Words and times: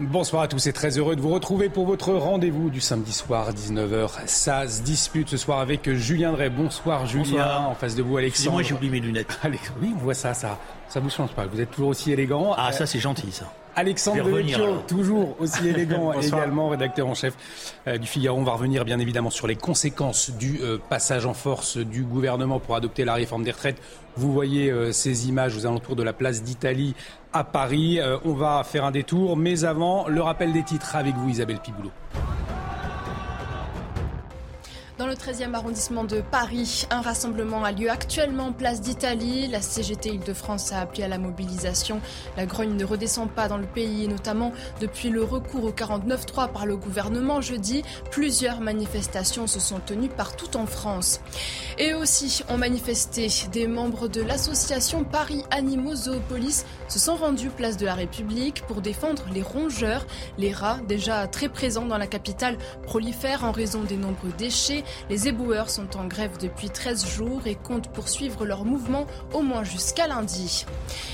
Bonsoir 0.00 0.42
à 0.42 0.48
tous 0.48 0.64
et 0.68 0.72
très 0.72 0.96
heureux 0.96 1.16
de 1.16 1.20
vous 1.20 1.30
retrouver 1.30 1.68
pour 1.68 1.84
votre 1.84 2.12
rendez-vous 2.12 2.70
du 2.70 2.80
samedi 2.80 3.12
soir 3.12 3.48
à 3.48 3.52
19h. 3.52 4.10
Ça 4.26 4.68
se 4.68 4.82
dispute 4.82 5.28
ce 5.28 5.36
soir 5.36 5.58
avec 5.58 5.90
Julien 5.92 6.30
Drey. 6.32 6.50
Bonsoir 6.50 7.04
Julien, 7.06 7.24
Bonsoir. 7.24 7.68
en 7.70 7.74
face 7.74 7.96
de 7.96 8.02
vous 8.02 8.16
Alexandre. 8.16 8.52
Moi 8.52 8.62
j'ai 8.62 8.74
oublié 8.74 8.92
mes 8.92 9.00
lunettes. 9.00 9.36
Oui, 9.80 9.92
on 9.96 9.98
voit 9.98 10.14
ça, 10.14 10.34
ça, 10.34 10.56
ça 10.88 11.00
vous 11.00 11.10
change 11.10 11.30
pas. 11.30 11.46
Vous 11.46 11.60
êtes 11.60 11.72
toujours 11.72 11.88
aussi 11.88 12.12
élégant. 12.12 12.54
Ah 12.56 12.68
Euh, 12.68 12.72
ça 12.72 12.86
c'est 12.86 13.00
gentil 13.00 13.32
ça. 13.32 13.52
Alexandre 13.78 14.24
Devecchio, 14.24 14.78
toujours 14.88 15.36
aussi 15.38 15.68
élégant, 15.68 16.12
Bonsoir. 16.12 16.40
également 16.42 16.68
rédacteur 16.68 17.06
en 17.06 17.14
chef 17.14 17.34
euh, 17.86 17.96
du 17.96 18.08
Figaro. 18.08 18.36
On 18.36 18.42
va 18.42 18.52
revenir 18.52 18.84
bien 18.84 18.98
évidemment 18.98 19.30
sur 19.30 19.46
les 19.46 19.54
conséquences 19.54 20.30
du 20.30 20.58
euh, 20.62 20.78
passage 20.90 21.26
en 21.26 21.34
force 21.34 21.76
du 21.76 22.02
gouvernement 22.02 22.58
pour 22.58 22.74
adopter 22.74 23.04
la 23.04 23.14
réforme 23.14 23.44
des 23.44 23.52
retraites. 23.52 23.80
Vous 24.16 24.32
voyez 24.32 24.68
euh, 24.68 24.90
ces 24.90 25.28
images 25.28 25.56
aux 25.56 25.64
alentours 25.64 25.94
de 25.94 26.02
la 26.02 26.12
place 26.12 26.42
d'Italie 26.42 26.96
à 27.32 27.44
Paris. 27.44 28.00
Euh, 28.00 28.18
on 28.24 28.32
va 28.32 28.64
faire 28.64 28.84
un 28.84 28.90
détour, 28.90 29.36
mais 29.36 29.62
avant, 29.64 30.08
le 30.08 30.22
rappel 30.22 30.52
des 30.52 30.64
titres 30.64 30.96
avec 30.96 31.14
vous 31.14 31.28
Isabelle 31.28 31.60
Piboulot. 31.60 31.92
Dans 34.98 35.06
le 35.06 35.14
13e 35.14 35.54
arrondissement 35.54 36.02
de 36.02 36.20
Paris, 36.20 36.84
un 36.90 37.02
rassemblement 37.02 37.62
a 37.62 37.70
lieu 37.70 37.88
actuellement 37.88 38.52
place 38.52 38.80
d'Italie. 38.80 39.46
La 39.46 39.60
CGT 39.60 40.08
Île-de-France 40.08 40.72
a 40.72 40.80
appelé 40.80 41.04
à 41.04 41.08
la 41.08 41.18
mobilisation. 41.18 42.00
La 42.36 42.46
grogne 42.46 42.74
ne 42.74 42.84
redescend 42.84 43.30
pas 43.30 43.46
dans 43.46 43.58
le 43.58 43.66
pays, 43.66 44.08
notamment 44.08 44.52
depuis 44.80 45.10
le 45.10 45.22
recours 45.22 45.62
au 45.62 45.70
49-3 45.70 46.50
par 46.50 46.66
le 46.66 46.76
gouvernement 46.76 47.40
jeudi. 47.40 47.84
Plusieurs 48.10 48.60
manifestations 48.60 49.46
se 49.46 49.60
sont 49.60 49.78
tenues 49.78 50.08
partout 50.08 50.56
en 50.56 50.66
France. 50.66 51.20
Et 51.78 51.94
aussi 51.94 52.42
ont 52.48 52.58
manifesté 52.58 53.28
des 53.52 53.68
membres 53.68 54.08
de 54.08 54.20
l'association 54.20 55.04
Paris 55.04 55.44
Animaux 55.52 55.94
Zoopolis 55.94 56.64
se 56.88 56.98
sont 56.98 57.14
rendus 57.14 57.50
place 57.50 57.76
de 57.76 57.86
la 57.86 57.94
République 57.94 58.62
pour 58.66 58.80
défendre 58.80 59.22
les 59.32 59.42
rongeurs. 59.42 60.08
Les 60.38 60.52
rats, 60.52 60.80
déjà 60.88 61.28
très 61.28 61.48
présents 61.48 61.86
dans 61.86 61.98
la 61.98 62.08
capitale, 62.08 62.58
prolifèrent 62.82 63.44
en 63.44 63.52
raison 63.52 63.84
des 63.84 63.96
nombreux 63.96 64.32
déchets. 64.36 64.82
Les 65.10 65.28
éboueurs 65.28 65.70
sont 65.70 65.96
en 65.96 66.06
grève 66.06 66.38
depuis 66.38 66.70
13 66.70 67.06
jours 67.06 67.46
et 67.46 67.54
comptent 67.54 67.88
poursuivre 67.88 68.44
leur 68.44 68.64
mouvement 68.64 69.06
au 69.32 69.42
moins 69.42 69.64
jusqu'à 69.64 70.06
lundi. 70.06 70.66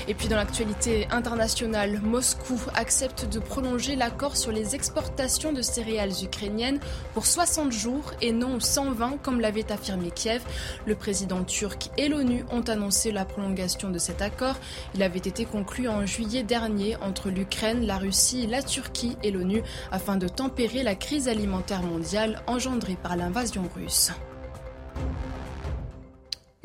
Et 0.07 0.13
puis 0.13 0.27
dans 0.27 0.35
l'actualité 0.35 1.07
internationale, 1.11 1.99
Moscou 2.01 2.59
accepte 2.75 3.27
de 3.29 3.39
prolonger 3.39 3.95
l'accord 3.95 4.37
sur 4.37 4.51
les 4.51 4.75
exportations 4.75 5.53
de 5.53 5.61
céréales 5.61 6.11
ukrainiennes 6.23 6.79
pour 7.13 7.25
60 7.25 7.71
jours 7.71 8.11
et 8.21 8.31
non 8.31 8.59
120 8.59 9.17
comme 9.21 9.39
l'avait 9.39 9.71
affirmé 9.71 10.11
Kiev. 10.11 10.41
Le 10.85 10.95
président 10.95 11.43
turc 11.43 11.89
et 11.97 12.09
l'ONU 12.09 12.45
ont 12.51 12.61
annoncé 12.61 13.11
la 13.11 13.25
prolongation 13.25 13.89
de 13.89 13.97
cet 13.97 14.21
accord. 14.21 14.55
Il 14.93 15.03
avait 15.03 15.19
été 15.19 15.45
conclu 15.45 15.87
en 15.87 16.05
juillet 16.05 16.43
dernier 16.43 16.95
entre 16.97 17.29
l'Ukraine, 17.29 17.85
la 17.85 17.97
Russie, 17.97 18.47
la 18.47 18.61
Turquie 18.61 19.17
et 19.23 19.31
l'ONU 19.31 19.61
afin 19.91 20.17
de 20.17 20.27
tempérer 20.27 20.83
la 20.83 20.95
crise 20.95 21.27
alimentaire 21.27 21.81
mondiale 21.81 22.41
engendrée 22.47 22.97
par 23.01 23.15
l'invasion 23.15 23.63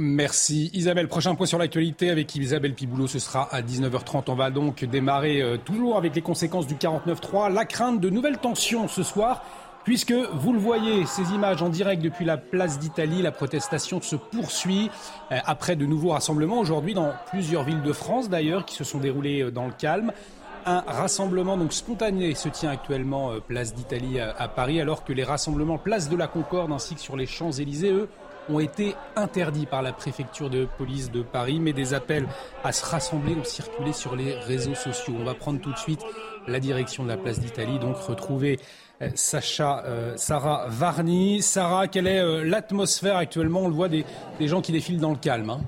Merci 0.03 0.71
Isabelle. 0.73 1.09
Prochain 1.09 1.35
point 1.35 1.45
sur 1.45 1.59
l'actualité 1.59 2.09
avec 2.09 2.35
Isabelle 2.35 2.75
Piboulot, 2.75 3.07
ce 3.07 3.19
sera 3.19 3.55
à 3.55 3.61
19h30. 3.61 4.25
On 4.29 4.35
va 4.35 4.51
donc 4.51 4.83
démarrer 4.87 5.43
euh, 5.43 5.59
toujours 5.59 5.99
avec 5.99 6.15
les 6.15 6.23
conséquences 6.23 6.67
du 6.67 6.77
49-3. 6.77 7.53
La 7.53 7.67
crainte 7.67 8.01
de 8.01 8.09
nouvelles 8.09 8.39
tensions 8.39 8.89
ce 8.89 9.03
soir, 9.03 9.45
puisque 9.85 10.13
vous 10.13 10.55
le 10.55 10.59
voyez, 10.59 11.05
ces 11.05 11.35
images 11.35 11.61
en 11.61 11.69
direct 11.69 12.01
depuis 12.01 12.25
la 12.25 12.39
place 12.39 12.79
d'Italie, 12.79 13.21
la 13.21 13.31
protestation 13.31 14.01
se 14.01 14.17
poursuit 14.17 14.91
euh, 15.33 15.39
après 15.45 15.77
de 15.77 15.85
nouveaux 15.85 16.13
rassemblements 16.13 16.61
aujourd'hui 16.61 16.95
dans 16.95 17.13
plusieurs 17.29 17.65
villes 17.65 17.83
de 17.83 17.93
France 17.93 18.31
d'ailleurs 18.31 18.65
qui 18.65 18.77
se 18.77 18.85
sont 18.85 19.01
déroulés 19.01 19.43
euh, 19.43 19.51
dans 19.51 19.67
le 19.67 19.73
calme. 19.73 20.13
Un 20.67 20.83
rassemblement 20.87 21.57
donc 21.57 21.73
spontané 21.73 22.35
se 22.35 22.49
tient 22.49 22.71
actuellement 22.71 23.33
euh, 23.33 23.41
place 23.41 23.75
d'Italie 23.75 24.21
à, 24.21 24.49
Paris, 24.49 24.81
alors 24.81 25.05
que 25.05 25.13
les 25.13 25.25
rassemblements 25.25 25.79
place 25.79 26.09
de 26.09 26.17
la 26.17 26.27
Concorde 26.27 26.73
ainsi 26.73 26.95
que 26.95 27.01
sur 27.01 27.17
les 27.17 27.27
Champs-Élysées, 27.27 27.93
eux, 27.93 28.09
ont 28.49 28.61
été 28.61 28.95
interdits 29.17 29.67
par 29.67 29.81
la 29.83 29.93
préfecture 29.93 30.51
de 30.51 30.67
police 30.79 31.11
de 31.11 31.23
Paris, 31.23 31.61
mais 31.61 31.73
des 31.73 31.95
appels 31.95 32.27
à 32.65 32.73
se 32.73 32.85
rassembler 32.85 33.35
ont 33.35 33.45
circulé 33.45 33.93
sur 33.93 34.17
les 34.17 34.35
réseaux 34.35 34.75
sociaux. 34.75 35.15
On 35.19 35.25
va 35.25 35.35
prendre 35.35 35.61
tout 35.61 35.73
de 35.73 35.79
suite 35.79 36.03
la 36.47 36.61
direction 36.61 37.05
de 37.05 37.09
la 37.09 37.17
place 37.17 37.39
d'Italie, 37.41 37.79
donc 37.79 37.97
retrouver 37.97 38.59
euh, 39.03 39.09
Sacha, 39.15 39.85
euh, 39.87 40.15
Sarah 40.17 40.67
Varni. 40.69 41.43
Sarah, 41.43 41.87
quelle 41.89 42.07
est 42.07 42.45
l'atmosphère 42.45 43.17
actuellement? 43.17 43.61
On 43.61 43.69
le 43.69 43.75
voit 43.75 43.89
des, 43.89 44.05
des 44.39 44.49
gens 44.49 44.61
qui 44.61 44.73
défilent 44.73 45.01
dans 45.01 45.13
le 45.13 45.17
calme. 45.17 45.51
hein. 45.51 45.61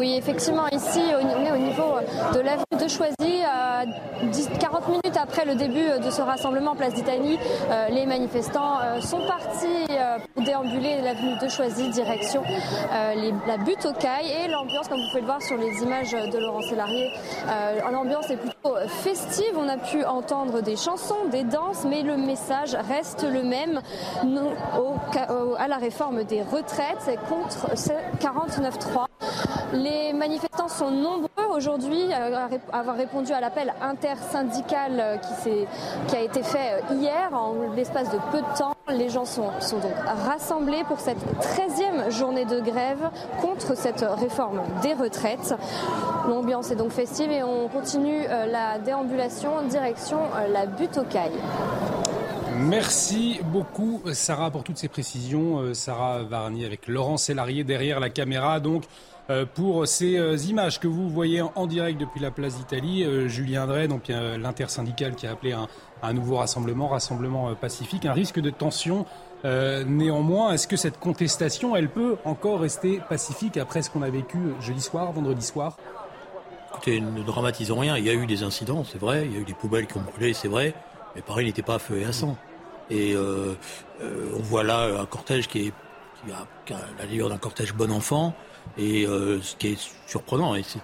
Oui, 0.00 0.14
effectivement, 0.16 0.66
ici, 0.68 1.00
on 1.14 1.44
est 1.44 1.52
au 1.52 1.58
niveau 1.58 1.89
de 2.34 2.40
l'avenue 2.40 2.64
de 2.72 2.88
Choisy. 2.88 3.42
à 3.44 3.84
10 4.22 4.50
40 4.60 4.88
minutes 4.88 5.16
après 5.20 5.44
le 5.44 5.54
début 5.54 5.86
de 6.04 6.10
ce 6.10 6.20
rassemblement 6.20 6.74
Place 6.74 6.94
d'Italie, 6.94 7.38
euh, 7.70 7.88
les 7.88 8.06
manifestants 8.06 8.78
euh, 8.80 9.00
sont 9.00 9.20
partis 9.26 9.86
euh, 9.90 10.18
pour 10.34 10.44
déambuler 10.44 11.00
l'avenue 11.02 11.38
de 11.40 11.48
Choisy, 11.48 11.88
direction 11.90 12.42
euh, 12.44 13.32
la 13.46 13.56
butte 13.58 13.86
aux 13.86 13.92
cailles. 13.92 14.30
Et 14.44 14.48
l'ambiance, 14.48 14.88
comme 14.88 14.98
vous 14.98 15.08
pouvez 15.08 15.20
le 15.20 15.26
voir 15.26 15.42
sur 15.42 15.56
les 15.56 15.82
images 15.82 16.12
de 16.12 16.38
Laurent 16.38 16.62
Sélarié, 16.62 17.10
euh, 17.48 17.90
l'ambiance 17.90 18.30
est 18.30 18.36
plutôt 18.36 18.76
festive. 19.02 19.56
On 19.56 19.68
a 19.68 19.78
pu 19.78 20.04
entendre 20.04 20.60
des 20.60 20.76
chansons, 20.76 21.26
des 21.30 21.44
danses, 21.44 21.84
mais 21.88 22.02
le 22.02 22.16
message 22.16 22.76
reste 22.88 23.22
le 23.22 23.42
même 23.42 23.80
non 24.24 24.52
à 25.58 25.68
la 25.68 25.76
réforme 25.76 26.24
des 26.24 26.42
retraites 26.42 27.18
contre 27.28 27.76
ce 27.76 27.90
49-3. 28.20 29.06
Les 29.72 30.12
manifestants 30.12 30.68
sont 30.68 30.90
nombreux 30.90 31.28
aujourd'hui 31.54 31.89
à 32.12 32.78
avoir 32.78 32.96
répondu 32.96 33.32
à 33.32 33.40
l'appel 33.40 33.72
intersyndical 33.80 34.92
euh, 34.98 35.16
qui, 35.16 35.50
qui 36.06 36.16
a 36.16 36.20
été 36.20 36.42
fait 36.42 36.74
euh, 36.90 36.94
hier 36.94 37.30
en 37.32 37.54
l'espace 37.74 38.10
de 38.10 38.18
peu 38.30 38.38
de 38.38 38.58
temps. 38.58 38.74
Les 38.88 39.08
gens 39.08 39.24
sont, 39.24 39.50
sont 39.60 39.78
donc 39.78 39.94
rassemblés 40.26 40.82
pour 40.88 40.98
cette 40.98 41.18
13e 41.40 42.10
journée 42.10 42.44
de 42.44 42.58
grève 42.60 43.10
contre 43.40 43.76
cette 43.76 44.04
réforme 44.18 44.62
des 44.82 44.94
retraites. 44.94 45.54
L'ambiance 46.28 46.70
est 46.72 46.76
donc 46.76 46.90
festive 46.90 47.30
et 47.30 47.42
on 47.42 47.68
continue 47.68 48.24
euh, 48.28 48.46
la 48.46 48.78
déambulation 48.78 49.56
en 49.56 49.62
direction 49.62 50.18
euh, 50.36 50.48
la 50.48 50.66
butte 50.66 50.98
aux 50.98 51.04
cailles. 51.04 51.38
Merci 52.62 53.40
beaucoup 53.42 54.02
Sarah 54.12 54.50
pour 54.50 54.64
toutes 54.64 54.76
ces 54.76 54.88
précisions. 54.88 55.60
Euh, 55.60 55.74
Sarah 55.74 56.22
Varni 56.22 56.66
avec 56.66 56.88
Laurent 56.88 57.16
Sélarié 57.16 57.64
derrière 57.64 58.00
la 58.00 58.10
caméra. 58.10 58.60
Donc 58.60 58.84
euh, 58.84 58.86
pour 59.54 59.86
ces 59.86 60.16
euh, 60.18 60.36
images 60.36 60.80
que 60.80 60.88
vous 60.88 61.08
voyez 61.08 61.42
en, 61.42 61.66
direct 61.66 62.00
depuis 62.00 62.20
la 62.20 62.30
place 62.30 62.56
d'Italie, 62.56 63.04
euh, 63.04 63.28
Julien 63.28 63.66
Drey, 63.66 63.86
donc 63.86 64.10
euh, 64.10 64.36
l'intersyndical 64.38 65.14
qui 65.14 65.26
a 65.26 65.32
appelé 65.32 65.52
un, 65.52 66.12
nouveau 66.12 66.36
rassemblement, 66.36 66.88
rassemblement 66.88 67.50
euh, 67.50 67.54
pacifique, 67.54 68.06
un 68.06 68.12
risque 68.12 68.40
de 68.40 68.50
tension. 68.50 69.06
Euh, 69.44 69.84
néanmoins, 69.84 70.52
est-ce 70.52 70.66
que 70.66 70.76
cette 70.76 70.98
contestation, 70.98 71.76
elle 71.76 71.88
peut 71.88 72.16
encore 72.24 72.60
rester 72.60 73.00
pacifique 73.08 73.56
après 73.56 73.82
ce 73.82 73.90
qu'on 73.90 74.02
a 74.02 74.10
vécu 74.10 74.38
jeudi 74.60 74.80
soir, 74.80 75.12
vendredi 75.12 75.44
soir? 75.44 75.76
Écoutez, 76.72 77.00
ne 77.00 77.22
dramatisons 77.22 77.78
rien. 77.78 77.96
Il 77.96 78.04
y 78.04 78.10
a 78.10 78.14
eu 78.14 78.26
des 78.26 78.42
incidents, 78.42 78.84
c'est 78.84 79.00
vrai. 79.00 79.26
Il 79.26 79.32
y 79.32 79.36
a 79.36 79.40
eu 79.40 79.44
des 79.44 79.54
poubelles 79.54 79.86
qui 79.86 79.96
ont 79.98 80.02
brûlé, 80.02 80.32
c'est 80.32 80.48
vrai. 80.48 80.74
Mais 81.14 81.22
Paris 81.22 81.44
n'était 81.44 81.62
pas 81.62 81.74
à 81.74 81.78
feu 81.78 81.98
et 81.98 82.04
à 82.04 82.12
sang. 82.12 82.36
Et 82.90 83.14
euh, 83.14 83.54
euh, 84.02 84.32
on 84.36 84.40
voit 84.40 84.64
là 84.64 85.00
un 85.00 85.06
cortège 85.06 85.46
qui, 85.48 85.68
est, 85.68 85.72
qui, 86.24 86.32
a, 86.32 86.46
qui 86.66 87.20
a 87.20 87.28
d'un 87.28 87.38
cortège 87.38 87.74
bon 87.74 87.90
enfant. 87.90 88.34
Et 88.78 89.06
euh, 89.06 89.40
ce 89.42 89.56
qui 89.56 89.68
est 89.68 89.90
surprenant, 90.06 90.54
et 90.54 90.62
c'est 90.62 90.80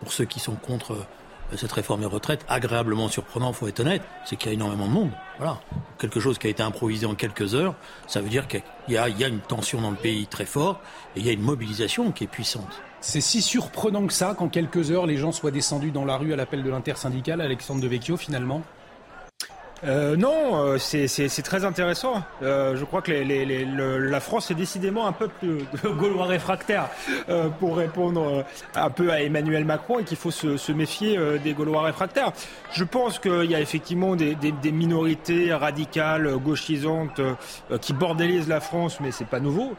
pour 0.00 0.12
ceux 0.12 0.24
qui 0.24 0.40
sont 0.40 0.54
contre 0.54 0.92
euh, 0.92 1.56
cette 1.56 1.72
réforme 1.72 2.00
des 2.00 2.06
retraites, 2.06 2.44
agréablement 2.48 3.08
surprenant, 3.08 3.52
faut 3.52 3.68
être 3.68 3.80
honnête, 3.80 4.02
c'est 4.24 4.36
qu'il 4.36 4.48
y 4.48 4.50
a 4.50 4.54
énormément 4.54 4.86
de 4.86 4.92
monde. 4.92 5.10
Voilà. 5.38 5.60
Quelque 5.98 6.20
chose 6.20 6.38
qui 6.38 6.46
a 6.46 6.50
été 6.50 6.62
improvisé 6.62 7.06
en 7.06 7.14
quelques 7.14 7.54
heures, 7.54 7.74
ça 8.06 8.20
veut 8.20 8.28
dire 8.28 8.48
qu'il 8.48 8.62
y 8.88 8.96
a, 8.96 9.08
il 9.08 9.18
y 9.18 9.24
a 9.24 9.28
une 9.28 9.40
tension 9.40 9.80
dans 9.80 9.90
le 9.90 9.96
pays 9.96 10.26
très 10.26 10.46
forte 10.46 10.80
et 11.16 11.20
il 11.20 11.26
y 11.26 11.28
a 11.28 11.32
une 11.32 11.42
mobilisation 11.42 12.12
qui 12.12 12.24
est 12.24 12.28
puissante. 12.28 12.82
C'est 13.00 13.20
si 13.20 13.42
surprenant 13.42 14.06
que 14.06 14.12
ça 14.12 14.34
qu'en 14.34 14.48
quelques 14.48 14.90
heures, 14.90 15.06
les 15.06 15.16
gens 15.16 15.32
soient 15.32 15.52
descendus 15.52 15.92
dans 15.92 16.04
la 16.04 16.16
rue 16.16 16.32
à 16.32 16.36
l'appel 16.36 16.62
de 16.64 16.70
l'intersyndicale, 16.70 17.40
Alexandre 17.40 17.80
Devecchio 17.80 18.16
finalement? 18.16 18.62
Euh, 19.84 20.16
non, 20.16 20.56
euh, 20.56 20.78
c'est 20.78 21.42
très 21.42 21.64
intéressant. 21.64 22.22
Euh, 22.42 22.76
je 22.76 22.84
crois 22.84 23.02
que 23.02 23.12
la 23.12 24.20
France 24.20 24.50
est 24.50 24.54
décidément 24.54 25.06
un 25.06 25.12
peu 25.12 25.28
plus 25.28 25.64
gaulois 25.98 26.26
réfractaire 26.26 26.88
pour 27.58 27.76
répondre 27.76 28.44
un 28.74 28.90
peu 28.90 29.10
à 29.12 29.22
Emmanuel 29.22 29.64
Macron 29.64 30.00
et 30.00 30.04
qu'il 30.04 30.16
faut 30.16 30.30
se, 30.30 30.72
méfier 30.72 31.18
des 31.42 31.54
gaulois 31.54 31.82
réfractaires. 31.82 32.32
Je 32.72 32.84
pense 32.84 33.18
qu'il 33.18 33.44
y 33.44 33.54
a 33.54 33.60
effectivement 33.60 34.16
des, 34.16 34.36
minorités 34.72 35.52
radicales, 35.52 36.36
gauchisantes, 36.36 37.20
qui 37.80 37.92
bordélisent 37.92 38.48
la 38.48 38.60
France, 38.60 38.98
mais 39.00 39.10
c'est 39.10 39.26
pas 39.26 39.40
nouveau. 39.40 39.74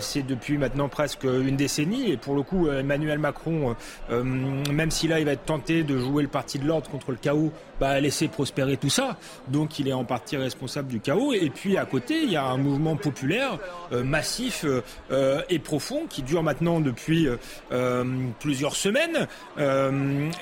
c'est 0.00 0.26
depuis 0.26 0.58
maintenant 0.58 0.88
presque 0.88 1.24
une 1.24 1.56
décennie 1.56 2.10
et 2.10 2.16
pour 2.16 2.34
le 2.34 2.42
coup, 2.42 2.68
Emmanuel 2.68 3.18
Macron, 3.18 3.74
même 4.10 4.90
si 4.90 5.08
là 5.08 5.18
il 5.18 5.24
va 5.24 5.32
être 5.32 5.44
tenté 5.44 5.82
de 5.82 5.98
jouer 5.98 6.22
le 6.22 6.28
parti 6.28 6.58
de 6.58 6.66
l'ordre 6.66 6.90
contre 6.90 7.10
le 7.10 7.18
chaos, 7.18 7.52
bah, 7.80 8.00
laisser 8.00 8.28
prospérer 8.28 8.76
tout 8.76 8.90
ça. 8.90 9.16
Donc 9.48 9.78
il 9.78 9.88
est 9.88 9.92
en 9.92 10.04
partie 10.04 10.36
responsable 10.36 10.88
du 10.88 11.00
chaos. 11.00 11.32
Et 11.32 11.50
puis 11.50 11.76
à 11.76 11.84
côté, 11.84 12.22
il 12.22 12.30
y 12.30 12.36
a 12.36 12.44
un 12.44 12.56
mouvement 12.56 12.96
populaire 12.96 13.58
euh, 13.92 14.04
massif 14.04 14.64
euh, 15.10 15.42
et 15.48 15.58
profond 15.58 16.06
qui 16.08 16.22
dure 16.22 16.42
maintenant 16.42 16.80
depuis 16.80 17.28
euh, 17.72 18.04
plusieurs 18.40 18.76
semaines 18.76 19.26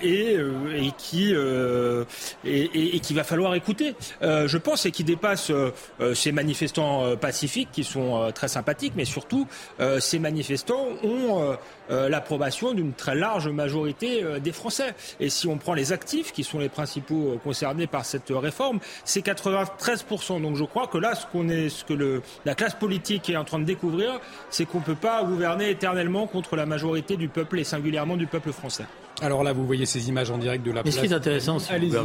et, 0.02 0.36
qui 0.98 1.34
et, 2.44 3.00
qui 3.00 3.14
va 3.14 3.24
falloir 3.24 3.54
écouter. 3.54 3.94
je 4.22 4.56
pense 4.58 4.86
et 4.86 4.90
qui 4.90 5.04
dépasse 5.04 5.50
ces 6.14 6.32
manifestants 6.32 7.16
pacifiques 7.16 7.68
qui 7.72 7.84
sont 7.84 8.30
très 8.34 8.48
sympathiques, 8.48 8.92
mais 8.96 9.04
surtout 9.04 9.46
ces 9.98 10.18
manifestants 10.18 10.86
ont 11.02 11.56
l'approbation 11.88 12.72
d'une 12.72 12.92
très 12.92 13.14
large 13.14 13.48
majorité 13.48 14.24
des 14.40 14.52
Français. 14.52 14.94
Et 15.20 15.30
si 15.30 15.46
on 15.46 15.58
prend 15.58 15.74
les 15.74 15.92
actifs, 15.92 16.32
qui 16.32 16.44
sont 16.44 16.58
les 16.58 16.68
principaux 16.68 17.25
concernés 17.42 17.86
par 17.86 18.04
cette 18.04 18.30
réforme, 18.30 18.78
c'est 19.04 19.24
93%. 19.24 20.40
Donc 20.40 20.56
je 20.56 20.64
crois 20.64 20.86
que 20.86 20.98
là, 20.98 21.14
ce, 21.14 21.26
qu'on 21.26 21.48
est, 21.48 21.68
ce 21.68 21.84
que 21.84 21.94
le, 21.94 22.22
la 22.44 22.54
classe 22.54 22.74
politique 22.74 23.28
est 23.30 23.36
en 23.36 23.44
train 23.44 23.58
de 23.58 23.64
découvrir, 23.64 24.20
c'est 24.50 24.64
qu'on 24.64 24.78
ne 24.78 24.84
peut 24.84 24.94
pas 24.94 25.22
gouverner 25.24 25.70
éternellement 25.70 26.26
contre 26.26 26.56
la 26.56 26.66
majorité 26.66 27.16
du 27.16 27.28
peuple 27.28 27.58
et 27.58 27.64
singulièrement 27.64 28.16
du 28.16 28.26
peuple 28.26 28.52
français. 28.52 28.84
Alors 29.22 29.42
là, 29.42 29.52
vous 29.54 29.66
voyez 29.66 29.86
ces 29.86 30.08
images 30.08 30.30
en 30.30 30.36
direct 30.36 30.64
de 30.64 30.72
la 30.72 30.82
Mais 30.82 30.90
ce 30.90 31.00
qui 31.00 31.06
est 31.06 31.12
intéressant, 31.12 31.58
si 31.58 31.72
vous 31.78 31.96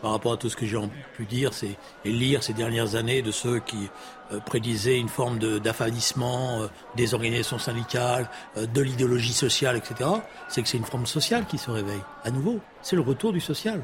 par 0.00 0.12
rapport 0.12 0.34
à 0.34 0.36
tout 0.36 0.48
ce 0.48 0.56
que 0.56 0.64
j'ai 0.64 0.78
pu 1.16 1.24
dire 1.24 1.52
c'est, 1.52 1.76
et 2.04 2.12
lire 2.12 2.42
ces 2.42 2.52
dernières 2.52 2.94
années 2.94 3.20
de 3.20 3.32
ceux 3.32 3.58
qui 3.58 3.88
euh, 4.32 4.38
prédisaient 4.38 4.98
une 4.98 5.08
forme 5.08 5.38
d'affadissement 5.38 6.62
euh, 6.62 6.66
des 6.96 7.14
organisations 7.14 7.58
syndicales, 7.58 8.28
euh, 8.56 8.66
de 8.66 8.80
l'idéologie 8.80 9.32
sociale, 9.32 9.76
etc., 9.76 10.08
c'est 10.48 10.62
que 10.62 10.68
c'est 10.68 10.78
une 10.78 10.84
forme 10.84 11.06
sociale 11.06 11.46
qui 11.46 11.58
se 11.58 11.70
réveille. 11.70 12.02
À 12.22 12.30
nouveau, 12.30 12.60
c'est 12.82 12.96
le 12.96 13.02
retour 13.02 13.32
du 13.32 13.40
social. 13.40 13.82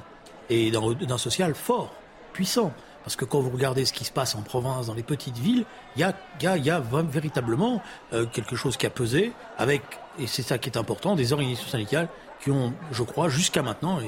Et 0.51 0.71
d'un 0.71 1.19
social 1.19 1.55
fort 1.55 1.93
puissant. 2.33 2.73
Parce 3.05 3.17
que 3.17 3.25
quand 3.25 3.41
vous 3.41 3.51
regardez 3.51 3.85
ce 3.85 3.93
qui 3.93 4.05
se 4.05 4.13
passe 4.13 4.35
en 4.35 4.43
province, 4.43 4.87
dans 4.87 4.95
les 4.95 5.03
petites 5.03 5.37
villes, 5.39 5.65
il 5.97 6.01
y 6.01 6.49
a, 6.49 6.81
véritablement 6.81 7.83
euh, 8.13 8.27
quelque 8.27 8.55
chose 8.55 8.77
qui 8.77 8.87
a 8.87 8.91
pesé 8.91 9.33
avec, 9.59 9.83
et 10.19 10.27
c'est 10.27 10.43
ça 10.43 10.59
qui 10.59 10.71
est 10.71 10.79
important, 10.79 11.17
des 11.17 11.33
organisations 11.33 11.69
syndicales 11.69 12.09
qui 12.43 12.51
ont, 12.51 12.75
je 12.91 13.03
crois, 13.03 13.29
jusqu'à 13.29 13.63
maintenant, 13.63 13.99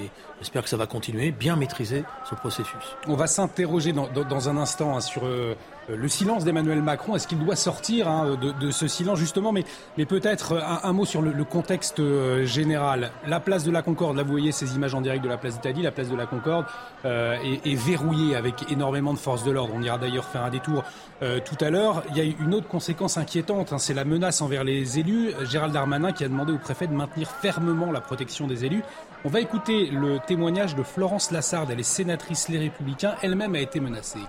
j'espère 0.45 0.63
que 0.63 0.69
ça 0.69 0.77
va 0.77 0.87
continuer, 0.87 1.31
bien 1.31 1.57
maîtrisé 1.57 2.05
ce 2.29 2.35
processus. 2.35 2.97
On 3.09 3.17
va 3.17 3.27
s'interroger 3.27 3.95
dans, 3.95 4.49
un 4.51 4.59
instant 4.59 4.95
hein, 4.95 5.01
sur 5.01 5.25
euh, 5.25 5.57
euh, 5.91 5.97
le 5.97 6.09
silence 6.09 6.45
d'Emmanuel 6.45 6.83
Macron, 6.83 7.17
est-ce 7.17 7.27
qu'il 7.27 7.39
doit 7.39 7.57
sortir 7.57 8.09
hein, 8.09 8.37
de, 8.37 8.71
ce 8.71 8.89
silence 8.89 9.19
justement? 9.19 9.53
Mais, 9.53 9.65
peut-être 10.07 10.61
un, 10.83 10.93
mot 10.93 11.05
sur 11.05 11.23
le, 11.23 11.45
contexte 11.45 12.01
euh, 12.01 12.45
général. 12.45 13.11
La 13.27 13.41
place 13.41 13.65
de 13.65 13.71
la 13.71 13.83
Concorde, 13.83 14.17
là 14.17 14.23
vous 14.23 14.31
voyez 14.31 14.53
ces 14.53 14.77
images 14.77 14.95
en 14.95 15.01
direct 15.01 15.23
de 15.23 15.29
la 15.29 15.37
place 15.37 15.55
d'Italie, 15.55 15.83
la 15.83 15.93
place 15.93 16.09
de 16.09 16.17
la 16.17 16.27
Concorde 16.27 16.67
euh, 17.05 17.37
est, 17.43 17.75
verrouillée 17.75 18.37
avec 18.37 18.71
énormément 18.71 19.13
de 19.13 19.19
forces 19.19 19.45
de 19.45 19.51
l'ordre. 19.51 19.75
On 19.77 19.83
ira 19.83 19.99
d'ailleurs 19.99 20.25
faire 20.25 20.45
un 20.45 20.51
détour 20.51 20.85
tout 21.45 21.65
à 21.65 21.71
l'heure. 21.71 22.03
Il 22.11 22.19
y 22.19 22.21
a 22.21 22.25
une 22.25 22.53
autre 22.53 22.69
conséquence 22.69 23.17
inquiétante, 23.17 23.73
hein, 23.73 23.79
c'est 23.79 23.95
la 23.95 24.05
menace 24.05 24.43
envers 24.43 24.63
les 24.63 24.99
élus. 24.99 25.33
Gérald 25.45 25.73
Darmanin 25.73 26.13
qui 26.13 26.23
a 26.23 26.29
demandé 26.29 26.53
au 26.53 26.59
préfet 26.59 26.87
de 26.87 26.93
maintenir 26.93 27.31
fermement 27.31 27.91
la 27.91 28.03
protection 28.03 28.47
des 28.47 28.67
élus. 28.67 28.83
On 29.27 29.31
va 29.31 29.41
écouter 29.41 29.87
le 29.87 30.19
témoignage 30.19 30.75
de 30.75 30.83
Florence 30.83 31.31
Lassarde, 31.31 31.71
elle 31.71 31.81
est 31.81 31.83
sénatrice 31.83 32.51
Les 32.51 32.59
Républicains, 32.59 33.15
elle-même 33.23 33.55
a 33.55 33.59
été 33.59 33.81
menacée. 33.81 34.21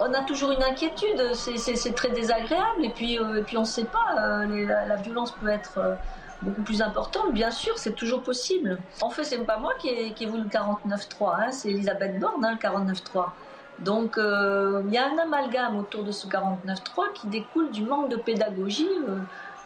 On 0.00 0.10
a 0.14 0.22
toujours 0.22 0.52
une 0.52 0.62
inquiétude, 0.62 1.34
c'est 1.34 1.94
très 1.94 2.08
désagréable, 2.12 2.82
et 2.82 2.88
puis, 2.88 3.18
euh, 3.18 3.42
puis 3.46 3.58
on 3.58 3.60
ne 3.60 3.66
sait 3.66 3.84
pas, 3.84 4.16
euh, 4.18 4.86
la, 4.88 4.96
violence 4.96 5.32
peut 5.32 5.50
être 5.50 5.76
euh, 5.76 5.94
beaucoup 6.40 6.62
plus 6.62 6.80
importante, 6.80 7.34
bien 7.34 7.50
sûr, 7.50 7.76
c'est 7.76 7.92
toujours 7.92 8.22
possible. 8.22 8.78
En 9.02 9.10
fait, 9.10 9.22
c'est 9.22 9.36
pas 9.44 9.58
moi 9.58 9.74
qui 9.78 9.90
ai, 9.90 10.26
voulu 10.26 10.44
le 10.44 10.48
49-3, 10.48 11.34
hein, 11.36 11.50
c'est 11.50 11.68
Elisabeth 11.68 12.18
Borne, 12.18 12.42
hein, 12.46 12.52
le 12.52 12.56
49-3. 12.56 13.32
Donc 13.80 14.14
il 14.16 14.92
y 14.92 14.98
a 14.98 15.06
un 15.06 15.18
amalgame 15.18 15.76
autour 15.76 16.04
de 16.04 16.12
ce 16.12 16.26
49-3 16.26 17.12
qui 17.14 17.26
découle 17.26 17.70
du 17.70 17.82
manque 17.82 18.10
de 18.10 18.16
pédagogie 18.16 18.88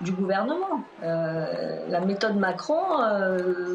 du 0.01 0.13
gouvernement. 0.13 0.83
la 1.03 2.01
méthode 2.01 2.37
Macron 2.37 2.85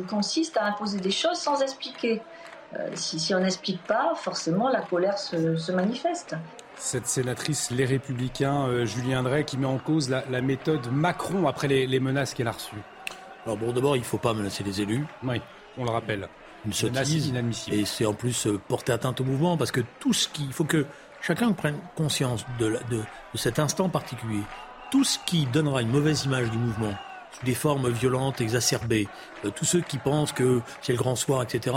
consiste 0.10 0.58
à 0.58 0.66
imposer 0.66 1.00
des 1.00 1.12
choses 1.12 1.38
sans 1.38 1.62
expliquer. 1.62 2.22
Euh, 2.80 2.90
si, 2.96 3.34
on 3.36 3.40
n'explique 3.40 3.84
pas, 3.84 4.14
forcément 4.16 4.70
la 4.70 4.82
colère 4.82 5.18
se, 5.18 5.72
manifeste. 5.72 6.36
Cette 6.78 7.06
sénatrice 7.06 7.70
Les 7.72 7.86
Républicains, 7.86 8.66
euh, 8.68 8.86
Julien 8.86 9.24
Drey, 9.24 9.44
qui 9.44 9.58
met 9.58 9.66
en 9.66 9.78
cause 9.78 10.10
la, 10.10 10.42
méthode 10.42 10.88
Macron 10.92 11.48
après 11.48 11.68
les, 11.68 12.00
menaces 12.00 12.34
qu'elle 12.34 12.48
a 12.48 12.54
reçues. 12.54 12.82
Alors 13.46 13.58
bon, 13.58 13.74
d'abord, 13.74 13.98
il 13.98 14.00
ne 14.00 14.06
faut 14.06 14.18
pas 14.18 14.34
menacer 14.34 14.64
les 14.64 14.82
élus. 14.82 15.06
Oui, 15.24 15.42
on 15.78 15.84
le 15.84 15.92
rappelle. 15.92 16.30
Une 16.66 16.74
sottise. 16.74 17.28
inadmissible. 17.28 17.76
Et 17.76 17.86
c'est 17.86 18.06
en 18.06 18.14
plus 18.14 18.48
euh, 18.48 18.60
porter 18.68 18.94
atteinte 18.94 19.20
au 19.20 19.24
mouvement, 19.26 19.58
parce 19.58 19.72
que 19.72 19.82
tout 20.00 20.14
ce 20.14 20.30
qui... 20.30 20.46
Il 20.46 20.54
faut 20.54 20.64
que 20.64 20.86
chacun 21.22 21.52
prenne 21.52 21.78
conscience 21.96 22.46
de, 22.58 22.78
de, 22.90 23.02
cet 23.36 23.60
instant 23.60 23.90
particulier. 23.90 24.42
Tout 24.92 25.06
ce 25.06 25.18
qui 25.26 25.46
donnera 25.46 25.82
une 25.82 25.88
mauvaise 25.88 26.26
image 26.26 26.52
du 26.52 26.58
mouvement, 26.58 26.94
sous 27.32 27.46
des 27.46 27.56
formes 27.56 27.90
violentes, 27.90 28.42
exacerbées, 28.42 29.08
tous 29.56 29.64
ceux 29.64 29.80
qui 29.80 29.98
pensent 29.98 30.34
que 30.34 30.60
c'est 30.82 30.92
le 30.92 30.98
grand 30.98 31.16
soir, 31.16 31.42
etc., 31.42 31.74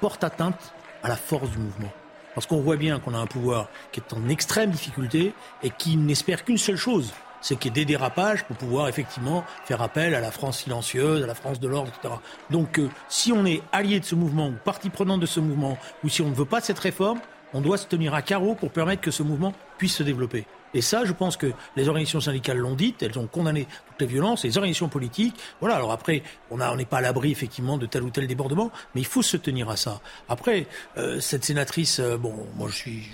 porte 0.00 0.24
atteinte 0.24 0.74
à 1.04 1.08
la 1.08 1.14
force 1.14 1.48
du 1.50 1.58
mouvement. 1.58 1.92
Parce 2.34 2.48
qu'on 2.48 2.60
voit 2.60 2.76
bien 2.76 2.98
qu'on 2.98 3.14
a 3.14 3.18
un 3.18 3.26
pouvoir 3.26 3.68
qui 3.92 4.00
est 4.00 4.12
en 4.12 4.28
extrême 4.28 4.72
difficulté 4.72 5.34
et 5.62 5.70
qui 5.70 5.96
n'espère 5.96 6.44
qu'une 6.44 6.58
seule 6.58 6.76
chose, 6.76 7.12
c'est 7.40 7.54
qu'il 7.54 7.70
y 7.70 7.80
ait 7.80 7.84
des 7.84 7.92
dérapages 7.92 8.44
pour 8.44 8.56
pouvoir 8.56 8.88
effectivement 8.88 9.44
faire 9.64 9.80
appel 9.80 10.16
à 10.16 10.20
la 10.20 10.32
France 10.32 10.58
silencieuse, 10.58 11.22
à 11.22 11.28
la 11.28 11.36
France 11.36 11.60
de 11.60 11.68
l'ordre, 11.68 11.92
etc. 11.96 12.14
Donc 12.50 12.80
euh, 12.80 12.88
si 13.08 13.32
on 13.32 13.46
est 13.46 13.62
allié 13.70 14.00
de 14.00 14.04
ce 14.04 14.16
mouvement 14.16 14.48
ou 14.48 14.54
partie 14.64 14.90
prenante 14.90 15.20
de 15.20 15.26
ce 15.26 15.38
mouvement, 15.38 15.78
ou 16.02 16.08
si 16.08 16.22
on 16.22 16.28
ne 16.28 16.34
veut 16.34 16.44
pas 16.44 16.60
cette 16.60 16.80
réforme, 16.80 17.20
on 17.54 17.60
doit 17.60 17.78
se 17.78 17.86
tenir 17.86 18.14
à 18.14 18.22
carreau 18.22 18.56
pour 18.56 18.72
permettre 18.72 19.02
que 19.02 19.12
ce 19.12 19.22
mouvement 19.22 19.54
puisse 19.78 19.94
se 19.94 20.02
développer. 20.02 20.44
Et 20.74 20.82
ça, 20.82 21.04
je 21.04 21.12
pense 21.12 21.36
que 21.36 21.52
les 21.76 21.88
organisations 21.88 22.20
syndicales 22.20 22.58
l'ont 22.58 22.74
dit, 22.74 22.94
elles 23.00 23.18
ont 23.18 23.26
condamné 23.26 23.66
toutes 23.88 24.00
les 24.00 24.06
violences, 24.06 24.44
les 24.44 24.56
organisations 24.56 24.88
politiques. 24.88 25.34
Voilà, 25.60 25.76
alors 25.76 25.92
après, 25.92 26.22
on 26.50 26.58
n'est 26.76 26.84
pas 26.84 26.98
à 26.98 27.00
l'abri 27.00 27.30
effectivement 27.30 27.78
de 27.78 27.86
tel 27.86 28.02
ou 28.02 28.10
tel 28.10 28.26
débordement, 28.26 28.70
mais 28.94 29.00
il 29.00 29.06
faut 29.06 29.22
se 29.22 29.36
tenir 29.36 29.68
à 29.70 29.76
ça. 29.76 30.00
Après, 30.28 30.66
euh, 30.96 31.20
cette 31.20 31.44
sénatrice, 31.44 32.00
euh, 32.00 32.16
bon, 32.16 32.46
moi 32.56 32.68
je 32.70 32.76
suis... 32.76 33.08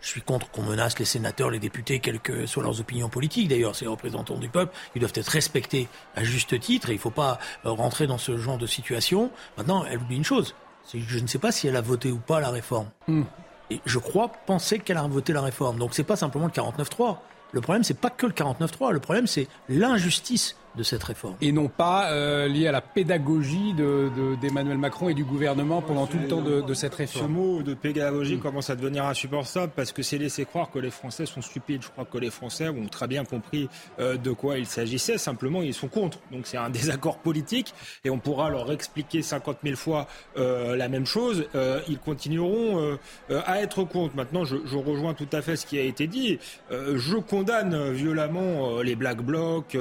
Je, 0.00 0.10
suis 0.10 0.22
contre 0.22 0.48
qu'on 0.52 0.62
menace 0.62 0.96
les 1.00 1.04
sénateurs, 1.04 1.50
les 1.50 1.58
députés, 1.58 1.98
quelles 1.98 2.20
que 2.20 2.46
soient 2.46 2.62
leurs 2.62 2.80
opinions 2.80 3.08
politiques. 3.08 3.48
D'ailleurs, 3.48 3.74
ces 3.74 3.88
représentants 3.88 4.38
du 4.38 4.48
peuple, 4.48 4.72
ils 4.94 5.00
doivent 5.00 5.12
être 5.16 5.26
respectés 5.26 5.88
à 6.14 6.22
juste 6.22 6.58
titre. 6.60 6.88
Et 6.88 6.92
il 6.92 6.96
ne 6.96 7.00
faut 7.00 7.10
pas 7.10 7.40
euh, 7.66 7.70
rentrer 7.70 8.06
dans 8.06 8.16
ce 8.16 8.38
genre 8.38 8.58
de 8.58 8.66
situation. 8.68 9.32
Maintenant, 9.56 9.84
elle 9.90 9.98
oublie 9.98 10.16
une 10.16 10.24
chose. 10.24 10.54
Je 10.94 11.18
ne 11.18 11.26
sais 11.26 11.40
pas 11.40 11.50
si 11.50 11.66
elle 11.66 11.74
a 11.74 11.80
voté 11.80 12.12
ou 12.12 12.18
pas 12.18 12.38
la 12.38 12.50
réforme. 12.50 12.88
Hmm. 13.08 13.24
Et 13.70 13.80
je 13.84 13.98
crois 13.98 14.32
penser 14.46 14.78
qu'elle 14.78 14.96
a 14.96 15.06
voté 15.06 15.32
la 15.32 15.42
réforme. 15.42 15.78
Donc 15.78 15.94
c'est 15.94 16.04
pas 16.04 16.16
simplement 16.16 16.46
le 16.46 16.52
49-3. 16.52 17.18
Le 17.52 17.60
problème, 17.60 17.84
c'est 17.84 17.98
pas 17.98 18.10
que 18.10 18.26
le 18.26 18.32
49-3. 18.32 18.92
Le 18.92 19.00
problème, 19.00 19.26
c'est 19.26 19.48
l'injustice 19.68 20.56
de 20.78 20.82
cette 20.82 21.04
réforme. 21.04 21.36
Et 21.42 21.52
non 21.52 21.68
pas 21.68 22.10
euh, 22.12 22.48
lié 22.48 22.68
à 22.68 22.72
la 22.72 22.80
pédagogie 22.80 23.74
d'Emmanuel 23.74 24.76
de, 24.76 24.80
Macron 24.80 25.10
et 25.10 25.14
du 25.14 25.24
gouvernement 25.24 25.82
pendant 25.82 26.06
tout 26.06 26.16
le 26.18 26.28
temps 26.28 26.40
de, 26.40 26.74
cette 26.74 26.94
réforme. 26.94 27.26
Ce 27.26 27.30
mot 27.30 27.62
de 27.62 27.74
pédagogie 27.74 28.38
commence 28.38 28.70
à 28.70 28.76
devenir 28.76 29.04
insupportable 29.04 29.72
parce 29.74 29.92
que 29.92 30.02
c'est 30.02 30.16
laisser 30.16 30.44
croire 30.44 30.70
que 30.70 30.78
les 30.78 30.90
Français 30.90 31.26
sont 31.26 31.42
stupides. 31.42 31.82
Je 31.82 31.88
crois 31.88 32.04
que 32.04 32.16
les 32.16 32.30
Français 32.30 32.68
ont 32.68 32.86
très 32.86 33.08
bien 33.08 33.24
compris 33.24 33.68
euh, 33.98 34.16
de 34.16 34.30
quoi 34.30 34.58
il 34.58 34.66
s'agissait. 34.66 35.18
Simplement, 35.18 35.60
ils 35.62 35.74
sont 35.74 35.88
contre. 35.88 36.20
Donc 36.30 36.46
c'est 36.46 36.56
un 36.56 36.70
désaccord 36.78 37.18
politique 37.18 37.74
et 38.04 38.10
on 38.10 38.18
pourra 38.18 38.48
leur 38.48 38.70
expliquer 38.70 39.20
50 39.20 39.58
000 39.64 39.76
fois 39.76 40.06
euh, 40.36 40.76
la 40.76 40.88
même 40.88 41.06
chose. 41.06 41.46
ils 41.88 41.98
continueront 41.98 42.96
à 43.30 43.60
être 43.60 43.82
contre. 43.84 44.14
Maintenant, 44.14 44.44
je, 44.44 44.56
je, 44.64 44.76
rejoins 44.76 45.14
tout 45.14 45.28
à 45.32 45.42
fait 45.42 45.56
ce 45.56 45.66
qui 45.66 45.78
a 45.78 45.82
été 45.82 46.06
dit. 46.06 46.38
je 46.70 47.16
condamne 47.16 47.92
violemment 47.92 48.80
les 48.80 48.94
Black 48.94 49.22
Blocs, 49.22 49.76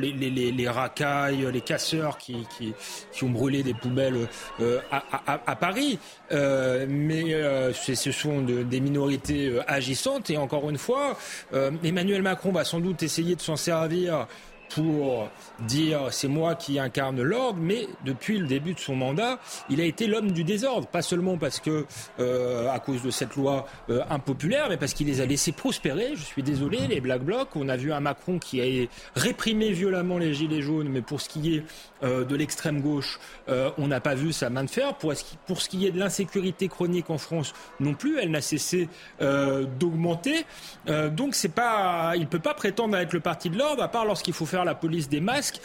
les, 0.00 0.68
racailles, 0.68 1.46
les 1.52 1.60
casseurs 1.60 2.18
qui, 2.18 2.46
ont 3.22 3.30
brûlé 3.30 3.62
des 3.62 3.74
poubelles 3.74 4.28
euh, 4.60 4.80
à, 4.90 5.56
Paris. 5.56 5.98
Euh, 6.32 6.86
mais 6.88 7.34
euh, 7.34 7.72
ce 7.72 8.12
sont 8.12 8.42
des 8.42 8.80
minorités 8.80 9.58
agissantes. 9.66 10.30
Et 10.30 10.36
encore 10.36 10.68
une 10.70 10.78
fois, 10.78 11.16
Emmanuel 11.84 12.22
Macron 12.22 12.52
va 12.52 12.64
sans 12.64 12.80
doute 12.80 13.02
essayer 13.02 13.34
de 13.34 13.40
s'en 13.40 13.56
servir 13.56 14.26
pour 14.70 15.28
dire 15.60 16.08
c'est 16.10 16.28
moi 16.28 16.54
qui 16.54 16.78
incarne 16.78 17.22
l'ordre, 17.22 17.58
mais 17.60 17.86
depuis 18.04 18.38
le 18.38 18.46
début 18.46 18.74
de 18.74 18.80
son 18.80 18.96
mandat, 18.96 19.38
il 19.70 19.80
a 19.80 19.84
été 19.84 20.06
l'homme 20.06 20.32
du 20.32 20.44
désordre, 20.44 20.86
pas 20.86 21.02
seulement 21.02 21.36
parce 21.36 21.60
que 21.60 21.86
euh, 22.20 22.70
à 22.70 22.78
cause 22.78 23.02
de 23.02 23.10
cette 23.10 23.36
loi 23.36 23.66
euh, 23.90 24.02
impopulaire, 24.10 24.68
mais 24.68 24.76
parce 24.76 24.94
qu'il 24.94 25.06
les 25.06 25.20
a 25.20 25.26
laissés 25.26 25.52
prospérer. 25.52 26.12
Je 26.14 26.22
suis 26.22 26.42
désolé, 26.42 26.86
les 26.88 27.00
Black 27.00 27.22
Blocs. 27.22 27.54
On 27.54 27.68
a 27.68 27.76
vu 27.76 27.92
un 27.92 28.00
Macron 28.00 28.38
qui 28.38 28.60
a 28.60 28.88
réprimé 29.14 29.72
violemment 29.72 30.18
les 30.18 30.34
gilets 30.34 30.62
jaunes, 30.62 30.88
mais 30.88 31.02
pour 31.02 31.20
ce 31.20 31.28
qui 31.28 31.56
est 31.56 31.64
euh, 32.02 32.24
de 32.24 32.36
l'extrême 32.36 32.80
gauche, 32.80 33.18
on 33.48 33.88
n'a 33.88 34.00
pas 34.00 34.14
vu 34.14 34.32
sa 34.32 34.50
main 34.50 34.64
de 34.64 34.70
fer. 34.70 34.94
Pour, 34.94 35.14
ce 35.14 35.68
qui 35.68 35.86
est 35.86 35.90
de 35.90 35.98
l'insécurité 35.98 36.68
chronique 36.68 37.10
en 37.10 37.18
France, 37.18 37.54
non 37.80 37.94
plus, 37.94 38.18
elle 38.18 38.30
n'a 38.30 38.40
cessé 38.40 38.88
d'augmenter. 39.20 40.44
donc 40.86 41.34
c'est 41.34 41.48
pas, 41.48 42.12
il 42.16 42.26
peut 42.26 42.38
pas 42.38 42.54
prétendre 42.54 42.96
être 42.96 43.12
le 43.12 43.20
parti 43.20 43.50
de 43.50 43.58
l'ordre, 43.58 43.82
à 43.82 43.88
part 43.88 44.04
lorsqu'il 44.04 44.34
faut 44.34 44.46
faire 44.46 44.57
la 44.64 44.74
police 44.74 45.08
des 45.08 45.20
masques 45.20 45.60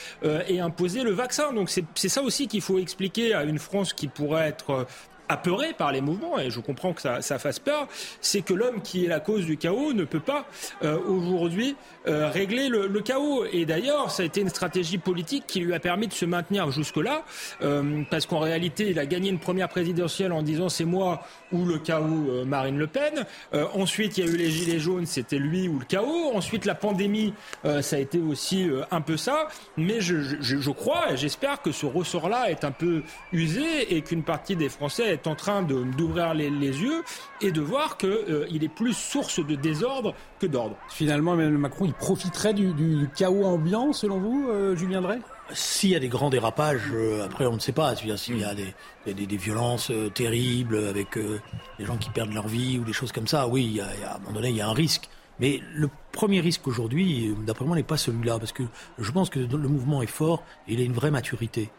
et 0.48 0.60
imposer 0.60 1.04
le 1.04 1.12
vaccin. 1.12 1.54
Donc 1.54 1.70
c'est 1.70 2.10
ça 2.10 2.22
aussi 2.22 2.48
qu'il 2.48 2.62
faut 2.62 2.80
expliquer 2.80 3.34
à 3.34 3.44
une 3.44 3.60
France 3.60 3.94
qui 3.94 4.08
pourrait 4.08 4.48
être 4.48 4.88
apeuré 5.34 5.74
par 5.74 5.92
les 5.92 6.02
mouvements, 6.02 6.40
et 6.40 6.50
je 6.50 6.60
comprends 6.60 6.94
que 6.94 7.02
ça, 7.02 7.40
fasse 7.40 7.60
peur, 7.60 7.88
c'est 8.22 8.42
que 8.42 8.54
l'homme 8.54 8.82
qui 8.82 9.06
est 9.06 9.08
la 9.08 9.20
cause 9.20 9.46
du 9.46 9.58
chaos 9.58 9.94
ne 9.94 10.04
peut 10.04 10.20
pas 10.20 10.46
euh, 10.84 10.98
aujourd'hui 11.08 11.76
euh, 12.08 12.30
régler 12.30 12.70
le, 12.70 13.02
chaos. 13.02 13.46
Et 13.52 13.66
d'ailleurs, 13.66 14.12
ça 14.12 14.24
a 14.24 14.26
été 14.26 14.42
une 14.42 14.50
stratégie 14.50 14.98
politique 14.98 15.46
qui 15.48 15.60
lui 15.60 15.74
a 15.74 15.80
permis 15.80 16.08
de 16.08 16.14
se 16.14 16.26
maintenir 16.26 16.72
jusque-là, 16.72 17.24
euh, 17.62 18.04
parce 18.10 18.26
qu'en 18.26 18.40
réalité, 18.40 18.92
il 18.92 19.00
a 19.00 19.06
gagné 19.06 19.30
une 19.30 19.40
première 19.40 19.70
présidentielle 19.70 20.32
en 20.32 20.44
disant 20.44 20.70
c'est 20.70 20.86
moi 20.86 21.24
ou 21.52 21.66
le 21.66 21.80
chaos 21.80 22.46
Marine 22.46 22.78
Le 22.78 22.88
Pen. 22.88 23.26
ensuite, 23.74 24.18
il 24.18 24.26
y 24.26 24.28
a 24.28 24.32
eu 24.32 24.38
les 24.38 24.50
gilets 24.50 24.80
jaunes, 24.80 25.06
c'était 25.06 25.38
lui 25.38 25.68
ou 25.68 25.80
le 25.80 25.86
chaos. 25.86 26.32
Ensuite, 26.34 26.66
la 26.66 26.76
pandémie, 26.76 27.34
ça 27.82 27.96
a 27.96 28.00
été 28.00 28.20
aussi 28.20 28.68
un 28.92 29.02
peu 29.02 29.18
ça. 29.18 29.48
Mais 29.78 30.02
je, 30.02 30.22
je, 30.22 30.58
je 30.58 30.72
crois 30.72 31.12
et 31.12 31.18
j'espère 31.18 31.62
que 31.62 31.72
ce 31.72 31.86
ressort-là 31.86 32.50
est 32.50 32.64
un 32.64 32.72
peu 32.72 33.04
usé 33.32 33.96
et 33.96 34.02
qu'une 34.02 34.24
partie 34.24 34.56
des 34.56 34.70
Français 34.70 35.14
est 35.24 35.30
en 35.30 35.36
train 35.36 35.64
d'ouvrir 35.64 36.34
les, 36.34 36.50
yeux 36.50 37.04
et 37.42 37.52
de 37.52 37.62
voir 37.62 37.98
qu'il 37.98 38.10
euh, 38.10 38.48
est 38.50 38.68
plus 38.68 38.94
source 38.94 39.46
de 39.46 39.56
désordre 39.56 40.14
que 40.40 40.48
d'ordre. 40.48 40.76
Finalement, 40.90 41.34
Emmanuel 41.34 41.58
Macron, 41.58 41.86
il 41.86 41.94
profiterait 41.94 42.54
du, 42.54 43.10
chaos 43.16 43.46
ambiant, 43.46 43.94
selon 43.94 44.20
vous, 44.20 44.48
euh, 44.50 44.76
Julien 44.76 45.02
Drey? 45.02 45.20
S'il 45.52 45.92
y 45.92 45.96
a 45.96 46.00
des 46.00 46.08
grands 46.08 46.30
dérapages, 46.30 46.92
euh, 46.94 47.26
après 47.26 47.46
on 47.46 47.54
ne 47.54 47.60
sait 47.60 47.74
pas. 47.74 47.96
S'il 47.96 48.40
y 48.40 48.44
a 48.44 48.56
des, 48.56 48.74
des, 49.14 49.38
violences 49.38 49.92
terribles 50.14 50.78
avec 50.88 51.18
des 51.18 51.86
gens 51.86 51.98
qui 51.98 52.10
perdent 52.10 52.34
leur 52.34 52.48
vie 52.48 52.80
ou 52.80 52.84
des 52.84 52.94
choses 52.94 53.12
comme 53.12 53.28
ça, 53.28 53.48
oui, 53.48 53.82
à 53.82 54.16
un 54.16 54.20
moment 54.20 54.34
donné, 54.34 54.50
il 54.50 54.56
y 54.56 54.62
a 54.62 54.68
un 54.68 54.74
risque. 54.74 55.10
Mais 55.40 55.62
le 55.74 55.90
premier 56.12 56.40
risque 56.40 56.68
aujourd'hui, 56.68 57.36
d'après 57.46 57.66
moi, 57.66 57.76
n'est 57.76 57.84
pas 57.84 57.98
celui-là, 57.98 58.40
parce 58.40 58.54
que 58.54 58.64
je 59.00 59.12
pense 59.12 59.30
que 59.30 59.40
le 59.40 59.68
mouvement 59.68 60.02
est 60.02 60.08
fort 60.08 60.44
et 60.68 60.74
il 60.74 60.80
a 60.80 60.84
une 60.84 60.94
vraie 60.94 61.12
maturité. 61.12 61.72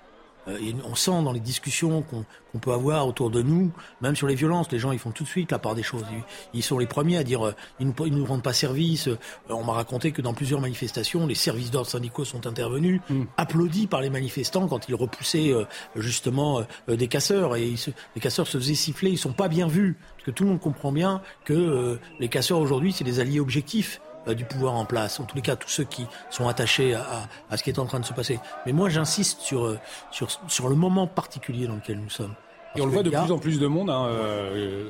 Euh, 0.48 0.72
on 0.84 0.94
sent 0.94 1.22
dans 1.22 1.32
les 1.32 1.40
discussions 1.40 2.02
qu'on 2.02 2.58
peut 2.58 2.72
avoir 2.72 3.06
autour 3.06 3.30
de 3.30 3.42
nous, 3.42 3.72
même 4.00 4.16
sur 4.16 4.26
les 4.26 4.34
violences, 4.34 4.70
les 4.70 4.78
gens 4.78 4.92
ils 4.92 4.98
font 4.98 5.10
tout 5.10 5.24
de 5.24 5.28
suite 5.28 5.50
la 5.52 5.58
part 5.58 5.74
des 5.74 5.82
choses. 5.82 6.04
Ils, 6.52 6.62
sont 6.62 6.78
les 6.78 6.86
premiers 6.86 7.18
à 7.18 7.24
dire 7.24 7.46
euh, 7.46 7.54
ils 7.80 7.86
ne 7.86 8.08
nous, 8.10 8.24
rendent 8.24 8.42
pas 8.42 8.52
service. 8.52 9.08
Euh, 9.08 9.18
on 9.48 9.64
m'a 9.64 9.72
raconté 9.72 10.12
que 10.12 10.22
dans 10.22 10.34
plusieurs 10.34 10.60
manifestations, 10.60 11.26
les 11.26 11.34
services 11.34 11.70
d'ordre 11.70 11.88
syndicaux 11.88 12.24
sont 12.24 12.46
intervenus, 12.46 13.00
mm. 13.08 13.24
applaudis 13.36 13.86
par 13.86 14.00
les 14.00 14.10
manifestants 14.10 14.68
quand 14.68 14.88
ils 14.88 14.94
repoussaient 14.94 15.52
justement 15.96 16.64
des 16.88 17.08
casseurs. 17.08 17.56
Et 17.56 17.74
les 18.14 18.20
casseurs 18.20 18.46
se 18.46 18.58
faisaient 18.58 18.74
siffler, 18.74 19.10
ils 19.10 19.18
sont 19.18 19.32
pas 19.32 19.48
bien 19.48 19.66
vus. 19.66 19.96
Parce 20.16 20.26
que 20.26 20.30
tout 20.30 20.44
le 20.44 20.50
monde 20.50 20.60
comprend 20.60 20.92
bien 20.92 21.20
que 21.44 21.98
les 22.20 22.28
casseurs 22.28 22.58
aujourd'hui, 22.58 22.92
c'est 22.92 23.04
des 23.04 23.20
alliés 23.20 23.40
objectifs. 23.40 24.00
Euh, 24.26 24.34
du 24.34 24.44
pouvoir 24.44 24.74
en 24.74 24.86
place, 24.86 25.20
en 25.20 25.24
tous 25.24 25.36
les 25.36 25.42
cas 25.42 25.54
tous 25.54 25.68
ceux 25.68 25.84
qui 25.84 26.06
sont 26.30 26.48
attachés 26.48 26.94
à, 26.94 27.28
à, 27.50 27.56
ce 27.56 27.62
qui 27.62 27.70
est 27.70 27.78
en 27.78 27.84
train 27.84 28.00
de 28.00 28.06
se 28.06 28.14
passer. 28.14 28.40
Mais 28.64 28.72
moi 28.72 28.88
j'insiste 28.88 29.40
sur, 29.40 29.66
euh, 29.66 29.78
sur, 30.10 30.28
sur 30.48 30.68
le 30.68 30.74
moment 30.76 31.06
particulier 31.06 31.66
dans 31.66 31.74
lequel 31.74 31.98
nous 31.98 32.10
sommes. 32.10 32.34
Et 32.74 32.80
on 32.80 32.86
le 32.86 32.92
voit 32.92 33.02
de 33.02 33.10
plus 33.10 33.32
en 33.32 33.38
plus 33.38 33.60
de 33.60 33.66
monde. 33.66 33.90
Hein, 33.90 34.06
euh, 34.08 34.88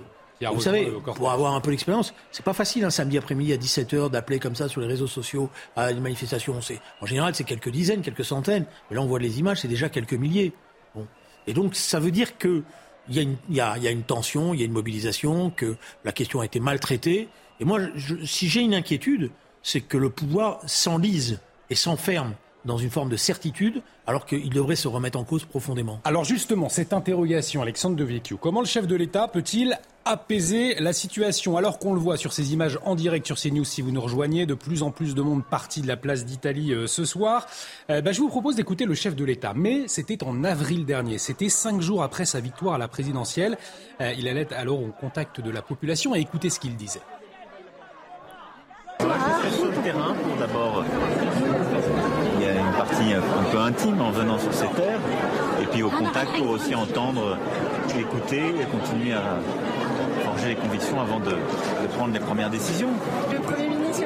vous 0.52 0.60
savez, 0.60 0.90
pour 1.16 1.30
avoir 1.30 1.54
un 1.54 1.60
peu 1.60 1.70
d'expérience, 1.70 2.14
c'est 2.30 2.44
pas 2.44 2.52
facile 2.52 2.84
un 2.84 2.90
samedi 2.90 3.18
après-midi 3.18 3.52
à 3.52 3.56
17h 3.56 4.10
d'appeler 4.10 4.38
comme 4.38 4.54
ça 4.54 4.68
sur 4.68 4.80
les 4.80 4.86
réseaux 4.86 5.06
sociaux 5.06 5.50
à 5.74 5.90
une 5.90 6.00
manifestation. 6.00 6.58
En 7.00 7.06
général, 7.06 7.34
c'est 7.34 7.44
quelques 7.44 7.70
dizaines, 7.70 8.02
quelques 8.02 8.24
centaines. 8.24 8.66
Mais 8.90 8.96
là, 8.96 9.02
on 9.02 9.06
voit 9.06 9.18
les 9.18 9.38
images, 9.38 9.60
c'est 9.60 9.68
déjà 9.68 9.88
quelques 9.88 10.14
milliers. 10.14 10.52
Bon. 10.94 11.06
Et 11.46 11.54
donc, 11.54 11.74
ça 11.74 11.98
veut 11.98 12.10
dire 12.10 12.38
que 12.38 12.62
il 13.08 13.16
y, 13.16 13.18
a 13.18 13.22
une, 13.22 13.36
il, 13.50 13.54
y 13.54 13.58
y 13.58 13.88
a 13.88 13.90
une 13.90 14.02
tension, 14.02 14.54
il 14.54 14.60
y 14.60 14.62
a 14.62 14.66
une 14.66 14.72
mobilisation, 14.72 15.50
que 15.50 15.76
la 16.04 16.12
question 16.12 16.40
a 16.40 16.46
été 16.46 16.58
maltraitée 16.58 17.28
et 17.60 17.64
moi, 17.64 17.80
si 18.24 18.48
j'ai 18.48 18.60
une 18.60 18.74
inquiétude, 18.74 19.30
c'est 19.62 19.80
que 19.80 19.96
le 19.96 20.10
pouvoir 20.10 20.60
s'enlise 20.66 21.40
et 21.70 21.74
s'enferme 21.74 22.34
dans 22.64 22.78
une 22.78 22.90
forme 22.90 23.10
de 23.10 23.16
certitude, 23.16 23.82
alors 24.06 24.26
qu'il 24.26 24.50
devrait 24.50 24.76
se 24.76 24.88
remettre 24.88 25.18
en 25.18 25.24
cause 25.24 25.44
profondément. 25.44 26.00
Alors 26.04 26.24
justement, 26.24 26.68
cette 26.68 26.92
interrogation, 26.92 27.62
Alexandre 27.62 27.96
de 27.96 28.04
Vecchio, 28.04 28.36
comment 28.36 28.60
le 28.60 28.66
chef 28.66 28.86
de 28.86 28.96
l'État 28.96 29.28
peut-il 29.28 29.78
apaiser 30.06 30.74
la 30.74 30.92
situation 30.92 31.56
alors 31.56 31.78
qu'on 31.78 31.94
le 31.94 32.00
voit 32.00 32.18
sur 32.18 32.32
ces 32.32 32.52
images 32.52 32.78
en 32.84 32.94
direct 32.94 33.26
sur 33.26 33.36
CNews 33.36 33.64
si 33.64 33.80
vous 33.80 33.90
nous 33.90 34.00
rejoignez, 34.00 34.44
de 34.44 34.54
plus 34.54 34.82
en 34.82 34.90
plus 34.90 35.14
de 35.14 35.22
monde 35.22 35.44
parti 35.44 35.80
de 35.80 35.88
la 35.88 35.96
place 35.96 36.24
d'Italie 36.26 36.72
euh, 36.72 36.86
ce 36.86 37.04
soir? 37.04 37.46
Euh, 37.90 38.02
bah, 38.02 38.12
je 38.12 38.20
vous 38.20 38.28
propose 38.28 38.56
d'écouter 38.56 38.84
le 38.84 38.94
chef 38.94 39.16
de 39.16 39.24
l'État, 39.24 39.52
mais 39.54 39.88
c'était 39.88 40.22
en 40.24 40.44
avril 40.44 40.84
dernier, 40.84 41.18
c'était 41.18 41.48
cinq 41.48 41.80
jours 41.80 42.02
après 42.02 42.26
sa 42.26 42.40
victoire 42.40 42.74
à 42.74 42.78
la 42.78 42.88
présidentielle. 42.88 43.56
Euh, 44.00 44.12
il 44.18 44.28
allait 44.28 44.52
alors 44.52 44.82
au 44.82 44.88
contact 44.88 45.40
de 45.40 45.50
la 45.50 45.62
population 45.62 46.14
et 46.14 46.20
écouter 46.20 46.50
ce 46.50 46.60
qu'il 46.60 46.76
disait. 46.76 47.00
Sur 49.00 49.66
le 49.66 49.72
terrain, 49.82 50.14
pour 50.14 50.36
d'abord, 50.38 50.84
il 52.36 52.46
y 52.46 52.48
a 52.48 52.52
une 52.52 52.72
partie 52.72 53.12
un 53.12 53.50
peu 53.50 53.58
intime 53.58 54.00
en 54.00 54.10
venant 54.10 54.38
sur 54.38 54.52
ces 54.52 54.68
terres, 54.68 55.00
et 55.60 55.66
puis 55.66 55.82
au 55.82 55.90
contact 55.90 56.36
pour 56.38 56.50
aussi 56.50 56.74
entendre, 56.74 57.36
écouter 57.98 58.42
et 58.60 58.64
continuer 58.64 59.12
à 59.12 59.38
forger 60.24 60.48
les 60.48 60.56
convictions 60.56 61.00
avant 61.00 61.20
de, 61.20 61.36
prendre 61.96 62.14
les 62.14 62.20
premières 62.20 62.50
décisions. 62.50 62.90
Le 63.32 63.38
Premier 63.38 63.68
ministre, 63.68 64.04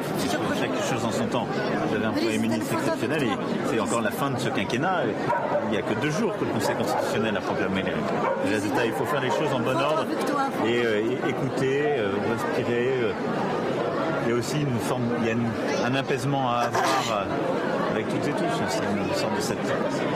Chaque 0.58 0.90
chose 0.90 1.04
en 1.04 1.12
son 1.12 1.26
temps. 1.26 1.46
Vous 1.88 1.94
avez 1.94 2.04
un 2.04 2.12
Premier 2.12 2.38
ministre 2.38 2.74
exceptionnel 2.74 3.22
et 3.22 3.30
c'est 3.70 3.80
encore 3.80 4.02
la 4.02 4.10
fin 4.10 4.30
de 4.30 4.38
ce 4.38 4.48
quinquennat. 4.48 5.04
Il 5.66 5.70
n'y 5.70 5.78
a 5.78 5.82
que 5.82 5.94
deux 6.00 6.10
jours 6.10 6.36
que 6.38 6.44
le 6.44 6.50
Conseil 6.50 6.76
constitutionnel 6.76 7.36
a 7.36 7.40
proclamé 7.40 7.82
les 7.82 8.50
résultats. 8.50 8.84
Il 8.84 8.92
faut 8.92 9.04
faire 9.04 9.20
les 9.20 9.30
choses 9.30 9.52
en 9.54 9.60
bon 9.60 9.76
ordre 9.76 10.06
et, 10.66 10.84
euh, 10.84 11.28
écouter, 11.28 11.84
euh, 11.86 12.10
respirer. 12.30 12.92
Euh, 13.02 13.12
il 14.28 14.32
y 14.32 14.34
a 14.34 14.36
aussi 14.36 14.60
une 14.60 14.78
forme, 14.78 15.04
il 15.22 15.26
y 15.26 15.30
a 15.30 15.86
un 15.86 15.94
apaisement 15.94 16.50
à 16.50 16.66
avoir 16.66 16.82
euh, 17.12 17.92
avec 17.92 18.08
toutes 18.08 18.28
et 18.28 18.32
tous. 18.32 18.62
C'est 18.68 18.82
une 18.84 19.14
sorte 19.14 19.34
de 19.34 19.40
cette 19.40 19.58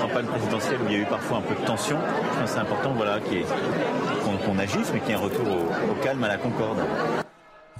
campagne 0.02 0.26
présidentielle 0.26 0.80
où 0.82 0.90
il 0.90 0.92
y 0.92 0.96
a 0.96 0.98
eu 0.98 1.06
parfois 1.06 1.38
un 1.38 1.40
peu 1.40 1.54
de 1.54 1.66
tension. 1.66 1.96
C'est 2.44 2.58
important 2.58 2.92
voilà, 2.94 3.20
qu'on 3.20 4.58
agisse, 4.58 4.90
mais 4.92 5.00
qu'il 5.00 5.10
y 5.10 5.12
ait 5.12 5.16
un 5.16 5.18
retour 5.18 5.46
au 5.48 6.04
calme, 6.04 6.22
à 6.24 6.28
la 6.28 6.36
concorde. 6.36 6.80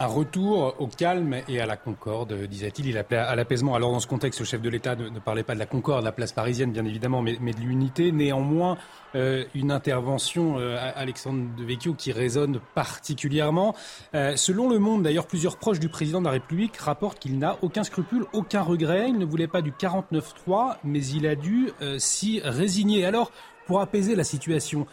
Un 0.00 0.06
retour 0.06 0.74
au 0.78 0.86
calme 0.86 1.36
et 1.48 1.60
à 1.60 1.66
la 1.66 1.76
concorde, 1.76 2.32
disait-il. 2.46 2.86
Il 2.86 2.96
appelait 2.96 3.18
à 3.18 3.36
l'apaisement. 3.36 3.74
Alors, 3.74 3.92
dans 3.92 4.00
ce 4.00 4.06
contexte, 4.06 4.40
le 4.40 4.46
chef 4.46 4.62
de 4.62 4.70
l'État 4.70 4.96
ne, 4.96 5.18
parlait 5.18 5.42
pas 5.42 5.54
de 5.54 5.58
la 5.58 5.66
concorde, 5.66 6.00
de 6.00 6.06
la 6.06 6.12
place 6.12 6.32
parisienne, 6.32 6.72
bien 6.72 6.84
évidemment, 6.86 7.20
mais, 7.20 7.36
de 7.36 7.60
l'unité. 7.60 8.10
Néanmoins, 8.10 8.78
euh, 9.14 9.44
une 9.54 9.70
intervention, 9.70 10.58
euh, 10.58 10.78
Alexandre 10.96 11.44
de 11.56 11.64
Vecchio, 11.64 11.92
qui 11.92 12.10
résonne 12.10 12.58
particulièrement. 12.74 13.76
Euh, 14.14 14.34
selon 14.34 14.70
Le 14.70 14.78
Monde, 14.78 15.02
d'ailleurs, 15.02 15.26
plusieurs 15.26 15.58
proches 15.58 15.78
du 15.78 15.90
président 15.90 16.20
de 16.20 16.26
la 16.26 16.32
République 16.32 16.76
rapportent 16.78 17.18
qu'il 17.18 17.38
n'a 17.38 17.58
aucun 17.60 17.84
scrupule, 17.84 18.24
aucun 18.32 18.62
regret. 18.62 19.10
Il 19.10 19.18
ne 19.18 19.26
voulait 19.26 19.46
pas 19.46 19.60
du 19.60 19.72
49-3, 19.72 20.78
mais 20.84 21.04
il 21.04 21.26
a 21.26 21.34
dû 21.34 21.70
s'y 21.98 22.40
résigner. 22.42 23.04
Alors, 23.04 23.30
pour 23.66 23.80
apaiser 23.80 24.14
la 24.14 24.24
situation, 24.24 24.86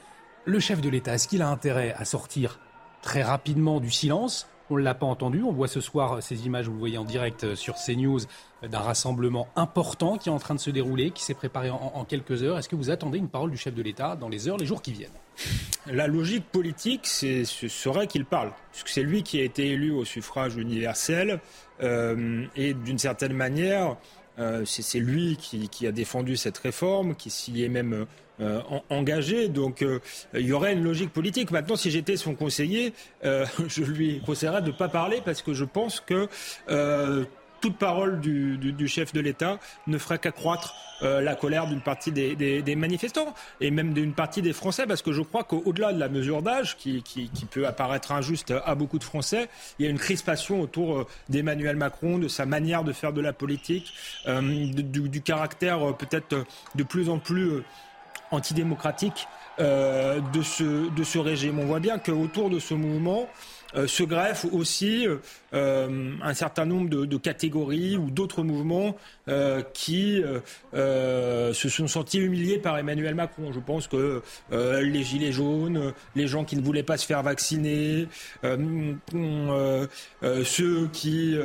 le 0.45 0.59
chef 0.59 0.81
de 0.81 0.89
l'État, 0.89 1.13
est-ce 1.13 1.27
qu'il 1.27 1.41
a 1.41 1.49
intérêt 1.49 1.93
à 1.97 2.03
sortir 2.03 2.59
très 3.01 3.23
rapidement 3.23 3.79
du 3.79 3.91
silence 3.91 4.47
on 4.69 4.77
ne 4.77 4.83
l'a 4.83 4.93
pas 4.93 5.05
entendu. 5.05 5.43
On 5.43 5.51
voit 5.51 5.67
ce 5.67 5.81
soir 5.81 6.21
ces 6.21 6.45
images, 6.45 6.67
vous 6.67 6.73
le 6.73 6.79
voyez 6.79 6.97
en 6.97 7.05
direct 7.05 7.43
euh, 7.43 7.55
sur 7.55 7.75
CNews, 7.75 8.21
euh, 8.63 8.67
d'un 8.67 8.79
rassemblement 8.79 9.47
important 9.55 10.17
qui 10.17 10.29
est 10.29 10.31
en 10.31 10.39
train 10.39 10.55
de 10.55 10.59
se 10.59 10.69
dérouler, 10.69 11.11
qui 11.11 11.23
s'est 11.23 11.33
préparé 11.33 11.69
en, 11.69 12.05
quelques 12.05 12.43
heures. 12.43 12.57
Est-ce 12.57 12.69
que 12.69 12.75
vous 12.75 12.89
attendez 12.89 13.17
une 13.17 13.29
parole 13.29 13.51
du 13.51 13.57
chef 13.57 13.73
de 13.73 13.81
l'État 13.81 14.15
dans 14.15 14.29
les 14.29 14.47
heures, 14.47 14.57
les 14.57 14.65
jours 14.65 14.81
qui 14.81 14.93
viennent? 14.93 15.09
La 15.87 16.07
logique 16.07 16.45
politique, 16.51 17.07
ce 17.07 17.43
serait 17.43 18.07
qu'il 18.07 18.25
parle, 18.25 18.51
puisque 18.71 18.89
c'est 18.89 19.03
lui 19.03 19.23
qui 19.23 19.39
a 19.39 19.43
été 19.43 19.71
élu 19.71 19.91
au 19.91 20.05
suffrage 20.05 20.55
universel, 20.57 21.39
euh, 21.81 22.45
et 22.55 22.73
d'une 22.73 22.97
certaine 22.97 23.33
manière, 23.33 23.95
c'est 24.65 24.99
lui 24.99 25.37
qui, 25.37 25.87
a 25.87 25.91
défendu 25.91 26.37
cette 26.37 26.57
réforme, 26.57 27.15
qui 27.15 27.29
s'y 27.29 27.63
est 27.63 27.69
même 27.69 28.05
euh, 28.41 28.61
engagé. 28.89 29.49
Donc 29.49 29.81
euh, 29.81 29.99
il 30.33 30.45
y 30.45 30.53
aurait 30.53 30.71
une 30.71 30.83
logique 30.83 31.11
politique. 31.11 31.51
Maintenant, 31.51 31.75
si 31.75 31.91
j'étais 31.91 32.15
son 32.15 32.35
conseiller, 32.35 32.93
euh, 33.25 33.45
je 33.67 33.83
lui 33.83 34.21
conseillerais 34.25 34.61
de 34.61 34.67
ne 34.67 34.71
pas 34.71 34.87
parler 34.87 35.21
parce 35.25 35.41
que 35.41 35.53
je 35.53 35.65
pense 35.65 35.99
que 35.99 36.29
toute 37.59 37.77
parole 37.77 38.21
du, 38.21 38.87
chef 38.87 39.11
de 39.11 39.19
l'État 39.19 39.59
ne 39.87 39.97
ferait 39.97 40.19
qu'accroître 40.19 40.73
euh, 41.03 41.21
la 41.21 41.35
colère 41.35 41.67
d'une 41.67 41.81
partie 41.81 42.11
des, 42.11 42.75
manifestants 42.75 43.33
et 43.61 43.71
même 43.71 43.93
d'une 43.93 44.13
partie 44.13 44.41
des 44.41 44.53
Français, 44.53 44.85
parce 44.85 45.01
que 45.01 45.11
je 45.11 45.21
crois 45.21 45.43
qu'au-delà 45.43 45.93
de 45.93 45.99
la 45.99 46.09
mesure 46.09 46.41
d'âge, 46.41 46.77
qui, 46.77 47.03
peut 47.51 47.67
apparaître 47.67 48.11
injuste 48.11 48.53
à 48.65 48.75
beaucoup 48.75 48.99
de 48.99 49.03
Français, 49.03 49.49
il 49.77 49.85
y 49.85 49.87
a 49.87 49.91
une 49.91 49.97
crispation 49.97 50.61
autour 50.61 50.99
euh, 50.99 51.07
d'Emmanuel 51.29 51.75
Macron, 51.75 52.17
de 52.17 52.27
sa 52.27 52.45
manière 52.45 52.83
de 52.83 52.93
faire 52.93 53.13
de 53.13 53.21
la 53.21 53.33
politique, 53.33 53.93
euh, 54.27 54.41
du, 54.41 55.21
caractère 55.21 55.95
peut-être 55.97 56.45
de 56.75 56.83
plus 56.83 57.09
en 57.09 57.19
plus 57.19 57.63
antidémocratique 58.31 59.27
de, 59.57 60.41
ce, 60.41 60.89
de 60.89 61.03
ce 61.03 61.19
régime. 61.19 61.59
On 61.59 61.65
voit 61.65 61.81
bien 61.81 61.99
qu'autour 61.99 62.49
de 62.49 62.59
ce 62.59 62.73
mouvement, 62.73 63.27
euh, 63.75 63.87
se 63.87 64.03
greffe 64.03 64.45
aussi 64.51 65.07
euh, 65.53 66.11
un 66.21 66.33
certain 66.33 66.65
nombre 66.65 66.89
de, 66.89 67.17
catégories 67.17 67.97
ou 67.97 68.09
d'autres 68.09 68.43
mouvements 68.43 68.95
euh, 69.27 69.61
qui 69.73 70.23
se 70.73 71.69
sont 71.69 71.87
sentis 71.87 72.19
humiliés 72.19 72.57
par 72.57 72.77
Emmanuel 72.77 73.15
Macron. 73.15 73.51
Je 73.51 73.59
pense 73.59 73.87
que 73.87 74.21
les 74.51 75.03
gilets 75.03 75.31
jaunes, 75.31 75.93
les 76.15 76.27
gens 76.27 76.45
qui 76.45 76.55
ne 76.55 76.61
voulaient 76.61 76.83
pas 76.83 76.97
se 76.97 77.05
faire 77.05 77.23
vacciner, 77.23 78.07
ceux 80.43 80.87
qui, 80.93 81.37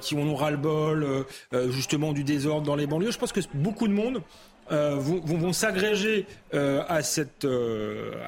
qui 0.00 0.14
ont 0.14 0.34
ral-bol 0.34 1.24
justement 1.70 2.12
du 2.12 2.24
désordre 2.24 2.66
dans 2.66 2.76
les 2.76 2.86
banlieues, 2.86 3.10
je 3.10 3.18
pense 3.18 3.32
que 3.32 3.40
beaucoup 3.54 3.88
de 3.88 3.92
monde 3.92 4.22
vont, 4.70 5.20
vont, 5.24 5.52
s'agréger 5.52 6.26
à, 6.52 7.02
cette, 7.02 7.46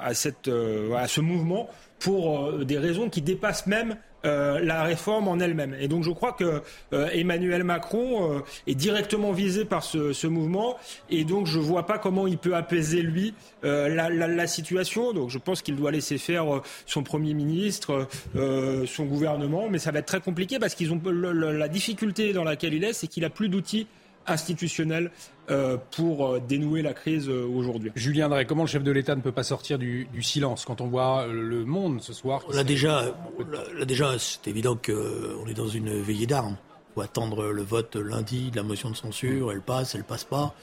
à, 0.03 0.15
cette, 0.15 0.49
à 0.49 1.09
ce 1.09 1.21
mouvement 1.21 1.69
pour 2.01 2.41
euh, 2.41 2.65
des 2.65 2.79
raisons 2.79 3.09
qui 3.09 3.23
dépassent 3.23 3.67
même 3.67 3.97
euh, 4.27 4.61
la 4.61 4.83
réforme 4.83 5.29
en 5.29 5.39
elle-même. 5.39 5.75
Et 5.81 5.89
donc 5.89 6.03
je 6.03 6.11
crois 6.11 6.33
que 6.33 6.63
euh, 6.93 7.09
Emmanuel 7.13 7.65
Macron 7.65 8.43
est 8.67 8.75
directement 8.75 9.33
visé 9.33 9.65
par 9.65 9.83
ce, 9.83 10.27
mouvement 10.27 10.77
et 11.09 11.25
donc 11.25 11.47
je 11.47 11.59
ne 11.59 11.63
vois 11.63 11.87
pas 11.87 11.99
comment 11.99 12.27
il 12.27 12.37
peut 12.37 12.55
apaiser 12.55 13.03
lui 13.03 13.35
la, 13.63 14.47
situation. 14.47 15.13
Donc 15.13 15.31
je 15.31 15.39
pense 15.39 15.63
qu'il 15.63 15.77
doit 15.77 15.91
laisser 15.91 16.19
faire 16.19 16.61
son 16.87 17.03
Premier 17.03 17.35
ministre, 17.35 18.09
son 18.35 19.05
gouvernement, 19.05 19.69
mais 19.71 19.79
ça 19.79 19.91
va 19.91 20.01
être 20.01 20.07
très 20.07 20.21
compliqué 20.21 20.59
parce 20.59 20.75
qu'ils 20.75 20.93
ont 20.93 21.01
la 21.05 21.69
difficulté 21.69 22.33
dans 22.33 22.45
laquelle 22.45 22.75
il 22.75 22.85
est, 22.85 22.93
c'est 22.93 23.07
qu'il 23.07 23.25
a 23.25 23.31
plus 23.31 23.49
d'outils 23.49 23.87
institutionnel 24.27 25.11
euh, 25.51 25.77
pour 25.91 26.27
euh, 26.27 26.41
dénouer 26.41 26.83
la 26.83 26.95
crise 26.95 27.29
euh, 27.29 27.45
aujourd'hui. 27.45 27.91
Julien 27.97 28.29
Drey, 28.29 28.45
comment 28.45 28.63
le 28.63 28.69
chef 28.69 28.85
de 28.85 28.93
l'État 28.93 29.17
ne 29.17 29.21
peut 29.21 29.33
pas 29.33 29.43
sortir 29.43 29.79
du, 29.79 30.07
silence 30.23 30.65
quand 30.65 30.81
on 30.81 30.87
voit 30.87 31.27
le 31.27 31.65
monde 31.65 32.01
ce 32.03 32.13
soir 32.13 32.43
Là 32.53 32.63
déjà, 32.63 33.07
là, 33.51 33.85
déjà 33.85 34.19
c'est 34.19 34.47
évident 34.49 34.77
qu'on 34.77 35.47
est 35.49 35.55
dans 35.55 35.69
une 35.69 36.01
veillée 36.01 36.27
d'armes. 36.27 36.57
Il 36.91 36.95
faut 36.95 37.01
attendre 37.01 37.47
le 37.47 37.63
vote 37.63 37.97
lundi 37.97 38.51
de 38.51 38.57
la 38.57 38.63
motion 38.63 38.91
de 38.91 38.97
censure, 38.97 39.51
elle 39.51 39.63
passe, 39.63 39.95
elle 39.95 40.05
passe 40.05 40.25
pas. 40.25 40.55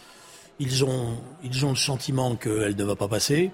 Ils 0.59 0.85
ont, 0.85 1.17
ils 1.43 1.65
ont 1.65 1.69
le 1.71 1.75
sentiment 1.75 2.35
qu'elle 2.35 2.75
ne 2.75 2.83
va 2.83 2.95
pas 2.95 3.07
passer. 3.07 3.51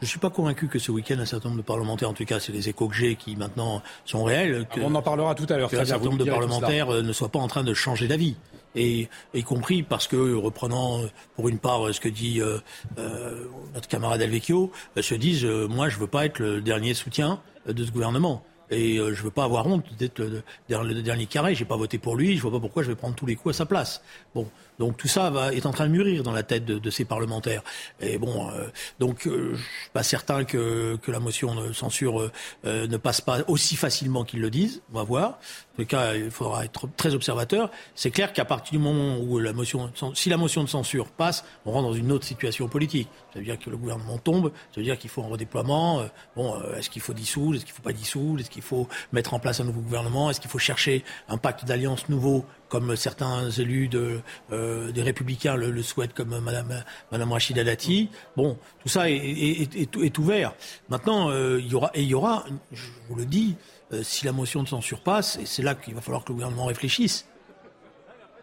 Je 0.00 0.06
ne 0.06 0.08
suis 0.08 0.18
pas 0.18 0.30
convaincu 0.30 0.66
que 0.68 0.80
ce 0.80 0.90
week-end, 0.90 1.18
un 1.20 1.26
certain 1.26 1.48
nombre 1.48 1.60
de 1.60 1.66
parlementaires, 1.66 2.10
en 2.10 2.14
tout 2.14 2.24
cas, 2.24 2.40
c'est 2.40 2.50
les 2.50 2.68
échos 2.68 2.88
que 2.88 2.94
j'ai 2.94 3.14
qui 3.14 3.36
maintenant 3.36 3.82
sont 4.04 4.24
réels. 4.24 4.66
Que, 4.74 4.80
on 4.80 4.94
en 4.94 5.02
parlera 5.02 5.34
tout 5.34 5.46
à 5.48 5.56
l'heure. 5.56 5.72
Un 5.72 5.84
certain 5.84 6.04
nombre 6.04 6.24
de 6.24 6.30
parlementaires 6.30 6.88
ne 6.88 7.12
soient 7.12 7.28
pas 7.28 7.38
en 7.38 7.46
train 7.46 7.62
de 7.62 7.74
changer 7.74 8.08
d'avis 8.08 8.36
et 8.74 9.08
y 9.34 9.42
compris 9.42 9.82
parce 9.82 10.06
que, 10.08 10.34
reprenant 10.34 11.00
pour 11.36 11.48
une 11.48 11.58
part 11.58 11.92
ce 11.92 12.00
que 12.00 12.08
dit 12.08 12.40
euh, 12.40 12.58
euh, 12.98 13.44
notre 13.74 13.88
camarade 13.88 14.22
Alvecchio, 14.22 14.70
euh, 14.96 15.02
se 15.02 15.14
disent 15.14 15.44
moi 15.44 15.88
je 15.88 15.98
veux 15.98 16.06
pas 16.06 16.24
être 16.26 16.38
le 16.38 16.60
dernier 16.60 16.94
soutien 16.94 17.40
de 17.66 17.84
ce 17.84 17.90
gouvernement. 17.90 18.44
Et 18.70 18.96
je 18.96 19.02
ne 19.02 19.14
veux 19.14 19.30
pas 19.30 19.44
avoir 19.44 19.66
honte 19.66 19.84
d'être 19.98 20.18
le, 20.18 21.02
dernier 21.02 21.26
carré. 21.26 21.54
J'ai 21.54 21.66
pas 21.66 21.76
voté 21.76 21.98
pour 21.98 22.16
lui. 22.16 22.38
Je 22.38 22.42
vois 22.42 22.52
pas 22.52 22.58
pourquoi 22.58 22.82
je 22.82 22.88
vais 22.88 22.94
prendre 22.94 23.14
tous 23.14 23.26
les 23.26 23.36
coups 23.36 23.54
à 23.54 23.58
sa 23.58 23.66
place. 23.66 24.02
Bon, 24.34 24.48
donc 24.82 24.96
tout 24.96 25.06
ça 25.06 25.30
va, 25.30 25.52
est 25.52 25.64
en 25.64 25.70
train 25.70 25.86
de 25.86 25.92
mûrir 25.92 26.24
dans 26.24 26.32
la 26.32 26.42
tête 26.42 26.64
de, 26.64 26.90
ces 26.90 27.04
parlementaires. 27.04 27.62
Et 28.00 28.18
bon, 28.18 28.50
euh, 28.50 28.66
donc 28.98 29.28
euh, 29.28 29.52
je 29.54 29.62
suis 29.62 29.90
pas 29.92 30.02
certain 30.02 30.42
que, 30.42 30.96
que 31.00 31.12
la 31.12 31.20
motion 31.20 31.54
de 31.54 31.72
censure 31.72 32.32
euh, 32.64 32.88
ne 32.88 32.96
passe 32.96 33.20
pas 33.20 33.42
aussi 33.46 33.76
facilement 33.76 34.24
qu'ils 34.24 34.40
le 34.40 34.50
disent. 34.50 34.82
On 34.92 34.96
va 34.96 35.04
voir. 35.04 35.28
En 35.28 35.82
tout 35.82 35.86
cas, 35.86 36.14
il 36.14 36.32
faudra 36.32 36.64
être 36.64 36.88
très 36.96 37.14
observateur. 37.14 37.70
C'est 37.94 38.10
clair 38.10 38.32
qu'à 38.32 38.44
partir 38.44 38.72
du 38.72 38.78
moment 38.78 39.18
où 39.18 39.38
la 39.38 39.52
motion, 39.52 39.92
si 40.14 40.28
la 40.28 40.36
motion 40.36 40.64
de 40.64 40.68
censure 40.68 41.06
passe, 41.06 41.44
on 41.64 41.70
rentre 41.70 41.88
dans 41.90 41.94
une 41.94 42.10
autre 42.10 42.24
situation 42.24 42.66
politique. 42.66 43.08
Ça 43.32 43.38
veut 43.38 43.44
dire 43.44 43.60
que 43.60 43.70
le 43.70 43.76
gouvernement 43.76 44.18
tombe. 44.18 44.50
Ça 44.74 44.80
veut 44.80 44.82
dire 44.82 44.98
qu'il 44.98 45.10
faut 45.10 45.22
un 45.22 45.28
redéploiement. 45.28 46.04
bon, 46.34 46.60
est-ce 46.76 46.90
qu'il 46.90 47.02
faut 47.02 47.14
dissoudre? 47.14 47.54
Est-ce 47.54 47.64
qu'il 47.64 47.74
faut 47.74 47.82
pas 47.82 47.92
dissoudre? 47.92 48.40
Est-ce 48.40 48.50
qu'il 48.50 48.62
faut 48.62 48.88
mettre 49.12 49.32
en 49.32 49.38
place 49.38 49.60
un 49.60 49.64
nouveau 49.64 49.80
gouvernement? 49.80 50.28
Est-ce 50.28 50.40
qu'il 50.40 50.50
faut 50.50 50.58
chercher 50.58 51.04
un 51.28 51.38
pacte 51.38 51.64
d'alliance 51.64 52.08
nouveau 52.08 52.44
comme 52.72 52.96
certains 52.96 53.50
élus 53.50 53.88
de, 53.88 54.22
euh, 54.50 54.92
des 54.92 55.02
Républicains 55.02 55.56
le, 55.56 55.82
souhaitent, 55.82 56.14
comme 56.14 56.40
Madame, 56.40 56.82
Madame 57.10 57.30
Rachida 57.30 57.64
Dati. 57.64 58.08
Bon, 58.34 58.56
tout 58.80 58.88
ça 58.88 59.10
est, 59.10 59.68
est, 59.76 60.18
ouvert. 60.18 60.54
Maintenant, 60.88 61.28
euh, 61.28 61.60
il 61.60 61.66
y 61.66 61.74
aura, 61.74 61.90
et 61.92 62.00
il 62.00 62.08
y 62.08 62.14
aura, 62.14 62.46
je 62.72 62.86
vous 63.10 63.14
le 63.14 63.26
dis, 63.26 63.56
euh, 63.92 64.02
si 64.02 64.24
la 64.24 64.32
motion 64.32 64.62
de 64.62 64.68
censure 64.68 65.00
passe, 65.00 65.36
et 65.36 65.44
c'est 65.44 65.62
là 65.62 65.74
qu'il 65.74 65.94
va 65.94 66.00
falloir 66.00 66.24
que 66.24 66.30
le 66.30 66.36
gouvernement 66.36 66.64
réfléchisse, 66.64 67.26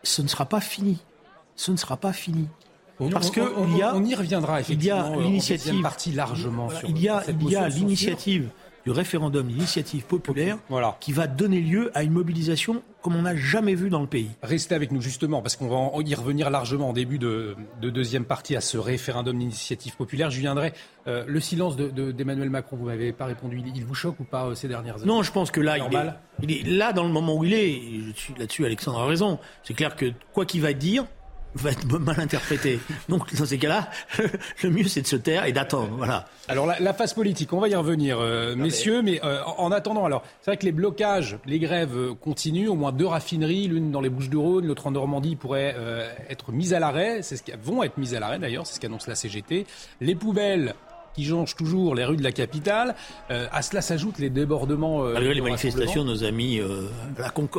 ce 0.03 0.21
ne 0.21 0.27
sera 0.27 0.45
pas 0.45 0.61
fini. 0.61 0.99
Ce 1.55 1.71
ne 1.71 1.77
sera 1.77 1.97
pas 1.97 2.13
fini. 2.13 2.47
Parce 3.11 3.31
que 3.31 3.41
on, 3.41 3.75
y 3.75 3.81
a, 3.81 3.95
on 3.95 4.05
y 4.05 4.13
reviendra 4.13 4.59
effectivement. 4.61 5.13
Il 5.15 5.17
y 5.17 5.21
a 5.21 5.23
l'initiative 5.23 5.81
partie 5.81 6.11
largement 6.11 6.69
sur. 6.69 6.87
Il 6.87 7.01
y 7.01 7.09
a, 7.09 7.23
il 7.27 7.49
y 7.49 7.55
a 7.55 7.67
l'initiative 7.67 8.51
du 8.89 8.95
référendum 8.95 9.47
d'initiative 9.47 10.03
populaire 10.03 10.57
qui 10.99 11.13
va 11.13 11.27
donner 11.27 11.61
lieu 11.61 11.91
à 11.93 12.01
une 12.01 12.11
mobilisation 12.11 12.81
comme 13.03 13.15
on 13.15 13.21
n'a 13.21 13.35
jamais 13.35 13.75
vu 13.75 13.91
dans 13.91 14.01
le 14.01 14.07
pays. 14.07 14.31
Restez 14.41 14.73
avec 14.73 14.91
nous 14.91 14.99
justement, 14.99 15.43
parce 15.43 15.55
qu'on 15.55 15.67
va 15.67 16.03
y 16.03 16.15
revenir 16.15 16.49
largement 16.49 16.89
en 16.89 16.93
début 16.93 17.19
de, 17.19 17.55
deuxième 17.81 18.25
partie 18.25 18.55
à 18.55 18.61
ce 18.61 18.79
référendum 18.79 19.37
d'initiative 19.37 19.95
populaire. 19.95 20.31
Je 20.31 20.39
viendrai. 20.39 20.73
Euh, 21.07 21.23
le 21.27 21.39
silence 21.39 21.77
d'Emmanuel 21.77 22.47
de, 22.47 22.51
Macron, 22.51 22.77
vous 22.77 22.85
m'avez 22.87 23.13
pas 23.13 23.25
répondu. 23.25 23.61
Il, 23.73 23.85
vous 23.85 23.93
choque 23.93 24.19
ou 24.19 24.23
pas 24.23 24.47
euh, 24.47 24.55
ces 24.55 24.67
dernières 24.67 24.95
années? 24.95 25.05
Non, 25.05 25.21
je 25.21 25.31
pense 25.31 25.51
que 25.51 25.61
là, 25.61 25.77
il 25.77 25.95
est, 25.95 26.09
il 26.41 26.51
est, 26.51 26.77
là 26.77 26.91
dans 26.91 27.03
le 27.03 27.09
moment 27.09 27.35
où 27.35 27.43
il 27.43 27.53
est. 27.53 27.79
Là-dessus, 28.37 28.65
Alexandre 28.65 28.99
a 28.99 29.05
raison. 29.05 29.39
C'est 29.63 29.75
clair 29.75 29.95
que 29.95 30.11
quoi 30.33 30.45
qu'il 30.45 30.61
va 30.61 30.73
dire, 30.73 31.05
va 31.61 31.71
être 31.71 31.85
mal 31.99 32.19
interprété. 32.19 32.79
Donc, 33.07 33.33
dans 33.35 33.45
ces 33.45 33.57
cas-là, 33.57 33.89
le 34.63 34.69
mieux, 34.69 34.87
c'est 34.87 35.01
de 35.01 35.07
se 35.07 35.15
taire 35.15 35.45
et 35.45 35.51
d'attendre. 35.51 35.89
Voilà. 35.97 36.25
Alors, 36.47 36.65
la, 36.65 36.93
phase 36.93 37.13
politique, 37.13 37.53
on 37.53 37.59
va 37.59 37.69
y 37.69 37.75
revenir, 37.75 38.19
euh, 38.19 38.55
messieurs, 38.55 39.01
mais 39.01 39.23
euh, 39.23 39.41
en, 39.43 39.71
attendant, 39.71 40.05
alors, 40.05 40.23
c'est 40.41 40.51
vrai 40.51 40.57
que 40.57 40.65
les 40.65 40.71
blocages, 40.71 41.37
les 41.45 41.59
grèves 41.59 41.95
euh, 41.95 42.13
continuent. 42.13 42.69
Au 42.69 42.75
moins 42.75 42.91
deux 42.91 43.05
raffineries, 43.05 43.67
l'une 43.67 43.91
dans 43.91 44.01
les 44.01 44.09
Bouches-du-Rhône, 44.09 44.65
l'autre 44.65 44.87
en 44.87 44.91
Normandie, 44.91 45.35
pourraient 45.35 45.75
être 46.29 46.51
mises 46.51 46.73
à 46.73 46.79
l'arrêt. 46.79 47.21
C'est 47.21 47.37
ce 47.37 47.43
qui, 47.43 47.51
vont 47.61 47.83
être 47.83 47.97
mises 47.97 48.15
à 48.15 48.19
l'arrêt, 48.19 48.39
d'ailleurs, 48.39 48.65
c'est 48.65 48.75
ce 48.75 48.79
qu'annonce 48.79 49.07
la 49.07 49.15
CGT. 49.15 49.65
Les 50.01 50.15
poubelles 50.15 50.75
qui 51.13 51.23
jonchent 51.25 51.55
toujours 51.55 51.95
les 51.95 52.05
rues 52.05 52.17
de 52.17 52.23
la 52.23 52.31
capitale. 52.31 52.95
Euh, 53.31 53.47
à 53.51 53.61
cela 53.61 53.81
s'ajoutent 53.81 54.19
les 54.19 54.29
débordements. 54.29 55.03
Euh, 55.03 55.13
Malgré 55.13 55.33
les 55.33 55.41
manifestations, 55.41 56.03
nos 56.03 56.23
amis 56.23 56.59
euh, 56.59 56.87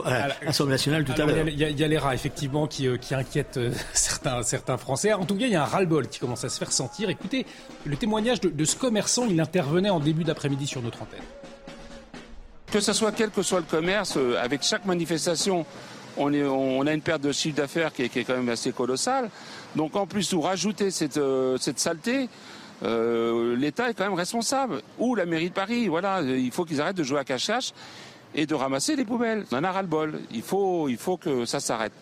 à 0.05 0.29
l'Assemblée 0.45 0.73
nationale 0.73 1.05
tout 1.05 1.13
à 1.21 1.25
l'heure. 1.25 1.49
Il 1.49 1.59
y, 1.59 1.85
a 1.85 1.89
les 1.89 1.99
rats, 1.99 2.15
effectivement, 2.15 2.67
qui, 2.67 2.89
qui 2.99 3.15
inquiètent 3.15 3.61
certains, 3.93 4.43
certains 4.43 4.77
Français. 4.77 5.13
En 5.13 5.25
tout 5.25 5.37
cas, 5.37 5.47
il 5.47 5.53
y 5.53 5.57
a 5.57 5.63
un 5.63 5.67
ras-le-bol 5.67 6.09
qui 6.09 6.19
commence 6.19 6.45
à 6.45 6.49
se 6.49 6.59
faire 6.59 6.73
sentir. 6.73 7.11
Écoutez, 7.11 7.47
le 7.85 7.97
témoignage 7.97 8.41
de, 8.41 8.65
ce 8.65 8.77
commerçant, 8.77 9.27
il 9.29 9.41
intervenait 9.41 9.91
en 9.91 10.01
début 10.01 10.25
d'après-midi 10.25 10.67
sur 10.67 10.83
notre 10.83 11.03
antenne. 11.03 11.21
Que 12.71 12.81
ce 12.81 12.93
soit 12.93 13.13
quel 13.13 13.31
que 13.31 13.43
soit 13.43 13.59
le 13.59 13.67
commerce, 13.67 14.17
avec 14.41 14.63
chaque 14.63 14.85
manifestation, 14.85 15.67
on, 16.17 16.33
est, 16.33 16.45
on 16.45 16.87
a 16.87 16.93
une 16.93 17.01
perte 17.01 17.23
de 17.23 17.33
chiffre 17.33 17.57
d'affaires 17.57 17.93
qui, 17.93 18.09
qui, 18.09 18.21
est 18.21 18.25
quand 18.25 18.37
même 18.37 18.49
assez 18.49 18.71
colossale. 18.73 19.29
Donc 19.75 19.97
en 19.97 20.07
plus, 20.07 20.33
nous 20.33 20.41
rajouter 20.41 20.91
cette, 20.91 21.21
cette 21.59 21.81
saleté, 21.81 22.29
euh, 22.83 23.57
l'État 23.57 23.91
est 23.91 23.95
quand 23.95 24.05
même 24.05 24.15
responsable. 24.15 24.83
Ou 24.99 25.15
la 25.15 25.27
mairie 25.27 25.51
de 25.51 25.55
Paris, 25.55 25.89
voilà, 25.89 26.23
il 26.23 26.51
faut 26.51 26.65
qu'ils 26.65 26.81
arrêtent 26.81 26.97
de 26.97 27.03
jouer 27.03 27.19
à 27.19 27.25
cache-cache 27.25 27.73
et 28.35 28.47
de 28.47 28.55
ramasser 28.55 28.97
les 28.97 29.05
poubelles. 29.05 29.45
On 29.53 29.57
en 29.57 29.65
a 29.65 29.73
ras-le-bol. 29.73 30.21
Il 30.33 30.43
faut, 30.43 30.89
il 30.89 30.97
faut 30.97 31.17
que 31.17 31.45
ça 31.45 31.61
s'arrête. 31.61 31.93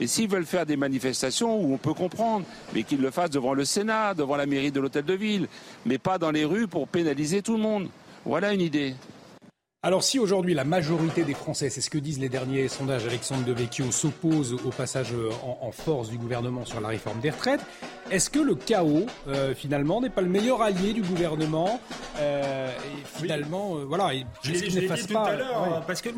Et 0.00 0.06
s'ils 0.06 0.28
veulent 0.28 0.46
faire 0.46 0.66
des 0.66 0.76
manifestations 0.76 1.60
où 1.60 1.72
on 1.72 1.78
peut 1.78 1.94
comprendre, 1.94 2.44
mais 2.72 2.82
qu'ils 2.82 3.00
le 3.00 3.10
fassent 3.10 3.30
devant 3.30 3.54
le 3.54 3.64
Sénat, 3.64 4.14
devant 4.14 4.36
la 4.36 4.46
mairie 4.46 4.72
de 4.72 4.80
l'hôtel 4.80 5.04
de 5.04 5.14
ville, 5.14 5.46
mais 5.86 5.98
pas 5.98 6.18
dans 6.18 6.30
les 6.30 6.44
rues 6.44 6.66
pour 6.66 6.88
pénaliser 6.88 7.42
tout 7.42 7.52
le 7.52 7.62
monde. 7.62 7.88
Voilà 8.24 8.52
une 8.52 8.60
idée. 8.60 8.94
Alors 9.84 10.02
si 10.02 10.18
aujourd'hui 10.18 10.54
la 10.54 10.64
majorité 10.64 11.24
des 11.24 11.34
Français, 11.34 11.68
c'est 11.68 11.82
ce 11.82 11.90
que 11.90 11.98
disent 11.98 12.18
les 12.18 12.30
derniers 12.30 12.68
sondages, 12.68 13.06
Alexandre 13.06 13.44
Devecchio 13.44 13.92
s'oppose 13.92 14.54
au 14.64 14.70
passage 14.70 15.12
euh, 15.12 15.28
en, 15.60 15.70
force 15.72 16.08
du 16.08 16.16
gouvernement 16.16 16.64
sur 16.64 16.80
la 16.80 16.88
réforme 16.88 17.20
des 17.20 17.28
retraites, 17.28 17.60
est-ce 18.10 18.30
que 18.30 18.38
le 18.38 18.54
chaos 18.54 19.04
euh, 19.28 19.54
finalement 19.54 20.00
n'est 20.00 20.08
pas 20.08 20.22
le 20.22 20.30
meilleur 20.30 20.62
allié 20.62 20.94
du 20.94 21.02
gouvernement 21.02 21.82
euh, 22.18 22.70
et 22.70 23.18
finalement 23.18 23.74
voilà, 23.84 24.12
je 24.42 24.52
l'ai 24.52 24.60
dit 24.70 24.86
tout 25.06 25.18
à 25.18 25.36
l'heure 25.36 25.84
parce 25.86 26.00
que 26.00 26.08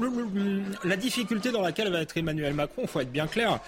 la 0.85 0.97
difficulté 0.97 1.51
dans 1.51 1.61
laquelle 1.63 1.91
va 1.91 2.03
être 2.03 2.17
Emmanuel 2.17 2.55
Macron, 2.55 2.87
faut 2.87 3.01
être 3.01 3.11
bien 3.11 3.27
clair, 3.27 3.59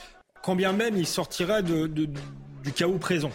quand 0.45 0.55
bien 0.55 0.73
même 0.73 0.97
il 0.97 1.09
sortirait 1.09 1.65
de, 1.65 2.09
du 2.69 2.75
chaos 2.75 2.99
présent. 2.99 3.31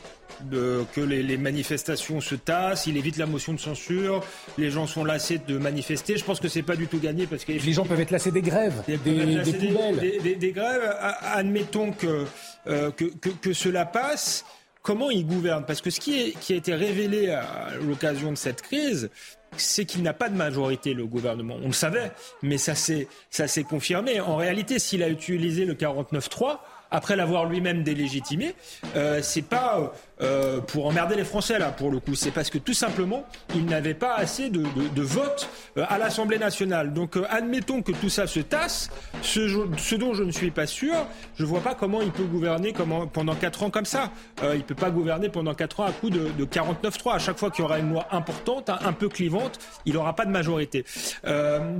de, 0.51 0.83
que 0.93 1.01
les, 1.01 1.37
manifestations 1.37 2.21
se 2.21 2.35
tassent, 2.35 2.85
il 2.87 2.97
évite 2.97 3.17
la 3.17 3.25
motion 3.25 3.53
de 3.53 3.59
censure, 3.59 4.23
les 4.57 4.69
gens 4.69 4.87
sont 4.87 5.05
lassés 5.05 5.39
de 5.39 5.57
manifester. 5.57 6.17
Je 6.17 6.23
pense 6.23 6.39
que 6.39 6.47
c'est 6.47 6.63
pas 6.63 6.75
du 6.75 6.87
tout 6.87 6.99
gagné 6.99 7.25
parce 7.25 7.45
que 7.45 7.53
les 7.53 7.73
gens 7.73 7.85
peuvent 7.85 7.99
être 7.99 8.11
lassés 8.11 8.31
des 8.31 8.41
grèves, 8.41 8.83
des, 8.87 8.97
des, 8.97 10.35
des, 10.35 10.51
grèves. 10.51 10.95
Admettons 11.33 11.91
que, 11.91 12.25
euh, 12.67 12.91
que, 12.91 13.05
que, 13.05 13.29
que, 13.29 13.53
cela 13.53 13.85
passe. 13.85 14.45
Comment 14.81 15.09
il 15.09 15.25
gouverne? 15.25 15.63
Parce 15.65 15.81
que 15.81 15.89
ce 15.89 15.99
qui, 15.99 16.19
est, 16.19 16.39
qui 16.39 16.53
a 16.53 16.57
été 16.57 16.75
révélé 16.75 17.29
à 17.29 17.69
l'occasion 17.87 18.31
de 18.31 18.37
cette 18.37 18.61
crise, 18.61 19.09
c'est 19.55 19.85
qu'il 19.85 20.03
n'a 20.03 20.13
pas 20.13 20.29
de 20.29 20.35
majorité, 20.35 20.93
le 20.93 21.05
gouvernement. 21.05 21.57
On 21.63 21.67
le 21.67 21.73
savait, 21.73 22.11
mais 22.41 22.57
ça 22.57 22.75
s'est 22.75 23.63
confirmé. 23.63 24.19
En 24.19 24.35
réalité, 24.35 24.79
s'il 24.79 25.01
a 25.03 25.09
utilisé 25.09 25.65
le 25.65 25.73
49-3, 25.73 26.59
après 26.93 27.15
l'avoir 27.17 27.45
lui-même 27.45 27.83
délégitimé, 27.83 28.55
euh, 28.95 29.19
c'est 29.21 29.41
pas 29.41 29.91
euh, 30.21 30.61
pour 30.61 30.85
emmerder 30.85 31.15
les 31.15 31.23
Français 31.23 31.57
là 31.57 31.71
pour 31.71 31.89
le 31.89 31.99
coup, 31.99 32.13
c'est 32.13 32.31
parce 32.31 32.49
que 32.51 32.59
tout 32.59 32.73
simplement 32.73 33.25
il 33.55 33.65
n'avait 33.65 33.95
pas 33.95 34.13
assez 34.13 34.49
de, 34.49 34.63
de, 34.95 35.01
votes 35.01 35.49
euh, 35.77 35.85
à 35.89 35.97
l'Assemblée 35.97 36.37
nationale. 36.37 36.93
Donc 36.93 37.17
euh, 37.17 37.25
admettons 37.29 37.81
que 37.81 37.91
tout 37.91 38.09
ça 38.09 38.27
se 38.27 38.39
tasse, 38.39 38.89
ce, 39.23 39.67
ce, 39.77 39.95
dont 39.95 40.13
je 40.13 40.23
ne 40.23 40.31
suis 40.31 40.51
pas 40.51 40.67
sûr, 40.67 40.93
je 41.35 41.45
vois 41.45 41.61
pas 41.61 41.73
comment 41.73 42.01
il 42.01 42.11
peut 42.11 42.23
gouverner 42.23 42.73
pendant 43.11 43.35
quatre 43.35 43.63
ans 43.63 43.71
comme 43.71 43.85
ça. 43.85 44.11
Euh, 44.43 44.55
il 44.55 44.63
peut 44.63 44.75
pas 44.75 44.91
gouverner 44.91 45.29
pendant 45.29 45.55
quatre 45.55 45.79
ans 45.79 45.85
à 45.85 45.91
coup 45.91 46.11
de, 46.11 46.29
de 46.37 46.45
49-3. 46.45 47.15
À 47.15 47.19
chaque 47.19 47.39
fois 47.39 47.49
qu'il 47.49 47.63
y 47.63 47.65
aura 47.65 47.79
une 47.79 47.89
loi 47.89 48.07
importante, 48.11 48.69
un, 48.69 48.79
un 48.85 48.93
peu 48.93 49.09
clivante, 49.09 49.59
il 49.85 49.95
n'aura 49.95 50.15
pas 50.15 50.25
de 50.25 50.31
majorité. 50.31 50.85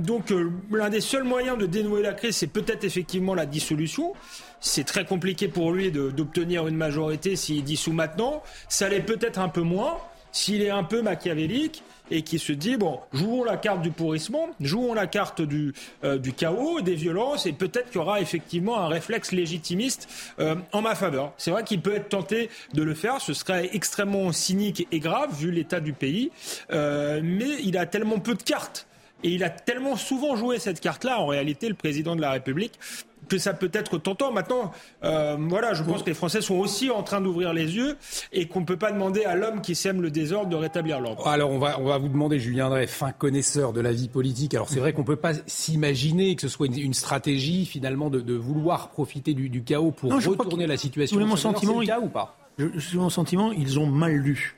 donc 0.00 0.32
l'un 0.72 0.90
des 0.90 1.00
seuls 1.00 1.24
moyens 1.24 1.56
de 1.56 1.66
dénouer 1.66 2.02
la 2.02 2.14
crise, 2.14 2.36
c'est 2.36 2.48
peut-être 2.48 2.84
effectivement 2.84 3.34
la 3.34 3.46
dissolution. 3.46 4.12
C'est 4.66 4.84
très 4.84 5.04
compliqué 5.04 5.46
pour 5.46 5.72
lui 5.72 5.92
d'obtenir 5.92 6.66
une 6.66 6.76
majorité 6.76 7.36
s'il 7.36 7.62
dissout 7.64 7.92
maintenant. 7.92 8.42
Ça 8.70 8.88
l'est 8.88 9.02
peut-être 9.02 9.38
un 9.38 9.50
peu 9.50 9.60
moins 9.60 9.98
s'il 10.32 10.62
est 10.62 10.70
un 10.70 10.84
peu 10.84 11.02
machiavélique 11.02 11.82
et 12.10 12.22
qui 12.22 12.38
se 12.38 12.50
dit 12.52 12.78
bon, 12.78 12.98
jouons 13.12 13.44
la 13.44 13.58
carte 13.58 13.82
du 13.82 13.90
pourrissement, 13.90 14.48
jouons 14.60 14.94
la 14.94 15.06
carte 15.06 15.42
du, 15.42 15.74
euh, 16.02 16.18
chaos, 16.34 16.80
des 16.80 16.94
violences, 16.94 17.44
et 17.44 17.52
peut-être 17.52 17.90
qu'il 17.90 17.96
y 17.96 18.02
aura 18.02 18.22
effectivement 18.22 18.80
un 18.80 18.88
réflexe 18.88 19.32
légitimiste 19.32 20.08
euh, 20.40 20.56
en 20.72 20.80
ma 20.80 20.94
faveur. 20.94 21.34
C'est 21.36 21.50
vrai 21.50 21.62
qu'il 21.62 21.82
peut 21.82 21.94
être 21.94 22.08
tenté 22.08 22.48
de 22.72 22.82
le 22.82 22.94
faire, 22.94 23.20
ce 23.20 23.34
serait 23.34 23.68
extrêmement 23.74 24.32
cynique 24.32 24.88
et 24.90 24.98
grave 24.98 25.38
vu 25.38 25.50
l'état 25.50 25.80
du 25.80 25.92
pays, 25.92 26.30
euh, 26.72 27.20
mais 27.22 27.50
il 27.62 27.76
a 27.76 27.84
tellement 27.84 28.18
peu 28.18 28.34
de 28.34 28.42
cartes. 28.42 28.86
Et 29.22 29.30
il 29.30 29.44
a 29.44 29.48
tellement 29.48 29.96
souvent 29.96 30.36
joué 30.36 30.58
cette 30.58 30.80
carte-là, 30.80 31.20
en 31.20 31.26
réalité, 31.26 31.68
le 31.68 31.74
président 31.74 32.14
de 32.16 32.20
la 32.20 32.32
République, 32.32 32.78
que 33.34 33.42
ça 33.42 33.52
peut 33.52 33.70
être 33.72 33.98
tentant. 33.98 34.32
Maintenant, 34.32 34.70
euh, 35.02 35.36
voilà, 35.40 35.74
je 35.74 35.82
pense 35.82 36.02
que 36.02 36.06
les 36.08 36.14
Français 36.14 36.40
sont 36.40 36.54
aussi 36.54 36.90
en 36.90 37.02
train 37.02 37.20
d'ouvrir 37.20 37.52
les 37.52 37.74
yeux 37.74 37.96
et 38.32 38.46
qu'on 38.46 38.60
ne 38.60 38.64
peut 38.64 38.76
pas 38.76 38.92
demander 38.92 39.24
à 39.24 39.34
l'homme 39.34 39.60
qui 39.60 39.74
sème 39.74 40.00
le 40.00 40.10
désordre 40.10 40.50
de 40.50 40.56
rétablir 40.56 41.00
l'ordre. 41.00 41.26
Alors, 41.26 41.50
on 41.50 41.58
va, 41.58 41.80
on 41.80 41.84
va 41.84 41.98
vous 41.98 42.08
demander, 42.08 42.38
Julien 42.38 42.68
Drey, 42.70 42.86
fin 42.86 43.10
connaisseur 43.10 43.72
de 43.72 43.80
la 43.80 43.92
vie 43.92 44.08
politique. 44.08 44.54
Alors, 44.54 44.68
c'est 44.68 44.78
vrai 44.78 44.92
qu'on 44.92 45.02
ne 45.02 45.06
peut 45.06 45.16
pas 45.16 45.32
s'imaginer 45.46 46.36
que 46.36 46.42
ce 46.42 46.48
soit 46.48 46.68
une, 46.68 46.94
stratégie, 46.94 47.66
finalement, 47.66 48.08
de, 48.08 48.34
vouloir 48.34 48.90
profiter 48.90 49.34
du, 49.34 49.64
chaos 49.64 49.90
pour 49.90 50.12
retourner 50.12 50.66
la 50.66 50.76
situation. 50.76 51.18
Mon 51.18 51.36
sentiment, 51.36 51.80
le 51.80 51.86
cas 51.86 52.00
ou 52.00 52.08
pas? 52.08 52.36
je, 52.58 52.96
Mon 52.96 53.10
sentiment, 53.10 53.50
ils 53.50 53.80
ont 53.80 53.86
mal 53.86 54.12
lu. 54.12 54.56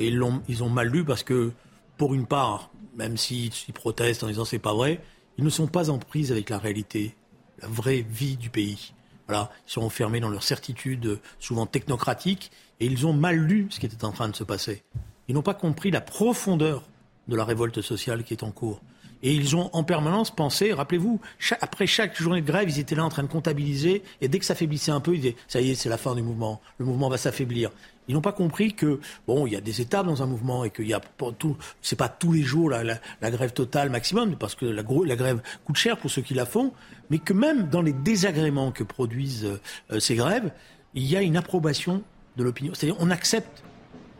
Et 0.00 0.08
ils 0.08 0.22
ont, 0.22 0.40
ils 0.48 0.64
ont 0.64 0.70
mal 0.70 0.88
lu 0.88 1.04
parce 1.04 1.22
que, 1.22 1.52
pour 1.98 2.14
une 2.14 2.26
part, 2.26 2.70
même 2.96 3.16
s'ils 3.16 3.50
protestent 3.74 4.24
en 4.24 4.28
disant 4.28 4.44
c'est 4.44 4.58
pas 4.58 4.74
vrai, 4.74 5.00
ils 5.36 5.44
ne 5.44 5.50
sont 5.50 5.66
pas 5.66 5.90
en 5.90 5.98
prise 5.98 6.32
avec 6.32 6.48
la 6.50 6.58
réalité 6.58 7.14
la 7.60 7.68
vraie 7.68 8.04
vie 8.08 8.36
du 8.36 8.50
pays. 8.50 8.92
Voilà, 9.26 9.50
ils 9.66 9.72
sont 9.72 9.82
enfermés 9.82 10.20
dans 10.20 10.28
leurs 10.28 10.42
certitudes 10.42 11.18
souvent 11.38 11.66
technocratiques 11.66 12.50
et 12.80 12.86
ils 12.86 13.06
ont 13.06 13.12
mal 13.12 13.36
lu 13.36 13.68
ce 13.70 13.80
qui 13.80 13.86
était 13.86 14.04
en 14.04 14.12
train 14.12 14.28
de 14.28 14.36
se 14.36 14.44
passer. 14.44 14.82
Ils 15.28 15.34
n'ont 15.34 15.42
pas 15.42 15.54
compris 15.54 15.90
la 15.90 16.00
profondeur 16.00 16.82
de 17.28 17.36
la 17.36 17.44
révolte 17.44 17.80
sociale 17.80 18.24
qui 18.24 18.34
est 18.34 18.42
en 18.42 18.50
cours. 18.50 18.82
Et 19.22 19.32
ils 19.32 19.56
ont 19.56 19.70
en 19.72 19.84
permanence 19.84 20.30
pensé, 20.30 20.74
rappelez-vous, 20.74 21.18
après 21.62 21.86
chaque 21.86 22.20
journée 22.20 22.42
de 22.42 22.46
grève, 22.46 22.68
ils 22.68 22.78
étaient 22.78 22.94
là 22.94 23.06
en 23.06 23.08
train 23.08 23.22
de 23.22 23.28
comptabiliser, 23.28 24.02
et 24.20 24.28
dès 24.28 24.38
que 24.38 24.44
ça 24.44 24.54
faiblissait 24.54 24.90
un 24.90 25.00
peu, 25.00 25.14
ils 25.14 25.20
disaient, 25.22 25.36
ça 25.48 25.62
y 25.62 25.70
est, 25.70 25.74
c'est 25.74 25.88
la 25.88 25.96
fin 25.96 26.14
du 26.14 26.20
mouvement, 26.20 26.60
le 26.76 26.84
mouvement 26.84 27.08
va 27.08 27.16
s'affaiblir. 27.16 27.70
Ils 28.08 28.14
n'ont 28.14 28.20
pas 28.20 28.32
compris 28.32 28.74
que 28.74 29.00
bon, 29.26 29.46
il 29.46 29.52
y 29.52 29.56
a 29.56 29.60
des 29.60 29.80
étapes 29.80 30.06
dans 30.06 30.22
un 30.22 30.26
mouvement 30.26 30.64
et 30.64 30.70
qu'il 30.70 30.86
y 30.86 30.94
a 30.94 31.00
pas 31.00 31.32
tout, 31.32 31.56
c'est 31.80 31.96
pas 31.96 32.08
tous 32.08 32.32
les 32.32 32.42
jours 32.42 32.68
la, 32.70 32.82
la, 32.84 33.30
grève 33.30 33.52
totale 33.52 33.90
maximum 33.90 34.36
parce 34.36 34.54
que 34.54 34.66
la, 34.66 34.82
la, 34.82 35.16
grève 35.16 35.40
coûte 35.64 35.76
cher 35.76 35.96
pour 35.96 36.10
ceux 36.10 36.22
qui 36.22 36.34
la 36.34 36.44
font, 36.44 36.72
mais 37.10 37.18
que 37.18 37.32
même 37.32 37.68
dans 37.68 37.82
les 37.82 37.92
désagréments 37.92 38.72
que 38.72 38.84
produisent 38.84 39.48
euh, 39.90 40.00
ces 40.00 40.16
grèves, 40.16 40.52
il 40.94 41.04
y 41.04 41.16
a 41.16 41.22
une 41.22 41.36
approbation 41.36 42.02
de 42.36 42.44
l'opinion. 42.44 42.74
C'est-à-dire, 42.74 42.96
on 43.00 43.10
accepte 43.10 43.62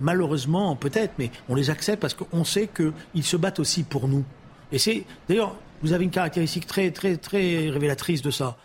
malheureusement 0.00 0.74
peut-être, 0.76 1.14
mais 1.18 1.30
on 1.48 1.54
les 1.54 1.70
accepte 1.70 2.00
parce 2.00 2.14
qu'on 2.14 2.44
sait 2.44 2.68
qu'ils 2.68 3.24
se 3.24 3.36
battent 3.36 3.60
aussi 3.60 3.82
pour 3.82 4.08
nous. 4.08 4.24
Et 4.72 4.78
c'est 4.78 5.04
d'ailleurs, 5.28 5.56
vous 5.82 5.92
avez 5.92 6.04
une 6.04 6.10
caractéristique 6.10 6.66
très 6.66 6.90
très 6.90 7.16
très 7.16 7.68
révélatrice 7.68 8.22
de 8.22 8.30
ça. 8.30 8.56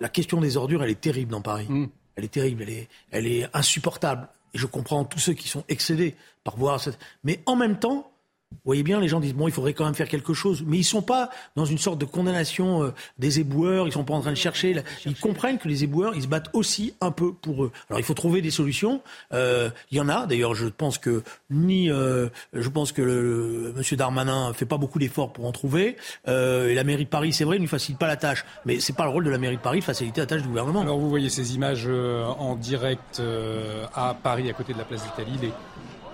La 0.00 0.08
question 0.08 0.40
des 0.40 0.56
ordures, 0.56 0.82
elle 0.82 0.90
est 0.90 1.00
terrible 1.00 1.30
dans 1.30 1.42
Paris. 1.42 1.66
Mm. 1.68 1.86
Elle 2.16 2.24
est 2.24 2.32
terrible, 2.32 2.62
elle 2.62 2.70
est, 2.70 2.88
elle 3.10 3.26
est 3.26 3.48
insupportable. 3.54 4.28
Et 4.54 4.58
je 4.58 4.66
comprends 4.66 5.04
tous 5.04 5.18
ceux 5.18 5.32
qui 5.32 5.48
sont 5.48 5.64
excédés 5.68 6.16
par 6.44 6.56
voir 6.56 6.80
cette... 6.80 6.98
Mais 7.24 7.40
en 7.46 7.56
même 7.56 7.78
temps, 7.78 8.11
vous 8.52 8.60
voyez 8.64 8.82
bien, 8.82 9.00
les 9.00 9.08
gens 9.08 9.20
disent 9.20 9.34
bon, 9.34 9.48
il 9.48 9.52
faudrait 9.52 9.72
quand 9.72 9.84
même 9.84 9.94
faire 9.94 10.08
quelque 10.08 10.34
chose, 10.34 10.62
mais 10.66 10.78
ils 10.78 10.84
sont 10.84 11.02
pas 11.02 11.30
dans 11.56 11.64
une 11.64 11.78
sorte 11.78 11.98
de 11.98 12.04
condamnation 12.04 12.84
euh, 12.84 12.90
des 13.18 13.40
éboueurs. 13.40 13.86
Ils 13.86 13.92
sont 13.92 14.04
pas 14.04 14.14
en 14.14 14.20
train 14.20 14.30
de 14.30 14.36
chercher. 14.36 14.82
Ils 15.04 15.16
comprennent 15.16 15.58
que 15.58 15.68
les 15.68 15.84
éboueurs, 15.84 16.14
ils 16.14 16.22
se 16.22 16.28
battent 16.28 16.50
aussi 16.52 16.94
un 17.00 17.10
peu 17.10 17.32
pour 17.32 17.64
eux. 17.64 17.72
Alors 17.88 18.00
il 18.00 18.04
faut 18.04 18.14
trouver 18.14 18.42
des 18.42 18.50
solutions. 18.50 19.00
Euh, 19.32 19.70
il 19.90 19.98
y 19.98 20.00
en 20.00 20.08
a. 20.08 20.26
D'ailleurs, 20.26 20.54
je 20.54 20.66
pense 20.66 20.98
que 20.98 21.22
ni, 21.50 21.90
euh, 21.90 22.28
je 22.52 22.68
pense 22.68 22.92
que 22.92 23.02
le, 23.02 23.72
Monsieur 23.76 23.96
Darmanin 23.96 24.52
fait 24.52 24.66
pas 24.66 24.78
beaucoup 24.78 24.98
d'efforts 24.98 25.32
pour 25.32 25.46
en 25.46 25.52
trouver. 25.52 25.96
et 26.26 26.74
la 26.74 26.84
mairie 26.84 27.04
de 27.04 27.10
Paris, 27.10 27.32
c'est 27.32 27.44
vrai, 27.44 27.56
ne 27.56 27.62
lui 27.62 27.68
facilite 27.68 27.98
pas 27.98 28.06
la 28.06 28.16
tâche, 28.16 28.44
mais 28.64 28.80
c'est 28.80 28.94
pas 28.94 29.04
le 29.04 29.10
rôle 29.10 29.24
de 29.24 29.30
la 29.30 29.38
mairie 29.38 29.56
de 29.56 29.62
Paris 29.62 29.80
de 29.80 29.84
faciliter 29.84 30.20
la 30.20 30.26
tâche 30.26 30.42
du 30.42 30.48
gouvernement. 30.48 30.82
Alors 30.82 30.98
vous 30.98 31.08
voyez 31.08 31.28
ces 31.28 31.54
images 31.54 31.88
en 31.88 32.56
direct 32.56 33.22
à 33.94 34.14
Paris, 34.14 34.48
à 34.50 34.52
côté 34.52 34.72
de 34.72 34.78
la 34.78 34.84
place 34.84 35.02
d'Italie 35.04 35.52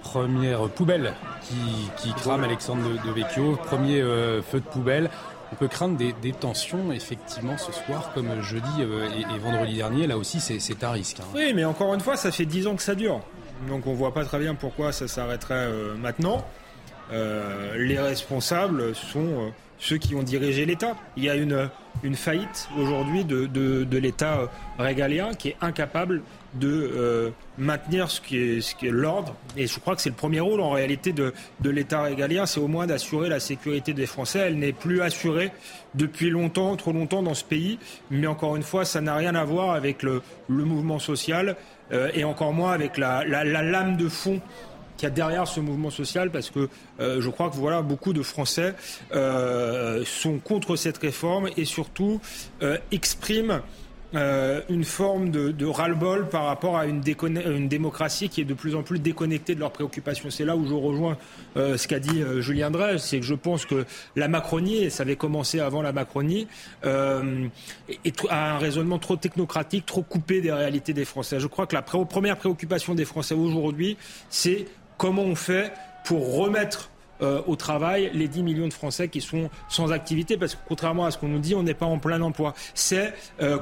première 0.09 0.69
poubelle 0.71 1.13
qui, 1.43 1.55
qui 1.99 2.15
crame 2.15 2.43
Alexandre 2.43 2.83
de, 3.05 3.11
Vecchio, 3.11 3.57
premier 3.57 4.01
euh, 4.01 4.41
feu 4.41 4.61
de 4.61 4.65
poubelle. 4.65 5.11
On 5.53 5.57
peut 5.57 5.69
craindre 5.69 5.99
des, 5.99 6.33
tensions 6.33 6.93
effectivement 6.93 7.59
ce 7.59 7.73
soir, 7.73 8.11
comme 8.15 8.41
jeudi 8.43 8.81
euh, 8.81 9.09
et, 9.35 9.39
vendredi 9.39 9.77
dernier. 9.77 10.07
Là 10.07 10.17
aussi, 10.17 10.41
c'est 10.41 10.85
un 10.85 10.91
risque. 10.91 11.21
Hein. 11.21 11.27
Oui, 11.35 11.53
mais 11.55 11.65
encore 11.65 11.93
une 11.95 12.01
fois, 12.01 12.17
ça 12.17 12.33
fait 12.33 12.47
dix 12.47 12.67
ans 12.67 12.75
que 12.75 12.83
ça 12.83 12.95
dure. 12.95 13.21
Donc 13.69 13.87
on 13.87 13.93
voit 13.93 14.15
pas 14.15 14.25
très 14.25 14.39
bien 14.39 14.55
pourquoi 14.55 14.93
ça 14.93 15.09
s'arrêterait 15.09 15.67
euh, 15.67 15.95
maintenant. 15.97 16.45
Les 17.11 17.99
responsables 17.99 18.95
sont 18.95 19.53
ceux 19.79 19.97
qui 19.97 20.15
ont 20.15 20.23
dirigé 20.23 20.67
l'État. 20.67 20.97
Il 21.17 21.25
y 21.25 21.31
a 21.31 21.37
une, 21.37 21.71
une 22.03 22.17
faillite 22.17 22.69
aujourd'hui 22.79 23.25
de, 23.25 23.47
de, 23.47 23.99
l'État 23.99 24.51
régalien 24.79 25.35
qui 25.35 25.49
est 25.49 25.57
incapable 25.61 26.23
de 26.55 26.69
euh, 26.69 27.31
maintenir 27.59 28.11
ce 28.11 28.21
qui 28.21 28.39
est, 28.39 28.59
est 28.59 28.91
l'ordre. 28.91 29.35
Et 29.57 29.67
je 29.67 29.79
crois 29.79 29.95
que 29.95 30.03
c'est 30.03 30.09
le 30.09 30.15
premier 30.15 30.41
rôle 30.41 30.61
en 30.61 30.71
réalité 30.71 31.13
de, 31.13 31.33
de 31.61 31.71
l'État 31.71 32.03
régalien, 32.03 32.47
c'est 32.47 32.61
au 32.61 32.69
moins 32.69 32.87
d'assurer 32.87 33.29
la 33.29 33.41
sécurité 33.41 33.93
des 33.93 34.07
Français. 34.07 34.41
Elle 34.41 34.59
n'est 34.59 34.73
plus 34.73 35.03
assurée 35.03 35.53
depuis 35.95 36.31
longtemps, 36.31 36.75
trop 36.77 36.93
longtemps 36.93 37.23
dans 37.23 37.35
ce 37.35 37.45
pays. 37.45 37.79
Mais 38.11 38.27
encore 38.27 38.57
une 38.57 38.63
fois, 38.63 38.85
ça 38.85 39.01
n'a 39.01 39.15
rien 39.15 39.35
à 39.35 39.45
voir 39.45 39.73
avec 39.75 40.03
le, 40.03 40.23
le 40.49 40.65
mouvement 40.65 40.99
social 40.99 41.57
euh, 41.93 42.11
et 42.15 42.25
encore 42.25 42.53
moins 42.53 42.73
avec 42.73 42.97
la, 42.99 43.25
la 43.25 43.45
lame 43.45 43.97
de 43.97 44.09
fond 44.09 44.41
qu'il 44.99 45.09
y 45.09 45.11
a 45.11 45.15
derrière 45.15 45.47
ce 45.47 45.61
mouvement 45.61 45.91
social 45.91 46.31
parce 46.31 46.51
que 46.51 46.69
euh, 47.01 47.21
je 47.21 47.31
crois 47.31 47.49
que 47.49 47.57
voilà 47.57 47.81
beaucoup 47.81 48.13
de 48.13 48.23
Français 48.23 48.75
euh, 49.15 50.05
sont 50.05 50.39
contre 50.39 50.77
cette 50.77 50.99
réforme 50.99 51.49
et 51.57 51.65
surtout 51.65 52.21
euh, 52.63 52.77
expriment 52.91 53.63
euh, 54.15 54.63
une 54.71 54.85
forme 54.85 55.31
de, 55.31 55.51
de 55.51 55.67
ras-le-bol 55.67 56.29
par 56.31 56.45
rapport 56.45 56.79
à 56.79 56.87
une, 56.87 57.03
une, 57.47 57.69
démocratie 57.69 58.31
qui 58.31 58.41
est 58.41 58.45
de 58.45 58.55
plus 58.55 58.75
en 58.75 58.83
plus 58.83 58.99
déconnectée 58.99 59.55
de 59.55 59.61
leurs 59.61 59.71
préoccupations. 59.71 60.31
C'est 60.31 60.47
là 60.47 60.57
où 60.57 60.67
je 60.67 60.73
rejoins 60.73 61.19
euh, 61.59 61.77
ce 61.77 61.87
qu'a 61.87 61.99
dit 61.99 62.23
euh, 62.23 62.41
Julien 62.41 62.71
Drey, 62.71 62.97
c'est 62.97 63.21
que 63.21 63.27
je 63.27 63.35
pense 63.35 63.67
que 63.67 63.85
la 64.17 64.29
Macronie, 64.29 64.85
et 64.85 64.89
ça 64.89 65.03
avait 65.03 65.17
commencé 65.17 65.61
avant 65.61 65.83
la 65.83 65.93
Macronie, 65.93 66.49
euh, 66.87 67.49
est, 68.07 68.19
a 68.31 68.55
un 68.55 68.59
raisonnement 68.59 68.99
trop 68.99 69.17
technocratique, 69.17 69.85
trop 69.85 70.03
coupé 70.03 70.41
des 70.41 70.53
réalités 70.53 70.95
des 70.95 71.05
Français. 71.05 71.39
Je 71.39 71.47
crois 71.47 71.67
que 71.67 71.75
la 71.75 71.83
première 71.83 72.39
préoccupation 72.39 72.95
des 72.95 73.05
Français 73.05 73.35
aujourd'hui, 73.35 73.99
c'est 74.31 74.69
comment 74.99 75.23
on 75.23 75.35
fait 75.37 75.73
pour 76.05 76.37
remettre 76.37 76.91
au 77.21 77.57
travail 77.57 78.11
les 78.15 78.29
10 78.29 78.43
millions 78.43 78.69
de 78.69 78.73
Français 78.73 79.09
qui 79.09 79.21
sont 79.21 79.51
sans 79.69 79.93
activité, 79.93 80.37
parce 80.37 80.55
que 80.55 80.61
contrairement 80.69 81.05
à 81.05 81.11
ce 81.11 81.19
qu'on 81.19 81.29
nous 81.29 81.39
dit, 81.39 81.55
on 81.55 81.63
n'est 81.63 81.75
pas 81.75 81.87
en 81.87 81.99
plein 81.99 82.21
emploi. 82.21 82.55
C'est 82.75 83.13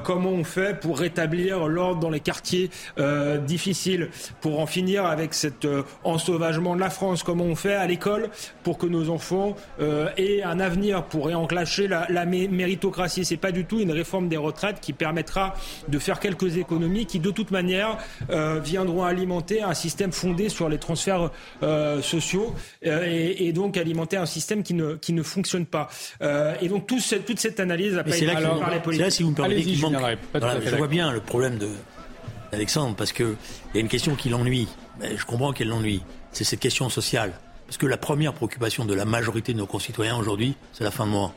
comment 0.03 0.29
on 0.29 0.43
fait 0.43 0.79
pour 0.79 0.99
rétablir 0.99 1.67
l'ordre 1.67 1.99
dans 1.99 2.09
les 2.09 2.19
quartiers 2.19 2.69
difficiles, 3.45 4.09
pour 4.41 4.59
en 4.59 4.65
finir 4.67 5.05
avec 5.05 5.33
cet 5.33 5.67
ensauvagement 6.03 6.75
de 6.75 6.81
la 6.81 6.89
France, 6.89 7.23
comment 7.23 7.45
on 7.45 7.55
fait 7.55 7.75
à 7.75 7.85
l'école 7.87 8.29
pour 8.63 8.77
que 8.77 8.85
nos 8.85 9.09
enfants 9.09 9.55
aient 10.17 10.43
un 10.43 10.59
avenir, 10.59 11.03
pour 11.05 11.27
réenclencher 11.27 11.87
la, 11.87 12.05
la 12.09 12.25
méritocratie? 12.25 13.25
C'est 13.25 13.37
pas 13.37 13.51
du 13.51 13.65
tout 13.65 13.79
une 13.79 13.91
réforme 13.91 14.27
des 14.27 14.37
retraites 14.37 14.79
qui 14.81 14.93
permettra 14.93 15.55
de 15.87 15.99
faire 15.99 16.19
quelques 16.19 16.57
économies 16.57 17.05
qui, 17.05 17.19
de 17.19 17.31
toute 17.31 17.51
manière, 17.51 17.97
euh, 18.29 18.59
viendront 18.59 19.03
alimenter 19.03 19.61
un 19.61 19.73
système 19.73 20.11
fondé 20.11 20.49
sur 20.49 20.69
les 20.69 20.77
transferts 20.77 21.31
euh, 21.63 22.01
sociaux 22.01 22.53
euh, 22.85 23.05
et, 23.05 23.46
et, 23.47 23.53
donc 23.53 23.77
alimenter 23.77 24.17
un 24.17 24.25
système 24.25 24.63
qui 24.63 24.73
ne, 24.73 24.95
qui 24.95 25.13
ne 25.13 25.23
fonctionne 25.23 25.65
pas. 25.65 25.89
Euh, 26.21 26.55
et 26.61 26.67
donc 26.67 26.87
tout 26.87 26.99
ce, 26.99 27.15
toute 27.15 27.39
cette 27.39 27.59
analyse 27.59 27.97
a 27.97 28.03
pas 28.03 28.15
été 28.15 28.27
par 28.27 28.71
les 28.71 28.79
politiques. 28.79 29.05
Là, 29.05 29.11
si 29.11 29.23
vous 29.23 29.31
me 29.31 29.35
permettez, 29.35 29.73
je, 29.73 29.85
voilà, 29.85 30.59
je 30.61 30.75
vois 30.75 30.87
bien 30.87 31.11
le 31.11 31.19
problème 31.19 31.57
de 31.57 31.69
d'Alexandre 32.51 32.95
parce 32.95 33.11
qu'il 33.11 33.35
y 33.73 33.77
a 33.77 33.81
une 33.81 33.89
question 33.89 34.15
qui 34.15 34.29
l'ennuie. 34.29 34.67
Je 35.01 35.25
comprends 35.25 35.51
qu'elle 35.51 35.67
l'ennuie. 35.67 36.01
C'est 36.31 36.43
cette 36.43 36.59
question 36.59 36.89
sociale. 36.89 37.33
Parce 37.65 37.77
que 37.77 37.85
la 37.85 37.97
première 37.97 38.33
préoccupation 38.33 38.85
de 38.85 38.93
la 38.93 39.03
majorité 39.03 39.53
de 39.53 39.57
nos 39.57 39.65
concitoyens 39.65 40.17
aujourd'hui, 40.17 40.55
c'est 40.71 40.85
la 40.85 40.91
fin 40.91 41.05
de 41.05 41.11
mois 41.11 41.33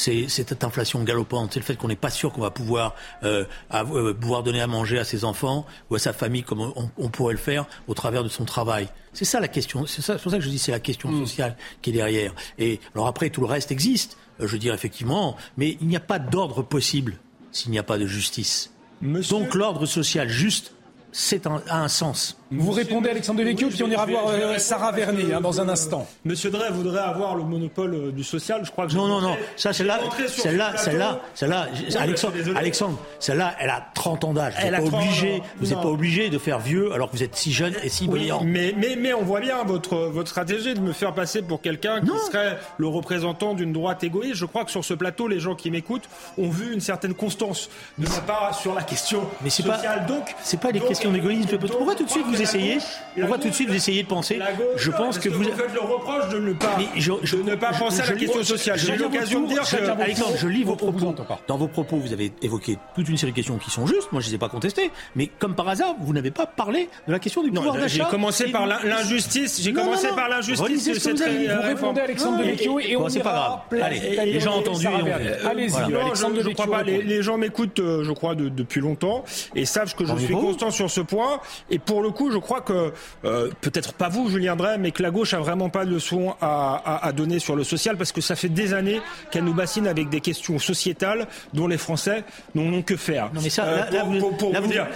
c'est 0.00 0.28
cette 0.28 0.64
inflation 0.64 1.02
galopante, 1.04 1.52
c'est 1.52 1.60
le 1.60 1.64
fait 1.64 1.76
qu'on 1.76 1.88
n'est 1.88 1.96
pas 1.96 2.10
sûr 2.10 2.32
qu'on 2.32 2.40
va 2.40 2.50
pouvoir, 2.50 2.94
euh, 3.22 3.44
euh, 3.74 4.14
pouvoir 4.14 4.42
donner 4.42 4.62
à 4.62 4.66
manger 4.66 4.98
à 4.98 5.04
ses 5.04 5.24
enfants 5.24 5.66
ou 5.90 5.94
à 5.94 5.98
sa 5.98 6.14
famille 6.14 6.42
comme 6.42 6.72
on, 6.96 7.08
pourrait 7.10 7.34
le 7.34 7.38
faire 7.38 7.66
au 7.86 7.92
travers 7.92 8.24
de 8.24 8.28
son 8.28 8.46
travail. 8.46 8.88
C'est 9.12 9.26
ça 9.26 9.40
la 9.40 9.48
question. 9.48 9.84
C'est 9.86 10.02
pour 10.22 10.30
ça 10.30 10.38
que 10.38 10.44
je 10.44 10.48
dis 10.48 10.58
c'est 10.58 10.72
la 10.72 10.80
question 10.80 11.10
mm. 11.10 11.26
sociale 11.26 11.56
qui 11.82 11.90
est 11.90 11.92
derrière. 11.92 12.34
Et 12.58 12.80
alors 12.94 13.08
après 13.08 13.28
tout 13.28 13.42
le 13.42 13.46
reste 13.46 13.72
existe, 13.72 14.16
euh, 14.40 14.46
je 14.46 14.52
veux 14.52 14.58
dire 14.58 14.72
effectivement, 14.72 15.36
mais 15.58 15.76
il 15.82 15.88
n'y 15.88 15.96
a 15.96 16.00
pas 16.00 16.18
d'ordre 16.18 16.62
possible 16.62 17.18
s'il 17.52 17.70
n'y 17.70 17.78
a 17.78 17.82
pas 17.82 17.98
de 17.98 18.06
justice. 18.06 18.72
Donc 19.02 19.54
l'ordre 19.54 19.84
social 19.84 20.28
juste, 20.28 20.72
c'est 21.12 21.46
un, 21.46 21.62
a 21.68 21.82
un 21.82 21.88
sens. 21.88 22.39
Vous 22.52 22.72
répondez 22.72 23.10
Alexandre 23.10 23.38
Devecchio, 23.40 23.68
puis 23.68 23.82
on 23.84 23.90
ira 23.90 24.06
voir 24.06 24.28
euh, 24.28 24.58
Sarah 24.58 24.90
Vernet 24.92 25.32
hein, 25.32 25.40
dans 25.40 25.60
un 25.60 25.68
instant. 25.68 26.06
Monsieur 26.24 26.50
Drey 26.50 26.70
voudrait 26.70 27.00
avoir 27.00 27.36
le 27.36 27.44
monopole 27.44 27.94
euh, 27.94 28.10
du 28.10 28.24
social, 28.24 28.62
je 28.64 28.70
crois 28.70 28.86
que... 28.86 28.94
Non, 28.94 29.06
non, 29.06 29.20
non, 29.20 29.36
ça 29.56 29.72
c'est 29.72 29.84
là 29.84 30.00
celle-là, 30.26 30.76
celle-là, 30.76 31.20
celle-là, 31.34 31.68
Alexandre, 31.98 32.34
Alexandre 32.56 32.98
celle-là, 33.20 33.54
elle 33.60 33.70
a 33.70 33.86
30 33.94 34.24
ans 34.24 34.32
d'âge. 34.32 34.54
Vous 34.58 34.70
n'êtes 34.70 34.90
pas, 34.90 34.96
obligé, 34.96 35.42
vous 35.60 35.74
pas 35.74 35.86
obligé 35.86 36.28
de 36.28 36.38
faire 36.38 36.58
vieux 36.58 36.92
alors 36.92 37.10
que 37.10 37.16
vous 37.16 37.22
êtes 37.22 37.36
si 37.36 37.52
jeune 37.52 37.74
et 37.84 37.88
si 37.88 38.08
brillant. 38.08 38.42
Mais, 38.44 38.74
mais, 38.76 38.96
mais 38.96 39.14
on 39.14 39.22
voit 39.22 39.40
bien 39.40 39.62
votre, 39.64 39.96
votre 39.96 40.28
stratégie 40.28 40.74
de 40.74 40.80
me 40.80 40.92
faire 40.92 41.14
passer 41.14 41.42
pour 41.42 41.60
quelqu'un 41.60 42.00
qui 42.00 42.18
serait 42.26 42.58
le 42.78 42.88
représentant 42.88 43.54
d'une 43.54 43.72
droite 43.72 44.02
égoïste. 44.02 44.34
Je 44.34 44.46
crois 44.46 44.64
que 44.64 44.70
sur 44.70 44.84
ce 44.84 44.94
plateau, 44.94 45.28
les 45.28 45.38
gens 45.38 45.54
qui 45.54 45.70
m'écoutent 45.70 46.08
ont 46.36 46.50
vu 46.50 46.72
une 46.72 46.80
certaine 46.80 47.14
constance 47.14 47.70
de 47.98 48.08
ma 48.08 48.20
part 48.20 48.54
sur 48.54 48.74
la 48.74 48.82
question 48.82 49.22
mais 49.42 49.50
sociale. 49.50 50.06
Pas, 50.06 50.12
donc, 50.12 50.34
c'est 50.42 50.60
pas 50.60 50.72
des 50.72 50.80
questions 50.80 51.12
d'égoïsme. 51.12 51.58
Pourquoi 51.58 51.94
tout 51.94 52.04
de 52.04 52.10
suite 52.10 52.26
vous 52.26 52.39
essayez 52.40 52.78
On 53.20 53.26
voit 53.26 53.38
tout 53.38 53.48
de 53.48 53.54
suite 53.54 53.68
vous 53.68 53.74
essayez 53.74 54.02
de 54.02 54.08
penser. 54.08 54.38
je 54.76 54.90
pense 54.90 55.18
que 55.18 55.28
vous 55.28 55.44
faites 55.44 55.74
le 55.74 55.80
reproche 55.80 56.28
de 56.30 56.38
ne 56.38 56.52
pas, 56.52 56.76
je, 56.96 57.36
ne 57.36 57.54
pas 57.54 57.72
penser 57.72 58.00
à 58.00 58.06
la 58.06 58.12
question 58.12 58.42
sociale. 58.42 58.78
J'ai 58.78 58.96
l'occasion 58.96 59.42
de 59.42 59.48
dire 59.48 59.62
que 59.62 60.02
Alexandre, 60.02 60.36
je 60.36 60.48
lis 60.48 60.64
vos 60.64 60.76
propos. 60.76 61.14
Dans 61.46 61.56
vos 61.56 61.68
propos, 61.68 61.96
vous 61.96 62.12
avez 62.12 62.32
évoqué 62.42 62.78
toute 62.94 63.08
une 63.08 63.16
série 63.16 63.32
de 63.32 63.36
questions 63.36 63.58
qui 63.58 63.70
sont 63.70 63.86
justes. 63.86 64.12
Moi, 64.12 64.20
je 64.20 64.26
ne 64.26 64.30
les 64.30 64.36
ai 64.36 64.38
pas 64.38 64.48
contestées. 64.48 64.90
Mais 65.14 65.26
comme 65.26 65.54
par 65.54 65.68
hasard, 65.68 65.94
vous 66.00 66.12
n'avez 66.12 66.30
pas 66.30 66.46
parlé 66.46 66.88
de 67.06 67.12
la 67.12 67.18
question 67.18 67.42
du 67.42 67.50
pouvoir 67.50 67.74
d'achat. 67.74 68.04
J'ai 68.04 68.10
commencé 68.10 68.50
par 68.50 68.66
l'injustice. 68.66 69.60
J'ai 69.62 69.72
commencé 69.72 70.08
par 70.08 70.28
l'injustice 70.28 70.86
de 70.86 70.94
cette 70.94 71.18
Vous 71.18 71.62
répondez 71.62 72.00
Alexandre 72.00 72.38
Devecchio 72.38 72.80
et 72.80 72.96
on 72.96 73.08
C'est 73.08 73.20
pas 73.20 73.62
grave. 73.70 73.82
Allez, 73.82 74.32
les 74.32 74.40
gens 74.40 74.56
ont 74.56 74.60
entendu. 74.60 74.86
Allez-y. 74.86 75.70
Je 75.70 76.48
crois 76.50 76.66
pas. 76.66 76.82
Les 76.82 77.22
gens 77.22 77.36
m'écoutent, 77.36 77.80
euh, 77.80 78.04
je 78.04 78.12
crois, 78.12 78.34
depuis 78.34 78.80
longtemps 78.80 79.24
et 79.54 79.64
savent 79.64 79.94
que 79.94 80.04
je 80.04 80.16
suis 80.16 80.34
constant 80.34 80.70
sur 80.70 80.90
ce 80.90 81.00
point. 81.00 81.40
Et 81.70 81.78
pour 81.78 82.02
le 82.02 82.10
coup, 82.10 82.29
je 82.30 82.38
crois 82.38 82.60
que 82.60 82.92
euh, 83.24 83.50
peut-être 83.60 83.92
pas 83.92 84.08
vous, 84.08 84.28
Julien 84.28 84.56
Drey, 84.56 84.78
mais 84.78 84.90
que 84.90 85.02
la 85.02 85.10
gauche 85.10 85.34
a 85.34 85.38
vraiment 85.38 85.68
pas 85.68 85.84
de 85.84 85.90
leçon 85.90 86.34
à, 86.40 87.06
à, 87.06 87.12
donner 87.12 87.38
sur 87.38 87.56
le 87.56 87.64
social 87.64 87.96
parce 87.96 88.12
que 88.12 88.20
ça 88.20 88.36
fait 88.36 88.48
des 88.48 88.74
années 88.74 89.00
qu'elle 89.30 89.44
nous 89.44 89.54
bassine 89.54 89.86
avec 89.86 90.08
des 90.08 90.20
questions 90.20 90.58
sociétales 90.58 91.26
dont 91.54 91.66
les 91.66 91.78
Français 91.78 92.24
n'ont 92.54 92.82
que 92.82 92.96
faire. 92.96 93.30
Non 93.34 93.40
mais 93.42 93.50
ça, 93.50 93.90
là, 93.90 94.04
pour, 94.04 94.52
vous 94.52 94.68
dire. 94.68 94.86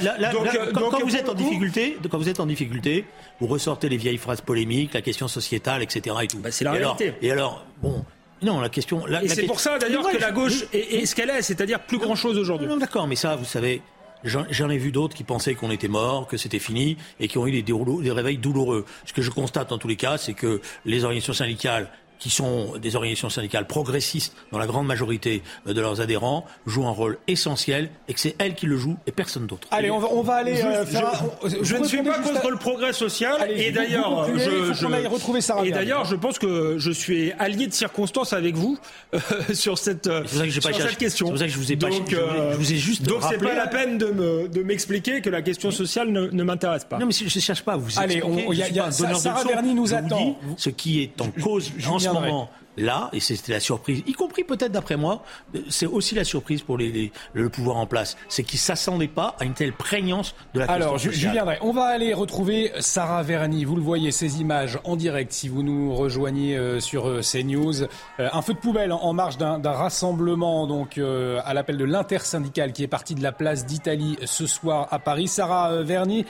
quand, 0.72 1.00
vous 1.04 1.16
êtes 1.16 1.28
en 1.28 1.34
difficulté, 1.34 1.98
quand 2.10 2.18
vous 2.18 2.28
êtes 2.28 2.40
en 2.40 2.46
difficulté, 2.46 3.04
vous 3.40 3.46
ressortez 3.46 3.88
les 3.88 3.96
vieilles 3.96 4.18
phrases 4.18 4.40
polémiques, 4.40 4.94
la 4.94 5.02
question 5.02 5.28
sociétale, 5.28 5.82
etc. 5.82 6.16
Et 6.22 6.26
tout. 6.26 6.38
Bah, 6.38 6.50
c'est 6.50 6.64
la 6.64 6.72
réalité. 6.72 7.14
et 7.20 7.30
alors, 7.30 7.66
bon. 7.82 8.04
Non, 8.42 8.60
la 8.60 8.68
question. 8.68 9.06
et 9.06 9.28
c'est 9.28 9.44
pour 9.44 9.60
ça 9.60 9.78
d'ailleurs 9.78 10.06
que 10.06 10.18
la 10.18 10.30
gauche 10.30 10.64
est, 10.72 11.06
ce 11.06 11.14
qu'elle 11.14 11.30
est, 11.30 11.42
c'est-à-dire 11.42 11.80
plus 11.80 11.98
grand 11.98 12.14
chose 12.14 12.36
aujourd'hui. 12.36 12.66
Non, 12.66 12.76
d'accord, 12.76 13.06
mais 13.06 13.16
ça, 13.16 13.36
vous 13.36 13.44
savez, 13.44 13.80
J'en 14.24 14.70
ai 14.70 14.78
vu 14.78 14.90
d'autres 14.90 15.14
qui 15.14 15.24
pensaient 15.24 15.54
qu'on 15.54 15.70
était 15.70 15.88
mort, 15.88 16.26
que 16.26 16.36
c'était 16.36 16.58
fini, 16.58 16.96
et 17.20 17.28
qui 17.28 17.38
ont 17.38 17.46
eu 17.46 17.62
des, 17.62 18.10
réveils 18.12 18.38
douloureux. 18.38 18.86
Ce 19.04 19.12
que 19.12 19.22
je 19.22 19.30
constate 19.30 19.70
dans 19.70 19.78
tous 19.78 19.88
les 19.88 19.96
cas, 19.96 20.16
c'est 20.16 20.34
que 20.34 20.60
les 20.84 21.04
organisations 21.04 21.34
syndicales 21.34 21.90
qui 22.18 22.30
sont 22.30 22.76
des 22.78 22.96
organisations 22.96 23.30
syndicales 23.30 23.66
progressistes 23.66 24.34
dans 24.52 24.58
la 24.58 24.66
grande 24.66 24.86
majorité 24.86 25.42
euh, 25.66 25.74
de 25.74 25.80
leurs 25.80 26.00
adhérents, 26.00 26.46
jouent 26.66 26.86
un 26.86 26.90
rôle 26.90 27.18
essentiel 27.28 27.90
et 28.08 28.14
que 28.14 28.20
c'est 28.20 28.34
elles 28.38 28.54
qui 28.54 28.66
le 28.66 28.76
jouent 28.76 28.96
et 29.06 29.12
personne 29.12 29.46
d'autre. 29.46 29.68
Allez, 29.70 29.90
on 29.90 29.98
va, 29.98 30.08
on 30.10 30.22
va 30.22 30.34
aller 30.34 30.60
euh, 30.62 30.86
faire. 30.86 31.12
Je, 31.44 31.76
ne 31.76 31.84
suis 31.84 32.02
pas 32.02 32.18
contre 32.18 32.50
le 32.50 32.56
progrès 32.56 32.92
social 32.92 33.50
et 33.50 33.70
d'ailleurs, 33.72 34.26
je, 34.36 35.64
et 35.64 35.70
d'ailleurs, 35.70 36.04
je 36.04 36.16
pense 36.16 36.38
que 36.38 36.78
je 36.78 36.90
suis 36.90 37.32
allié 37.38 37.66
de 37.66 37.72
circonstance 37.72 38.32
avec 38.32 38.54
vous 38.54 38.78
euh, 39.14 39.18
sur 39.54 39.78
cette 39.78 40.08
sur 40.26 40.62
cette 40.62 40.96
question. 40.96 41.26
C'est 41.26 41.32
pour 41.32 41.38
ça 41.38 41.46
que 41.46 41.52
je 41.52 41.58
vous 41.58 41.72
ai 41.72 41.76
pas. 41.76 41.88
Donc, 41.88 42.10
je, 42.10 42.56
vous 42.56 42.72
ai 42.72 42.76
juste. 42.76 43.02
Donc 43.02 43.22
c'est 43.28 43.38
pas 43.38 43.54
la 43.54 43.66
peine 43.66 43.98
de 43.98 44.06
me 44.06 44.48
de 44.48 44.62
m'expliquer 44.62 45.20
que 45.20 45.30
la 45.30 45.42
question 45.42 45.70
sociale 45.70 46.10
ne, 46.10 46.28
ne 46.28 46.42
m'intéresse 46.42 46.84
pas. 46.84 46.98
Non, 46.98 47.06
mais 47.06 47.12
je 47.12 47.24
ne 47.24 47.28
cherche 47.28 47.62
pas 47.62 47.74
à 47.74 47.76
vous. 47.76 47.98
Allez, 47.98 48.22
il 48.50 48.58
y 48.58 48.80
a, 48.80 48.90
Sarah 48.90 49.44
Berny 49.44 49.74
nous 49.74 49.94
attend. 49.94 50.38
Ce 50.56 50.70
qui 50.70 51.02
est 51.02 51.20
en 51.20 51.28
cause 51.42 51.72
en 51.86 52.03
ce 52.04 52.14
moment 52.14 52.48
là, 52.76 53.08
et 53.12 53.20
c'était 53.20 53.52
la 53.52 53.60
surprise, 53.60 54.02
y 54.06 54.12
compris 54.12 54.44
peut-être 54.44 54.72
d'après 54.72 54.96
moi, 54.96 55.22
c'est 55.68 55.86
aussi 55.86 56.14
la 56.14 56.24
surprise 56.24 56.62
pour 56.62 56.78
les, 56.78 57.12
le 57.32 57.48
pouvoir 57.48 57.76
en 57.76 57.86
place, 57.86 58.16
c'est 58.28 58.42
qu'ils 58.42 58.58
s'attendaient 58.58 59.08
pas 59.08 59.36
à 59.40 59.44
une 59.44 59.54
telle 59.54 59.72
prégnance 59.72 60.34
de 60.54 60.60
la 60.60 60.66
Alors, 60.66 60.96
question. 60.96 61.30
Alors, 61.30 61.54
on 61.62 61.72
va 61.72 61.84
aller 61.84 62.12
retrouver 62.14 62.72
Sarah 62.80 63.22
Verny. 63.22 63.64
Vous 63.64 63.76
le 63.76 63.82
voyez, 63.82 64.10
ces 64.10 64.40
images 64.40 64.78
en 64.84 64.96
direct, 64.96 65.32
si 65.32 65.48
vous 65.48 65.62
nous 65.62 65.94
rejoignez 65.94 66.56
euh, 66.56 66.80
sur 66.80 67.08
euh, 67.08 67.20
CNews. 67.20 67.82
Euh, 67.82 68.28
un 68.32 68.42
feu 68.42 68.54
de 68.54 68.58
poubelle 68.58 68.92
en, 68.92 69.12
marge 69.12 69.38
d'un 69.38 69.60
rassemblement, 69.64 70.66
donc 70.66 70.98
à 70.98 71.54
l'appel 71.54 71.76
de 71.76 71.84
l'intersyndicale 71.84 72.72
qui 72.72 72.82
est 72.82 72.88
parti 72.88 73.14
de 73.14 73.22
la 73.22 73.32
place 73.32 73.64
d'Italie 73.64 74.18
ce 74.24 74.46
soir 74.46 74.88
à 74.90 74.98
Paris. 74.98 75.28
Sarah 75.28 75.82
Verny, 75.82 76.24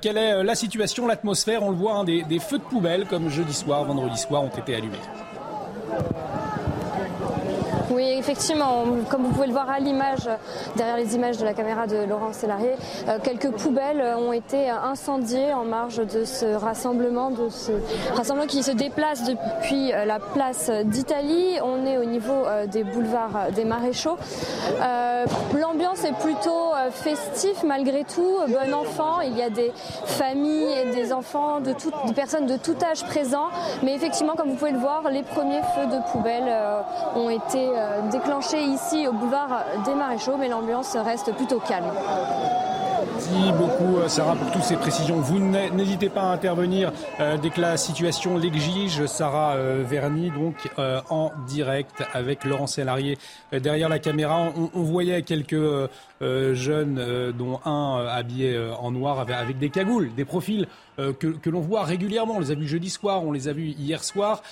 quelle 0.00 0.16
est 0.16 0.44
la 0.44 0.54
situation, 0.54 1.06
l'atmosphère? 1.06 1.62
On 1.62 1.70
le 1.70 1.76
voit, 1.76 1.94
hein, 1.96 2.04
des, 2.04 2.22
des 2.22 2.38
feux 2.38 2.58
de 2.58 2.62
poubelle, 2.62 3.06
comme 3.06 3.28
jeudi 3.28 3.54
soir, 3.54 3.84
vendredi 3.84 4.18
soir, 4.18 4.44
ont 4.44 4.48
été 4.48 4.74
allumés. 4.74 4.98
Thank 5.90 6.58
you. 6.62 6.67
Oui, 7.98 8.14
effectivement, 8.16 8.84
comme 9.10 9.24
vous 9.24 9.32
pouvez 9.32 9.48
le 9.48 9.52
voir 9.52 9.68
à 9.68 9.80
l'image, 9.80 10.30
derrière 10.76 10.96
les 10.96 11.16
images 11.16 11.36
de 11.36 11.44
la 11.44 11.52
caméra 11.52 11.88
de 11.88 11.96
Laurent 11.96 12.32
Sélarié, 12.32 12.70
euh, 13.08 13.18
quelques 13.20 13.50
poubelles 13.50 14.00
ont 14.16 14.32
été 14.32 14.70
incendiées 14.70 15.52
en 15.52 15.64
marge 15.64 15.96
de 15.96 16.24
ce 16.24 16.46
rassemblement, 16.46 17.32
de 17.32 17.48
ce 17.48 17.72
rassemblement 18.14 18.46
qui 18.46 18.62
se 18.62 18.70
déplace 18.70 19.24
depuis 19.24 19.92
euh, 19.92 20.04
la 20.04 20.20
place 20.20 20.70
d'Italie. 20.84 21.58
On 21.60 21.84
est 21.86 21.98
au 21.98 22.04
niveau 22.04 22.46
euh, 22.46 22.68
des 22.68 22.84
boulevards 22.84 23.50
des 23.52 23.64
Maréchaux. 23.64 24.16
L'ambiance 25.58 26.04
est 26.04 26.16
plutôt 26.20 26.70
festive 26.92 27.64
malgré 27.66 28.04
tout, 28.04 28.38
bon 28.46 28.74
enfant. 28.74 29.22
Il 29.22 29.36
y 29.36 29.42
a 29.42 29.50
des 29.50 29.72
familles 30.04 30.72
et 30.72 30.94
des 30.94 31.12
enfants, 31.12 31.58
de 31.58 31.74
des 32.06 32.14
personnes 32.14 32.46
de 32.46 32.56
tout 32.56 32.76
âge 32.88 33.04
présents. 33.04 33.48
Mais 33.82 33.94
effectivement, 33.94 34.34
comme 34.36 34.50
vous 34.50 34.54
pouvez 34.54 34.70
le 34.70 34.78
voir, 34.78 35.10
les 35.10 35.24
premiers 35.24 35.62
feux 35.74 35.86
de 35.86 36.12
poubelles 36.12 36.52
ont 37.16 37.30
été 37.30 37.68
euh, 37.88 38.10
déclenché 38.10 38.62
ici 38.62 39.06
au 39.06 39.12
boulevard 39.12 39.64
des 39.84 39.94
Maréchaux, 39.94 40.36
mais 40.36 40.48
l'ambiance 40.48 40.96
reste 40.96 41.34
plutôt 41.34 41.58
calme. 41.60 41.90
Merci 43.14 43.52
beaucoup 43.52 43.96
euh, 43.96 44.08
Sarah 44.08 44.36
pour 44.36 44.50
toutes 44.50 44.62
ces 44.62 44.76
précisions. 44.76 45.16
Vous 45.16 45.38
n'hésitez 45.38 46.08
pas 46.08 46.22
à 46.22 46.32
intervenir 46.32 46.92
euh, 47.20 47.36
dès 47.38 47.50
que 47.50 47.60
la 47.60 47.76
situation 47.76 48.36
l'exige. 48.36 49.06
Sarah 49.06 49.56
Verny 49.84 50.30
donc 50.30 50.68
en 51.08 51.30
direct 51.46 52.02
avec 52.12 52.44
Laurent 52.44 52.66
Sélarié 52.66 53.16
derrière 53.52 53.88
la 53.88 53.98
caméra. 53.98 54.52
On, 54.74 54.82
voyait 54.82 55.22
quelques 55.22 55.88
jeunes 56.20 57.32
dont 57.36 57.60
un 57.64 58.06
habillé 58.06 58.58
en 58.78 58.90
noir 58.90 59.20
avec, 59.20 59.58
des 59.58 59.70
cagoules, 59.70 60.14
des 60.14 60.24
profils 60.24 60.66
que, 60.96 61.50
l'on 61.50 61.60
voit 61.60 61.84
régulièrement. 61.84 62.34
On 62.36 62.40
les 62.40 62.50
a 62.50 62.54
vus 62.54 62.68
jeudi 62.68 62.90
soir, 62.90 63.24
on 63.24 63.32
les 63.32 63.48
a 63.48 63.52
vus 63.52 63.74
hier 63.78 64.04
soir 64.04 64.42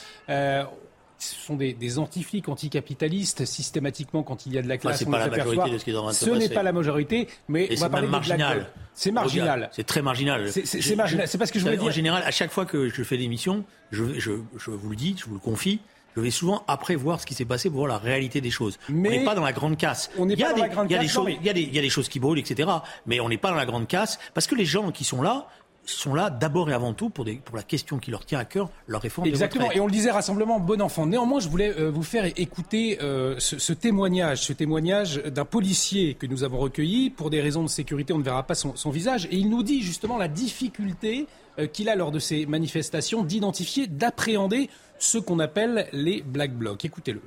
ce 1.19 1.35
sont 1.35 1.57
des, 1.57 1.73
des 1.73 1.99
anti-flics, 1.99 2.49
anticapitalistes, 2.49 3.45
systématiquement 3.45 4.23
quand 4.23 4.47
il 4.47 4.55
y 4.55 4.59
a 4.59 4.63
de 4.63 4.69
la 4.69 4.79
classe. 4.79 4.99
c'est 4.99 5.11
pas 5.11 5.19
la 5.19 5.29
majorité 5.29 5.71
de 5.71 5.79
ce 5.79 5.85
qui 5.85 5.91
est 5.91 5.97
en 5.97 6.03
train 6.03 6.11
de 6.11 6.17
Ce 6.17 6.31
n'est 6.31 6.49
pas 6.49 6.63
la 6.63 6.73
majorité, 6.73 7.29
mais 7.49 7.75
c'est 7.75 7.89
même 7.89 8.07
marginal. 8.07 8.71
C'est 8.95 9.11
marginal. 9.11 9.71
C'est 9.73 9.85
très 9.85 10.03
marginal. 10.03 10.51
C'est 10.51 10.97
marginal. 10.97 11.29
C'est 11.29 11.39
parce 11.39 11.51
que 11.51 11.59
je 11.59 11.65
voulais 11.65 11.77
dire. 11.77 11.87
En 11.87 11.91
général, 11.91 12.23
à 12.25 12.31
chaque 12.31 12.51
fois 12.51 12.67
que 12.67 12.89
je 12.89 13.03
fais 13.03 13.17
l'émission, 13.17 13.65
je, 13.91 14.19
je, 14.19 14.33
je 14.59 14.71
vous 14.71 14.91
le 14.91 14.97
dis, 14.97 15.15
je 15.19 15.27
vous 15.27 15.35
le 15.35 15.41
confie, 15.41 15.81
je 16.17 16.23
vais 16.23 16.31
souvent 16.31 16.65
après 16.67 16.97
voir 16.97 17.21
ce 17.21 17.27
qui 17.27 17.35
s'est 17.35 17.45
passé 17.45 17.69
pour 17.69 17.81
voir 17.81 17.89
la 17.89 17.99
réalité 17.99 18.41
des 18.41 18.51
choses. 18.51 18.79
Mais 18.89 19.09
on 19.09 19.13
n'est 19.13 19.25
pas 19.25 19.35
dans 19.35 19.45
la 19.45 19.53
grande 19.53 19.77
casse. 19.77 20.11
On 20.19 20.25
n'est 20.25 20.37
pas 20.37 20.53
dans 20.55 20.63
la 20.63 20.69
grande 20.69 20.89
casse. 20.89 21.19
Il 21.41 21.47
y, 21.47 21.79
a 21.79 21.83
des 21.83 21.91
choses 21.91 22.09
qui 22.09 22.21
brûlent, 22.21 22.39
etc. 22.39 22.71
Mais 23.07 23.21
on 23.21 23.29
n'est 23.29 23.37
pas 23.37 23.51
dans 23.51 23.57
la 23.57 23.67
grande 23.67 23.87
casse 23.87 24.19
parce 24.33 24.47
que 24.47 24.55
les 24.55 24.65
gens 24.65 24.91
qui 24.93 25.05
sont 25.05 25.21
là 25.21 25.49
sont 25.95 26.15
là 26.15 26.31
d'abord 26.31 26.71
et 26.71 26.73
avant 26.73 26.93
tout 26.93 27.11
pour, 27.11 27.25
des, 27.25 27.37
pour 27.37 27.57
la 27.57 27.63
question 27.63 27.99
qui 27.99 28.11
leur 28.11 28.25
tient 28.25 28.39
à 28.39 28.45
cœur, 28.45 28.69
leur 28.87 29.01
réforme 29.01 29.29
Exactement, 29.29 29.71
et 29.73 29.81
on 29.81 29.87
le 29.87 29.93
disait, 29.93 30.11
rassemblement 30.11 30.59
bon 30.61 30.81
enfant. 30.83 31.07
Néanmoins, 31.07 31.41
je 31.41 31.49
voulais 31.49 31.73
euh, 31.79 31.91
vous 31.91 32.03
faire 32.03 32.25
écouter 32.37 32.99
euh, 33.03 33.37
ce, 33.39 33.73
témoignage, 33.73 34.43
ce 34.43 34.53
témoignage 34.53 35.23
d'un 35.25 35.45
policier 35.45 36.15
que 36.15 36.27
nous 36.27 36.45
avons 36.45 36.59
recueilli. 36.59 37.11
Pour 37.11 37.31
des 37.31 37.41
raisons 37.41 37.63
de 37.63 37.69
sécurité, 37.69 38.13
on 38.13 38.19
ne 38.19 38.25
verra 38.25 38.43
pas 38.43 38.55
son, 38.55 38.91
visage. 38.91 39.27
Et 39.31 39.37
il 39.37 39.51
nous 39.51 39.63
dit 39.63 39.83
justement 39.83 40.19
la 40.19 40.29
difficulté 40.29 41.27
euh, 41.59 41.67
qu'il 41.67 41.89
a 41.89 41.97
lors 41.97 42.11
de 42.11 42.19
ces 42.19 42.47
manifestations 42.47 43.23
d'identifier, 43.23 43.87
d'appréhender 43.87 44.71
ce 44.99 45.19
qu'on 45.19 45.39
appelle 45.39 45.89
les 45.93 46.23
black 46.23 46.53
blocs. 46.53 46.85
Écoutez-le. 46.85 47.21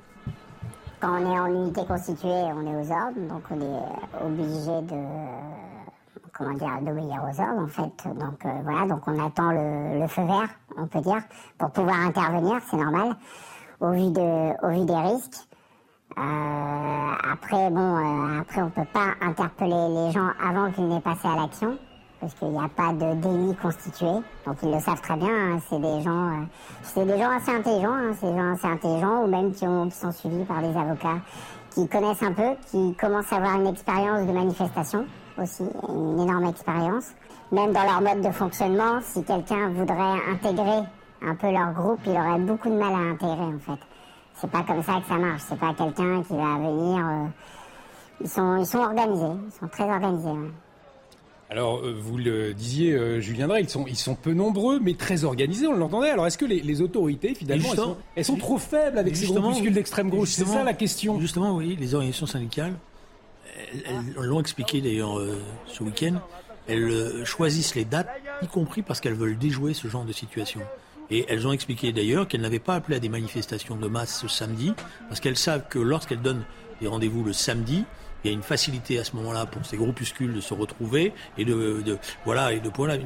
Quand 1.00 1.18
on 1.18 1.34
est 1.34 1.38
en 1.38 1.46
unité 1.46 1.80
constituée, 1.86 2.28
on 2.28 2.66
est 2.66 2.76
aux 2.76 2.92
ordres, 2.92 3.28
donc 3.28 3.42
on 3.50 3.60
est 3.60 4.22
obligé 4.22 4.80
de 4.82 4.96
comment 6.40 6.54
dire, 6.54 6.80
d'obéir 6.80 7.22
aux 7.22 7.40
ordres 7.40 7.62
en 7.62 7.66
fait. 7.66 8.08
Donc 8.18 8.44
euh, 8.44 8.48
voilà, 8.64 8.86
donc 8.86 9.02
on 9.06 9.24
attend 9.24 9.52
le, 9.52 10.06
feu 10.06 10.22
vert, 10.22 10.48
on 10.76 10.86
peut 10.86 11.00
dire, 11.00 11.20
pour 11.58 11.70
pouvoir 11.70 12.00
intervenir, 12.00 12.60
c'est 12.68 12.76
normal, 12.76 13.14
au 13.80 13.90
vu 13.90 14.10
de, 14.10 14.66
au 14.66 14.70
vu 14.70 14.86
des 14.86 14.94
risques. 14.94 15.46
Euh, 16.18 17.32
après, 17.32 17.70
bon, 17.70 17.96
euh, 17.96 18.40
après 18.40 18.62
on 18.62 18.70
peut 18.70 18.88
pas 18.92 19.14
interpeller 19.20 20.06
les 20.06 20.10
gens 20.12 20.30
avant 20.42 20.70
qu'ils 20.72 20.88
n'aient 20.88 21.00
passé 21.00 21.28
à 21.28 21.36
l'action, 21.36 21.76
parce 22.20 22.34
qu'il 22.34 22.48
n'y 22.48 22.58
a 22.58 22.68
pas 22.68 22.92
de 22.92 23.14
délit 23.20 23.54
constitué. 23.56 24.10
Donc 24.46 24.56
ils 24.62 24.72
le 24.72 24.80
savent 24.80 25.00
très 25.02 25.16
bien. 25.16 25.28
Hein, 25.28 25.58
c'est 25.68 25.78
des 25.78 26.00
gens, 26.00 26.46
c'est 26.82 27.04
des 27.04 27.18
gens 27.18 27.30
assez 27.30 27.50
intelligents, 27.50 27.92
hein, 27.92 28.12
c'est 28.18 28.30
des 28.30 28.38
gens 28.38 28.54
assez 28.54 28.66
intelligents, 28.66 29.24
ou 29.24 29.26
même 29.26 29.52
qui, 29.52 29.66
ont, 29.66 29.88
qui 29.90 29.96
sont 29.96 30.12
suivis 30.12 30.44
par 30.44 30.62
des 30.62 30.76
avocats 30.76 31.20
qui 31.74 31.86
connaissent 31.86 32.22
un 32.22 32.32
peu, 32.32 32.56
qui 32.70 32.94
commencent 32.96 33.32
à 33.32 33.36
avoir 33.36 33.60
une 33.60 33.68
expérience 33.68 34.26
de 34.26 34.32
manifestation 34.32 35.06
aussi, 35.40 35.62
une 35.88 36.20
énorme 36.20 36.46
expérience. 36.46 37.06
Même 37.52 37.72
dans 37.72 37.82
leur 37.82 38.00
mode 38.00 38.24
de 38.24 38.32
fonctionnement, 38.32 39.00
si 39.02 39.24
quelqu'un 39.24 39.70
voudrait 39.70 40.20
intégrer 40.30 40.82
un 41.22 41.34
peu 41.34 41.50
leur 41.50 41.72
groupe, 41.72 42.00
il 42.06 42.12
aurait 42.12 42.38
beaucoup 42.38 42.68
de 42.68 42.74
mal 42.74 42.92
à 42.92 43.10
intégrer 43.12 43.54
en 43.54 43.58
fait. 43.58 43.80
C'est 44.34 44.50
pas 44.50 44.62
comme 44.62 44.82
ça 44.82 45.00
que 45.00 45.08
ça 45.08 45.16
marche. 45.16 45.42
C'est 45.48 45.58
pas 45.58 45.74
quelqu'un 45.74 46.22
qui 46.22 46.34
va 46.34 46.56
venir. 46.56 47.06
Euh, 47.06 47.26
ils 48.22 48.28
sont, 48.28 48.56
ils 48.56 48.66
sont 48.66 48.78
organisés. 48.78 49.36
Ils 49.46 49.52
sont 49.52 49.68
très 49.68 49.90
organisés. 49.90 50.50
Alors, 51.50 51.78
euh, 51.78 51.94
vous 52.00 52.16
le 52.16 52.54
disiez, 52.54 52.92
euh, 52.92 53.20
Julien 53.20 53.48
Drey, 53.48 53.62
ils 53.62 53.68
sont, 53.68 53.84
ils 53.88 53.96
sont 53.96 54.14
peu 54.14 54.32
nombreux, 54.32 54.78
mais 54.80 54.94
très 54.94 55.24
organisés, 55.24 55.66
on 55.66 55.74
l'entendait. 55.74 56.10
Alors, 56.10 56.26
est-ce 56.26 56.38
que 56.38 56.44
les, 56.44 56.80
autorités, 56.80 57.34
finalement, 57.34 57.96
elles 58.14 58.24
sont, 58.24 58.36
trop 58.36 58.56
faibles 58.56 58.98
avec 58.98 59.16
ces 59.16 59.26
groupuscules 59.26 59.72
d'extrême 59.72 60.10
gauche? 60.10 60.28
C'est 60.30 60.46
ça 60.46 60.62
la 60.62 60.74
question 60.74 61.18
Justement, 61.18 61.56
oui, 61.56 61.76
les 61.78 61.94
organisations 61.94 62.26
syndicales 62.26 62.74
elles 62.74 62.89
l'ont 64.16 64.40
expliqué 64.40 64.80
d'ailleurs 64.80 65.18
euh, 65.18 65.38
ce 65.66 65.82
week-end, 65.82 66.20
elles 66.66 66.90
euh, 66.90 67.24
choisissent 67.24 67.74
les 67.74 67.84
dates, 67.84 68.08
y 68.42 68.46
compris 68.46 68.82
parce 68.82 69.00
qu'elles 69.00 69.14
veulent 69.14 69.38
déjouer 69.38 69.74
ce 69.74 69.88
genre 69.88 70.04
de 70.04 70.12
situation. 70.12 70.60
Et 71.10 71.26
elles 71.28 71.46
ont 71.46 71.52
expliqué 71.52 71.92
d'ailleurs 71.92 72.28
qu'elles 72.28 72.40
n'avaient 72.40 72.60
pas 72.60 72.76
appelé 72.76 72.96
à 72.96 73.00
des 73.00 73.08
manifestations 73.08 73.76
de 73.76 73.88
masse 73.88 74.20
ce 74.20 74.28
samedi, 74.28 74.72
parce 75.08 75.20
qu'elles 75.20 75.36
savent 75.36 75.66
que 75.68 75.78
lorsqu'elles 75.78 76.22
donnent 76.22 76.44
des 76.80 76.86
rendez-vous 76.86 77.24
le 77.24 77.32
samedi, 77.32 77.84
il 78.24 78.30
y 78.30 78.30
a 78.30 78.34
une 78.34 78.42
facilité 78.42 78.98
à 78.98 79.04
ce 79.04 79.16
moment-là 79.16 79.46
pour 79.46 79.64
ces 79.64 79.76
groupuscules 79.76 80.32
de 80.34 80.40
se 80.40 80.54
retrouver 80.54 81.12
et 81.38 81.44
de, 81.44 81.82
de 81.82 81.98
voilà 82.24 82.52
et 82.52 82.60
de 82.60 82.68
pour, 82.68 82.86
la, 82.86 82.96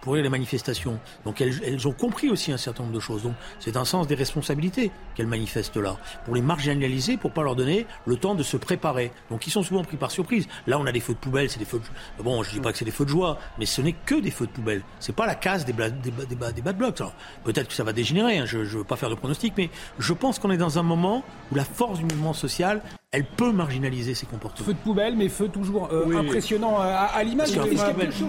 pour 0.00 0.16
les 0.16 0.28
manifestations. 0.28 0.98
Donc 1.24 1.40
elles, 1.40 1.60
elles, 1.64 1.86
ont 1.88 1.92
compris 1.92 2.28
aussi 2.28 2.52
un 2.52 2.56
certain 2.56 2.82
nombre 2.84 2.94
de 2.94 3.00
choses. 3.00 3.22
Donc 3.22 3.34
c'est 3.60 3.76
un 3.76 3.84
sens 3.84 4.06
des 4.06 4.14
responsabilités 4.14 4.90
qu'elles 5.14 5.26
manifestent 5.26 5.76
là 5.76 5.96
pour 6.24 6.34
les 6.34 6.42
marginaliser, 6.42 7.16
pour 7.16 7.32
pas 7.32 7.42
leur 7.42 7.56
donner 7.56 7.86
le 8.06 8.16
temps 8.16 8.34
de 8.34 8.42
se 8.42 8.56
préparer. 8.56 9.12
Donc 9.30 9.46
ils 9.46 9.50
sont 9.50 9.62
souvent 9.62 9.84
pris 9.84 9.96
par 9.96 10.10
surprise. 10.10 10.46
Là 10.66 10.78
on 10.78 10.86
a 10.86 10.92
des 10.92 11.00
feux 11.00 11.14
de 11.14 11.18
poubelle, 11.18 11.50
c'est 11.50 11.58
des 11.58 11.64
feux 11.64 11.80
de... 12.18 12.22
bon 12.22 12.42
je 12.42 12.52
dis 12.52 12.60
pas 12.60 12.72
que 12.72 12.78
c'est 12.78 12.84
des 12.84 12.90
feux 12.90 13.04
de 13.04 13.10
joie, 13.10 13.38
mais 13.58 13.66
ce 13.66 13.80
n'est 13.80 13.92
que 13.92 14.14
des 14.14 14.30
feux 14.30 14.46
de 14.46 14.52
poubelle. 14.52 14.82
C'est 15.00 15.14
pas 15.14 15.26
la 15.26 15.34
casse 15.34 15.64
des, 15.64 15.72
des, 15.72 15.90
des, 15.90 16.52
des 16.52 16.62
bad 16.62 16.76
blocs. 16.76 17.02
Peut-être 17.44 17.68
que 17.68 17.74
ça 17.74 17.84
va 17.84 17.92
dégénérer. 17.92 18.38
Hein. 18.38 18.46
Je, 18.46 18.64
je 18.64 18.78
veux 18.78 18.84
pas 18.84 18.96
faire 18.96 19.10
de 19.10 19.14
pronostic, 19.14 19.54
mais 19.56 19.70
je 19.98 20.12
pense 20.12 20.38
qu'on 20.38 20.50
est 20.50 20.56
dans 20.56 20.78
un 20.78 20.82
moment 20.82 21.24
où 21.50 21.54
la 21.54 21.64
force 21.64 21.98
du 21.98 22.04
mouvement 22.04 22.32
social 22.32 22.82
elle 23.16 23.24
peut 23.24 23.50
marginaliser 23.50 24.14
ses 24.14 24.26
comportements. 24.26 24.66
Feu 24.66 24.74
de 24.74 24.78
poubelle, 24.78 25.16
mais 25.16 25.30
feu 25.30 25.48
toujours 25.48 25.88
euh, 25.90 26.14
impressionnant 26.18 26.76
à, 26.78 27.22
l'image. 27.24 27.48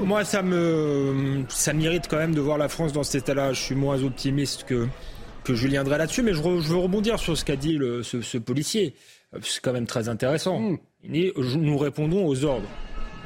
Moi, 0.05 0.23
ça 0.23 0.41
me, 0.41 1.43
ça 1.49 1.73
m'irrite 1.73 2.05
quand 2.09 2.15
même 2.15 2.33
de 2.33 2.39
voir 2.39 2.57
la 2.57 2.69
France 2.69 2.93
dans 2.93 3.03
cet 3.03 3.23
état-là. 3.23 3.51
Je 3.51 3.61
suis 3.61 3.75
moins 3.75 4.01
optimiste 4.01 4.63
que 4.63 4.87
que 5.43 5.55
Julien 5.55 5.85
Drey 5.85 5.97
là-dessus, 5.97 6.23
mais 6.23 6.33
je, 6.33 6.41
veux 6.41 6.75
rebondir 6.75 7.19
sur 7.19 7.37
ce 7.37 7.45
qu'a 7.45 7.55
dit 7.55 7.79
ce, 8.03 8.37
policier. 8.37 8.95
C'est 9.41 9.61
quand 9.61 9.71
même 9.71 9.87
très 9.87 10.09
intéressant. 10.09 10.59
Hmm. 10.59 10.77
nous 11.05 11.77
répondons 11.77 12.25
aux 12.25 12.43
ordres. 12.43 12.67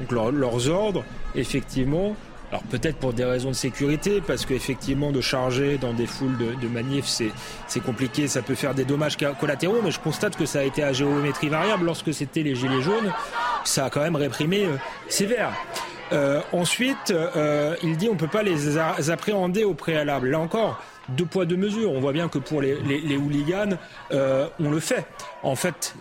Donc 0.00 0.12
leurs 0.12 0.68
ordres, 0.68 1.04
effectivement, 1.34 2.16
alors 2.52 2.62
peut-être 2.64 2.98
pour 2.98 3.14
des 3.14 3.24
raisons 3.24 3.48
de 3.48 3.54
sécurité, 3.54 4.22
parce 4.24 4.44
qu'effectivement 4.44 5.10
de 5.10 5.22
charger 5.22 5.78
dans 5.78 5.94
des 5.94 6.06
foules 6.06 6.36
de, 6.36 6.54
de 6.60 6.68
manifs, 6.68 7.06
c'est 7.06 7.80
compliqué, 7.80 8.28
ça 8.28 8.42
peut 8.42 8.54
faire 8.54 8.74
des 8.74 8.84
dommages 8.84 9.16
collatéraux, 9.40 9.80
mais 9.82 9.90
je 9.90 9.98
constate 9.98 10.36
que 10.36 10.44
ça 10.44 10.60
a 10.60 10.62
été 10.62 10.82
à 10.84 10.92
géométrie 10.92 11.48
variable 11.48 11.86
lorsque 11.86 12.12
c'était 12.12 12.42
les 12.42 12.54
gilets 12.54 12.82
jaunes, 12.82 13.10
ça 13.64 13.86
a 13.86 13.90
quand 13.90 14.02
même 14.02 14.16
réprimé 14.16 14.66
euh, 14.66 14.76
sévère. 15.08 15.52
Euh, 16.12 16.40
ensuite, 16.52 17.10
euh, 17.10 17.74
il 17.82 17.96
dit 17.96 18.08
on 18.10 18.14
ne 18.14 18.18
peut 18.18 18.28
pas 18.28 18.42
les 18.42 18.78
appréhender 19.10 19.64
au 19.64 19.72
préalable. 19.72 20.28
Là 20.28 20.40
encore, 20.40 20.82
deux 21.08 21.24
poids 21.24 21.46
deux 21.46 21.56
mesures. 21.56 21.92
On 21.92 22.00
voit 22.00 22.12
bien 22.12 22.28
que 22.28 22.38
pour 22.38 22.60
les, 22.60 22.76
hooligans, 23.16 23.78
euh, 24.12 24.48
on 24.60 24.70
le 24.70 24.80
fait. 24.80 25.06
En 25.42 25.56
fait, 25.56 25.94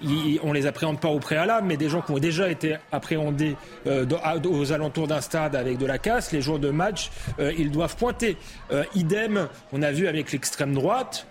on 0.44 0.54
les 0.54 0.68
appréhende 0.68 1.00
pas 1.00 1.10
au 1.10 1.20
préalable, 1.20 1.68
mais 1.68 1.78
des 1.78 1.90
gens 1.90 2.02
qui 2.02 2.12
ont 2.12 2.20
déjà 2.20 2.50
été 2.50 2.78
appréhendés 2.92 3.56
euh, 3.88 4.06
aux 4.46 4.72
alentours 4.72 5.08
d'un 5.08 5.22
stade 5.22 5.56
avec 5.56 5.78
de 5.78 5.86
la 5.86 5.98
casse, 5.98 6.32
les 6.32 6.42
jours 6.42 6.60
de 6.60 6.70
match, 6.70 7.10
euh, 7.40 7.52
ils 7.58 7.72
doivent 7.72 7.96
pointer. 7.96 8.38
idem, 8.96 9.48
on 9.74 9.82
a 9.82 9.92
vu 9.92 10.08
avec 10.08 10.32
l'extrême 10.32 10.74
droite 10.74 11.28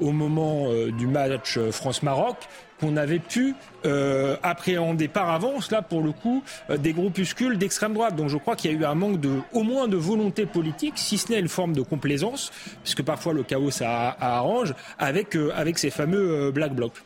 au 0.00 0.12
moment 0.12 0.68
du 0.90 1.06
match 1.06 1.58
France-Maroc 1.70 2.36
qu'on 2.80 2.96
avait 2.96 3.18
pu 3.18 3.54
euh, 3.84 4.36
appréhender 4.42 5.08
par 5.08 5.30
avance, 5.30 5.70
là 5.70 5.82
pour 5.82 6.02
le 6.02 6.12
coup, 6.12 6.42
euh, 6.70 6.76
des 6.76 6.92
groupuscules 6.92 7.58
d'extrême 7.58 7.94
droite. 7.94 8.16
Donc 8.16 8.28
je 8.28 8.36
crois 8.36 8.56
qu'il 8.56 8.72
y 8.72 8.74
a 8.74 8.78
eu 8.78 8.84
un 8.84 8.94
manque 8.94 9.20
de, 9.20 9.40
au 9.52 9.62
moins 9.62 9.88
de 9.88 9.96
volonté 9.96 10.46
politique, 10.46 10.94
si 10.96 11.18
ce 11.18 11.32
n'est 11.32 11.40
une 11.40 11.48
forme 11.48 11.72
de 11.72 11.82
complaisance, 11.82 12.52
puisque 12.82 13.02
parfois 13.02 13.32
le 13.32 13.42
chaos 13.42 13.70
ça, 13.70 14.16
arrange, 14.20 14.74
avec, 14.98 15.36
euh, 15.36 15.50
avec 15.54 15.78
ces 15.78 15.90
fameux 15.90 16.50
black 16.50 16.74
blocs. 16.74 17.02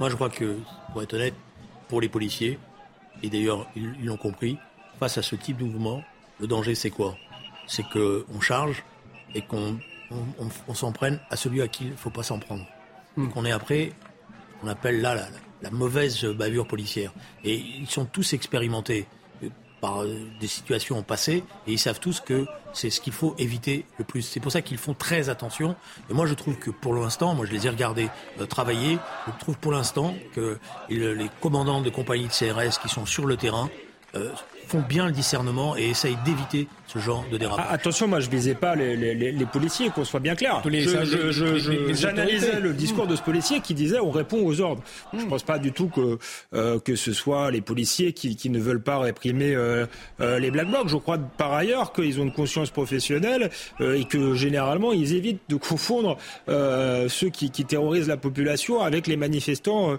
Moi 0.00 0.08
je 0.08 0.14
crois 0.14 0.30
que, 0.30 0.56
pour 0.92 1.02
être 1.02 1.12
honnête, 1.14 1.34
pour 1.88 2.00
les 2.00 2.08
policiers, 2.08 2.58
et 3.22 3.28
d'ailleurs 3.28 3.66
ils 3.76 4.04
l'ont 4.06 4.16
compris, 4.16 4.56
face 4.98 5.18
à 5.18 5.22
ce 5.22 5.36
type 5.36 5.58
de 5.58 5.64
mouvement, 5.64 6.02
le 6.40 6.46
danger 6.46 6.74
c'est 6.74 6.90
quoi? 6.90 7.16
C'est 7.66 7.84
qu'on 7.84 8.40
charge 8.40 8.82
et 9.34 9.42
qu'on 9.42 9.78
on, 10.68 10.74
s'en 10.74 10.90
prenne 10.90 11.20
à 11.30 11.36
celui 11.36 11.60
à 11.62 11.68
qui 11.68 11.84
il 11.84 11.90
ne 11.90 11.96
faut 11.96 12.10
pas 12.10 12.22
s'en 12.22 12.38
prendre. 12.38 12.64
Hmm. 13.16 13.28
Qu'on 13.28 13.44
est 13.44 13.52
après 13.52 13.92
on 14.62 14.68
appelle 14.68 15.00
là 15.00 15.28
la, 15.62 15.70
mauvaise 15.70 16.24
bavure 16.24 16.66
policière. 16.66 17.12
Et 17.44 17.54
ils 17.56 17.88
sont 17.88 18.06
tous 18.06 18.32
expérimentés 18.32 19.06
par 19.80 20.02
euh, 20.02 20.16
des 20.40 20.46
situations 20.46 21.02
passées 21.02 21.44
et 21.66 21.72
ils 21.72 21.78
savent 21.78 22.00
tous 22.00 22.20
que 22.20 22.46
c'est 22.72 22.90
ce 22.90 23.00
qu'il 23.00 23.12
faut 23.12 23.34
éviter 23.38 23.84
le 23.98 24.04
plus. 24.04 24.22
C'est 24.22 24.40
pour 24.40 24.52
ça 24.52 24.62
qu'ils 24.62 24.78
font 24.78 24.94
très 24.94 25.28
attention. 25.28 25.74
Et 26.10 26.14
moi, 26.14 26.26
je 26.26 26.34
trouve 26.34 26.56
que 26.56 26.70
pour 26.70 26.94
l'instant, 26.94 27.34
moi, 27.34 27.46
je 27.46 27.52
les 27.52 27.66
ai 27.66 27.70
regardés 27.70 28.08
euh, 28.40 28.46
travailler. 28.46 28.98
Je 29.26 29.32
trouve 29.38 29.56
pour 29.56 29.72
l'instant 29.72 30.14
que 30.34 30.58
les 30.88 31.30
commandants 31.40 31.80
de 31.80 31.90
compagnies 31.90 32.28
de 32.28 32.32
CRS 32.32 32.80
qui 32.80 32.88
sont 32.88 33.06
sur 33.06 33.26
le 33.26 33.36
terrain 33.36 33.70
font 34.70 34.84
bien 34.88 35.06
le 35.06 35.12
discernement 35.12 35.76
et 35.76 35.90
essayent 35.90 36.18
d'éviter 36.24 36.68
ce 36.86 37.00
genre 37.00 37.24
de 37.30 37.38
dérapage. 37.38 37.66
Ah, 37.68 37.72
attention, 37.72 38.06
moi 38.06 38.20
je 38.20 38.30
visais 38.30 38.54
pas 38.54 38.76
les, 38.76 38.96
les, 38.96 39.14
les 39.14 39.46
policiers, 39.46 39.90
qu'on 39.90 40.04
soit 40.04 40.20
bien 40.20 40.36
clair. 40.36 40.62
J'analysais 41.90 42.60
le 42.60 42.72
discours 42.72 43.06
de 43.08 43.16
ce 43.16 43.22
policier 43.22 43.60
qui 43.60 43.74
disait 43.74 43.98
on 43.98 44.10
répond 44.10 44.44
aux 44.44 44.60
ordres. 44.60 44.82
Je 45.12 45.18
ne 45.18 45.28
pense 45.28 45.42
pas 45.42 45.58
du 45.58 45.72
tout 45.72 45.88
que 45.88 46.18
euh, 46.54 46.78
que 46.78 46.94
ce 46.94 47.12
soit 47.12 47.50
les 47.50 47.60
policiers 47.60 48.12
qui, 48.12 48.36
qui 48.36 48.48
ne 48.50 48.60
veulent 48.60 48.82
pas 48.82 48.98
réprimer 48.98 49.54
euh, 49.54 49.86
euh, 50.20 50.38
les 50.38 50.50
black 50.50 50.68
blocs. 50.68 50.88
Je 50.88 50.96
crois 50.96 51.18
par 51.18 51.52
ailleurs 51.52 51.92
qu'ils 51.92 52.20
ont 52.20 52.24
une 52.24 52.32
conscience 52.32 52.70
professionnelle 52.70 53.50
et 53.80 54.04
que 54.04 54.34
généralement 54.34 54.92
ils 54.92 55.14
évitent 55.14 55.42
de 55.48 55.56
confondre 55.56 56.16
ceux 56.46 57.30
qui, 57.30 57.50
qui, 57.50 57.64
terrorisent 57.64 58.08
la 58.08 58.16
population 58.16 58.80
avec 58.80 59.06
les 59.06 59.16
manifestants 59.16 59.96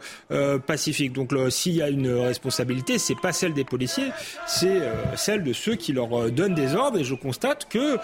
pacifiques. 0.65 1.13
Donc 1.13 1.33
s'il 1.49 1.73
y 1.73 1.81
a 1.81 1.89
une 1.89 2.09
responsabilité, 2.09 2.97
c'est 2.97 3.19
pas 3.19 3.33
celle 3.33 3.53
des 3.53 3.63
policiers, 3.63 4.11
c'est 4.61 4.81
celle 5.15 5.43
de 5.43 5.53
ceux 5.53 5.75
qui 5.75 5.93
leur 5.93 6.31
donnent 6.31 6.55
des 6.55 6.75
ordres. 6.75 6.99
Et 6.99 7.03
je 7.03 7.15
constate 7.15 7.67
que 7.69 7.97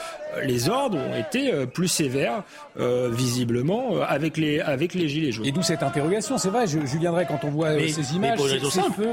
les 0.44 0.70
ordres 0.70 0.98
ont 0.98 1.16
été 1.16 1.52
plus 1.68 1.88
sévères, 1.88 2.44
visiblement, 2.78 4.02
avec 4.02 4.38
les, 4.38 4.60
avec 4.60 4.94
les 4.94 5.08
Gilets 5.08 5.32
jaunes. 5.32 5.46
Et 5.46 5.52
d'où 5.52 5.62
cette 5.62 5.84
interrogation, 5.84 6.38
c'est 6.38 6.50
vrai, 6.50 6.68
je, 6.68 6.86
Julien 6.86 7.12
Drey, 7.12 7.26
quand 7.28 7.44
on 7.44 7.50
voit 7.50 7.78
ces 7.88 8.16
images, 8.16 8.40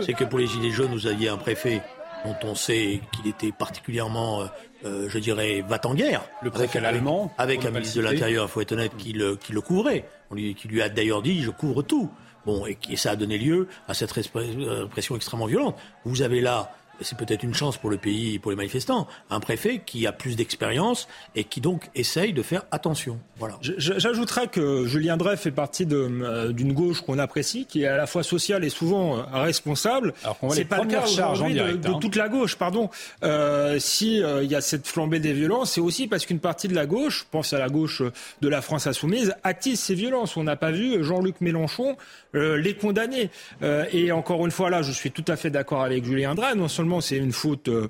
c'est 0.02 0.14
que 0.14 0.24
pour 0.24 0.38
les 0.38 0.46
Gilets 0.46 0.70
jaunes, 0.70 0.92
vous 0.92 1.06
aviez 1.06 1.28
un 1.28 1.36
préfet 1.36 1.82
dont 2.24 2.36
on 2.50 2.54
sait 2.54 3.00
qu'il 3.12 3.30
était 3.30 3.52
particulièrement, 3.52 4.48
je 4.82 5.18
dirais, 5.18 5.62
va 5.68 5.80
en 5.84 5.94
guerre. 5.94 6.22
Le 6.42 6.50
préfet 6.50 6.78
allemand. 6.84 7.32
Avec 7.38 7.64
un 7.64 7.70
ministre 7.70 7.98
de 7.98 8.02
l'Intérieur, 8.02 8.46
il 8.46 8.50
faut 8.50 8.60
être 8.60 8.72
honnête, 8.72 8.92
qui 8.96 9.12
le, 9.12 9.36
qui 9.36 9.52
le 9.52 9.60
couvrait. 9.60 10.04
On 10.30 10.34
lui, 10.34 10.54
qui 10.54 10.68
lui 10.68 10.82
a 10.82 10.88
d'ailleurs 10.88 11.22
dit, 11.22 11.42
je 11.42 11.50
couvre 11.50 11.82
tout. 11.82 12.10
Bon, 12.46 12.66
et, 12.66 12.96
ça 12.96 13.12
a 13.12 13.16
donné 13.16 13.38
lieu 13.38 13.68
à 13.88 13.94
cette 13.94 14.12
répression 14.12 15.16
extrêmement 15.16 15.46
violente. 15.46 15.76
Vous 16.04 16.22
avez 16.22 16.40
là 16.40 16.70
c'est 17.00 17.16
peut-être 17.18 17.42
une 17.42 17.54
chance 17.54 17.76
pour 17.76 17.90
le 17.90 17.96
pays 17.96 18.34
et 18.34 18.38
pour 18.38 18.50
les 18.50 18.56
manifestants, 18.56 19.06
un 19.30 19.40
préfet 19.40 19.82
qui 19.84 20.06
a 20.06 20.12
plus 20.12 20.36
d'expérience 20.36 21.08
et 21.34 21.44
qui 21.44 21.60
donc 21.60 21.90
essaye 21.94 22.32
de 22.32 22.42
faire 22.42 22.62
attention. 22.70 23.18
Voilà. 23.38 23.58
J'ajouterais 23.60 24.48
que 24.48 24.86
Julien 24.86 25.16
Drey 25.16 25.36
fait 25.36 25.50
partie 25.50 25.86
euh, 25.90 26.52
d'une 26.52 26.72
gauche 26.72 27.00
qu'on 27.00 27.18
apprécie, 27.18 27.66
qui 27.66 27.82
est 27.82 27.86
à 27.86 27.96
la 27.96 28.06
fois 28.06 28.22
sociale 28.22 28.64
et 28.64 28.70
souvent 28.70 29.18
euh, 29.18 29.22
responsable. 29.32 30.14
C'est 30.50 30.64
pas 30.64 30.82
le 30.82 30.88
cas 30.88 31.04
aujourd'hui 31.04 31.54
de, 31.54 31.72
de, 31.72 31.88
hein. 31.88 31.98
toute 32.00 32.16
la 32.16 32.28
gauche, 32.28 32.56
pardon. 32.56 32.90
Euh, 33.22 33.78
si 33.78 34.18
il 34.18 34.50
y 34.50 34.54
a 34.54 34.60
cette 34.60 34.86
flambée 34.86 35.18
des 35.18 35.32
violences, 35.32 35.72
c'est 35.72 35.80
aussi 35.80 36.06
parce 36.06 36.26
qu'une 36.26 36.40
partie 36.40 36.68
de 36.68 36.74
la 36.74 36.86
gauche, 36.86 37.20
je 37.20 37.24
pense 37.30 37.52
à 37.52 37.58
la 37.58 37.68
gauche 37.68 38.02
de 38.40 38.48
la 38.48 38.62
France 38.62 38.86
insoumise, 38.86 39.34
attise 39.42 39.80
ces 39.80 39.94
violences. 39.94 40.36
On 40.36 40.44
n'a 40.44 40.56
pas 40.56 40.70
vu 40.70 41.02
Jean-Luc 41.02 41.40
Mélenchon 41.40 41.96
euh, 42.34 42.56
les 42.56 42.74
condamner. 42.74 43.30
Euh, 43.62 43.84
et 43.92 44.10
encore 44.10 44.44
une 44.44 44.50
fois, 44.50 44.68
là, 44.68 44.82
je 44.82 44.90
suis 44.90 45.12
tout 45.12 45.24
à 45.28 45.36
fait 45.36 45.50
d'accord 45.50 45.82
avec 45.82 46.04
Julien 46.04 46.34
Drey. 46.34 46.54
Non 46.56 46.66
seulement 46.66 46.83
c'est 47.00 47.16
une 47.16 47.32
faute 47.32 47.68
euh, 47.68 47.88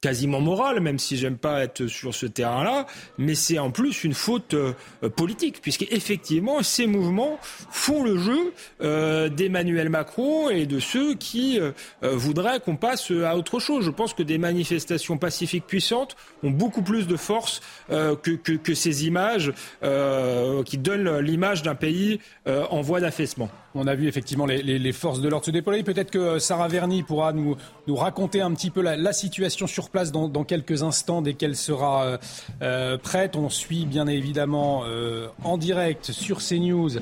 quasiment 0.00 0.40
morale, 0.40 0.80
même 0.80 0.98
si 0.98 1.16
j'aime 1.16 1.38
pas 1.38 1.62
être 1.62 1.86
sur 1.86 2.14
ce 2.14 2.26
terrain-là, 2.26 2.86
mais 3.18 3.34
c'est 3.34 3.58
en 3.58 3.70
plus 3.70 4.04
une 4.04 4.14
faute 4.14 4.54
euh, 4.54 4.72
politique, 5.16 5.60
puisque 5.62 5.86
effectivement 5.90 6.62
ces 6.62 6.86
mouvements 6.86 7.38
font 7.42 8.04
le 8.04 8.18
jeu 8.18 8.52
euh, 8.82 9.28
d'Emmanuel 9.28 9.88
Macron 9.88 10.50
et 10.50 10.66
de 10.66 10.78
ceux 10.78 11.14
qui 11.14 11.58
voudraient 12.02 12.60
qu'on 12.60 12.76
passe 12.76 13.10
à 13.10 13.36
autre 13.36 13.58
chose. 13.58 13.84
Je 13.84 13.90
pense 13.90 14.14
que 14.14 14.22
des 14.22 14.38
manifestations 14.38 15.18
pacifiques 15.18 15.66
puissantes 15.66 16.16
ont 16.42 16.50
beaucoup 16.50 16.82
plus 16.82 17.06
de 17.06 17.16
force 17.16 17.60
que, 17.88 18.74
ces 18.74 19.06
images 19.06 19.52
qui 20.64 20.78
donnent 20.78 21.18
l'image 21.18 21.62
d'un 21.62 21.74
pays 21.74 22.20
en 22.46 22.80
voie 22.82 23.00
d'affaissement. 23.00 23.50
On 23.76 23.86
a 23.86 23.94
vu 23.94 24.08
effectivement 24.08 24.46
les, 24.46 24.92
forces 24.92 25.20
de 25.20 25.28
l'ordre 25.28 25.46
se 25.46 25.50
déployer. 25.50 25.82
Peut-être 25.82 26.10
que 26.10 26.38
Sarah 26.38 26.68
Verny 26.68 27.02
pourra 27.02 27.32
nous, 27.32 27.56
raconter 27.88 28.40
un 28.40 28.52
petit 28.52 28.70
peu 28.70 28.80
la, 28.82 29.12
situation 29.12 29.66
sur 29.66 29.90
place 29.90 30.12
dans, 30.12 30.44
quelques 30.44 30.82
instants 30.82 31.22
dès 31.22 31.34
qu'elle 31.34 31.56
sera 31.56 32.04
euh, 32.04 32.18
euh 32.62 32.98
prête. 32.98 33.36
On 33.36 33.48
suit 33.48 33.86
bien 33.86 34.06
évidemment 34.06 34.82
euh, 34.84 35.28
en 35.44 35.58
direct 35.58 36.12
sur 36.12 36.38
CNews 36.38 36.98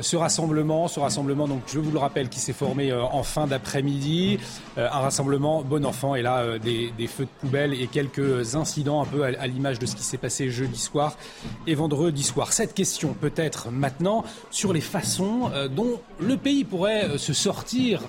ce 0.00 0.16
rassemblement, 0.16 0.88
ce 0.88 0.98
rassemblement, 0.98 1.46
donc 1.46 1.62
je 1.68 1.78
vous 1.78 1.90
le 1.90 1.98
rappelle, 1.98 2.28
qui 2.28 2.40
s'est 2.40 2.52
formé 2.52 2.90
euh, 2.90 3.02
en 3.02 3.22
fin 3.22 3.46
d'après-midi, 3.46 4.38
euh, 4.76 4.88
un 4.90 4.98
rassemblement 4.98 5.62
bon 5.62 5.84
enfant, 5.86 6.14
et 6.14 6.22
là 6.22 6.38
euh, 6.38 6.58
des, 6.58 6.92
des, 6.98 7.06
feux 7.06 7.24
de 7.24 7.30
poubelle 7.40 7.74
et 7.74 7.86
quelques 7.86 8.56
incidents 8.56 9.02
un 9.02 9.06
peu 9.06 9.22
à, 9.24 9.46
l'image 9.46 9.78
de 9.78 9.86
ce 9.86 9.94
qui 9.94 10.02
s'est 10.02 10.18
passé 10.18 10.50
jeudi 10.50 10.80
soir 10.80 11.16
et 11.66 11.74
vendredi 11.74 12.22
soir. 12.24 12.52
Cette 12.52 12.74
question 12.74 13.14
peut-être 13.14 13.70
maintenant 13.70 14.24
sur 14.50 14.72
les 14.72 14.80
façons 14.80 15.50
dont 15.70 16.00
le 16.18 16.36
pays 16.36 16.64
pourrait 16.64 17.18
se 17.18 17.32
sortir 17.32 18.00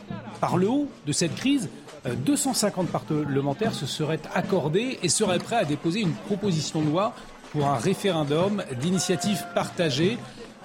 par 0.41 0.57
le 0.57 0.69
haut 0.69 0.87
de 1.05 1.11
cette 1.11 1.35
crise. 1.35 1.69
250 2.05 2.87
parlementaires 2.87 3.73
se 3.73 3.85
seraient 3.85 4.19
accordés 4.33 4.99
et 5.03 5.09
seraient 5.09 5.39
prêts 5.39 5.57
à 5.57 5.65
déposer 5.65 6.01
une 6.01 6.13
proposition 6.13 6.81
de 6.81 6.89
loi 6.89 7.13
pour 7.51 7.67
un 7.67 7.75
référendum 7.75 8.63
d'initiative 8.79 9.43
partagée 9.53 10.17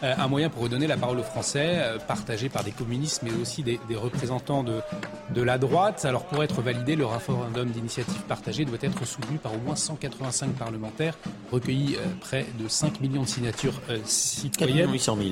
euh, 0.02 0.14
un 0.18 0.28
moyen 0.28 0.48
pour 0.48 0.62
redonner 0.62 0.86
la 0.86 0.96
parole 0.96 1.18
aux 1.18 1.24
Français, 1.24 1.76
euh, 1.76 1.98
partagé 1.98 2.48
par 2.48 2.64
des 2.64 2.70
communistes, 2.70 3.22
mais 3.22 3.32
aussi 3.40 3.62
des, 3.62 3.78
représentants 3.94 4.62
de, 4.62 4.80
de, 5.34 5.42
la 5.42 5.58
droite. 5.58 6.04
Alors 6.04 6.24
pour 6.24 6.42
être 6.42 6.62
validé, 6.62 6.96
le 6.96 7.04
référendum 7.04 7.68
d'initiative 7.68 8.22
partagée 8.22 8.64
doit 8.64 8.78
être 8.80 9.04
soutenu 9.06 9.36
par 9.38 9.54
au 9.54 9.58
moins 9.58 9.76
185 9.76 10.52
parlementaires, 10.52 11.18
recueillis 11.52 11.96
euh, 11.96 12.06
près 12.20 12.46
de 12.58 12.66
5 12.66 13.00
millions 13.00 13.22
de 13.22 13.28
signatures 13.28 13.80
citoyennes. 14.04 14.90
800 14.90 15.16
000 15.16 15.28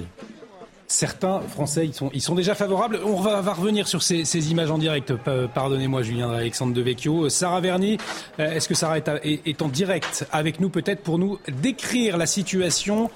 certains 0.91 1.41
Français 1.41 1.87
ils 1.87 1.93
sont, 1.93 2.09
ils 2.14 2.23
sont 2.23 2.35
déjà 2.35 2.55
favorables. 2.55 2.99
On 3.05 3.21
va, 3.21 3.43
va 3.43 3.53
revenir 3.53 3.87
sur 3.87 4.03
ces, 4.03 4.25
ces, 4.25 4.51
images 4.51 4.71
en 4.71 4.79
direct. 4.79 5.12
Pardonnez-moi, 5.55 6.03
Julien 6.03 6.31
Alexandre 6.31 6.73
Devecchio. 6.73 7.29
Sarah 7.29 7.61
Verny, 7.61 7.99
est-ce 8.39 8.69
que 8.69 8.75
Sarah 8.75 8.97
est, 8.97 9.47
est, 9.47 9.61
en 9.61 9.69
direct 9.69 10.27
avec 10.33 10.61
nous 10.61 10.71
peut-être 10.71 11.03
pour 11.03 11.19
nous 11.19 11.39
décrire 11.61 12.16
la 12.16 12.25
situation 12.25 13.11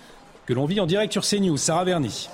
que 0.47 0.53
l'on 0.53 0.67
vit 0.67 0.81
en 0.81 0.87
direct 0.87 1.13
sur 1.13 1.23
CNews. 1.23 1.57
Sarah 1.57 1.85
Verny 1.85 2.29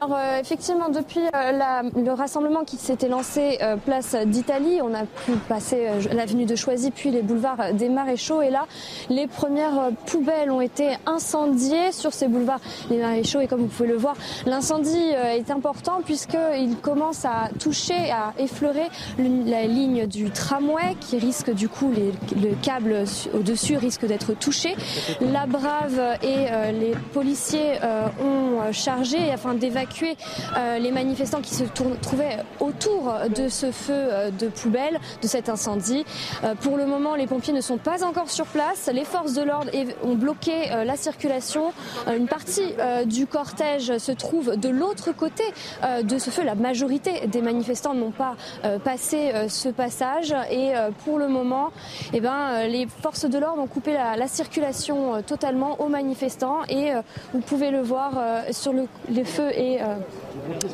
alors 0.00 0.16
euh, 0.18 0.40
effectivement, 0.40 0.88
depuis 0.88 1.20
euh, 1.34 1.82
le 1.96 2.12
rassemblement 2.12 2.64
qui 2.64 2.76
s'était 2.76 3.08
lancé 3.08 3.58
euh, 3.62 3.76
place 3.76 4.16
d'Italie, 4.26 4.80
on 4.82 4.92
a 4.94 5.04
pu 5.04 5.32
passer 5.48 5.88
l'avenue 6.12 6.44
de 6.44 6.54
Choisy 6.54 6.90
puis 6.90 7.10
les 7.10 7.22
boulevards 7.22 7.72
des 7.72 7.88
Maréchaux. 7.88 8.42
Et 8.42 8.50
là, 8.50 8.66
les 9.08 9.26
premières 9.26 9.90
poubelles 10.06 10.50
ont 10.50 10.60
été 10.60 10.96
incendiées. 11.06 11.92
Sur 11.92 12.12
ces 12.12 12.28
boulevards 12.28 12.60
des 12.90 12.98
Maréchaux 12.98 13.40
et 13.40 13.46
comme 13.46 13.60
vous 13.60 13.66
pouvez 13.66 13.88
le 13.88 13.96
voir, 13.96 14.16
l'incendie 14.44 15.10
est 15.10 15.50
important 15.50 16.00
puisqu'il 16.04 16.76
commence 16.76 17.24
à 17.24 17.48
toucher, 17.58 18.10
à 18.10 18.32
effleurer 18.38 18.88
la 19.18 19.66
ligne 19.66 20.06
du 20.06 20.30
tramway 20.30 20.96
qui 21.00 21.18
risque 21.18 21.52
du 21.52 21.68
coup, 21.68 21.92
les, 21.92 22.12
le 22.40 22.54
câble 22.60 23.04
au-dessus 23.34 23.76
risque 23.76 24.06
d'être 24.06 24.34
touché. 24.34 24.74
La 25.20 25.46
Brave 25.46 26.00
et 26.22 26.72
les 26.72 26.92
policiers 27.12 27.78
ont 28.22 28.72
chargé 28.72 29.30
afin 29.30 29.54
d'évacuer 29.54 30.16
euh, 30.56 30.78
les 30.78 30.90
manifestants 30.90 31.40
qui 31.40 31.54
se 31.54 31.64
trouvaient 31.64 32.38
autour 32.60 33.14
de 33.34 33.48
ce 33.48 33.70
feu 33.70 33.92
euh, 33.92 34.30
de 34.30 34.48
poubelle, 34.48 34.98
de 35.22 35.28
cet 35.28 35.48
incendie. 35.48 36.04
Euh, 36.44 36.54
pour 36.54 36.76
le 36.76 36.86
moment, 36.86 37.14
les 37.14 37.26
pompiers 37.26 37.52
ne 37.52 37.60
sont 37.60 37.78
pas 37.78 38.04
encore 38.04 38.30
sur 38.30 38.46
place. 38.46 38.90
Les 38.92 39.04
forces 39.04 39.34
de 39.34 39.42
l'ordre 39.42 39.70
ont 40.02 40.14
bloqué 40.14 40.68
la 40.84 40.96
circulation. 40.96 41.72
Une 42.06 42.26
partie 42.26 42.74
du 43.06 43.26
cortège 43.26 43.98
se 43.98 44.12
trouve 44.12 44.56
de 44.56 44.68
l'autre 44.68 45.12
côté 45.12 45.42
de 46.02 46.18
ce 46.18 46.30
feu. 46.30 46.42
La 46.42 46.54
majorité 46.54 47.26
des 47.26 47.42
manifestants 47.42 47.94
n'ont 47.94 48.10
pas 48.10 48.36
passé 48.84 49.32
ce 49.48 49.68
passage 49.68 50.34
et 50.50 50.72
pour 51.04 51.18
le 51.18 51.28
moment, 51.28 51.70
eh 52.12 52.20
ben, 52.20 52.66
les 52.66 52.86
forces 53.02 53.26
de 53.26 53.38
l'ordre 53.38 53.62
ont 53.62 53.66
coupé 53.66 53.92
la, 53.92 54.16
la 54.16 54.28
circulation 54.28 55.22
totalement 55.22 55.80
aux 55.80 55.88
manifestants 55.88 56.64
et 56.68 56.92
vous 57.32 57.40
pouvez 57.40 57.70
le 57.70 57.80
voir 57.80 57.95
sur 58.50 58.72
le, 58.72 58.86
les 59.10 59.24
feux 59.24 59.50
est 59.50 59.80
euh, 59.80 59.96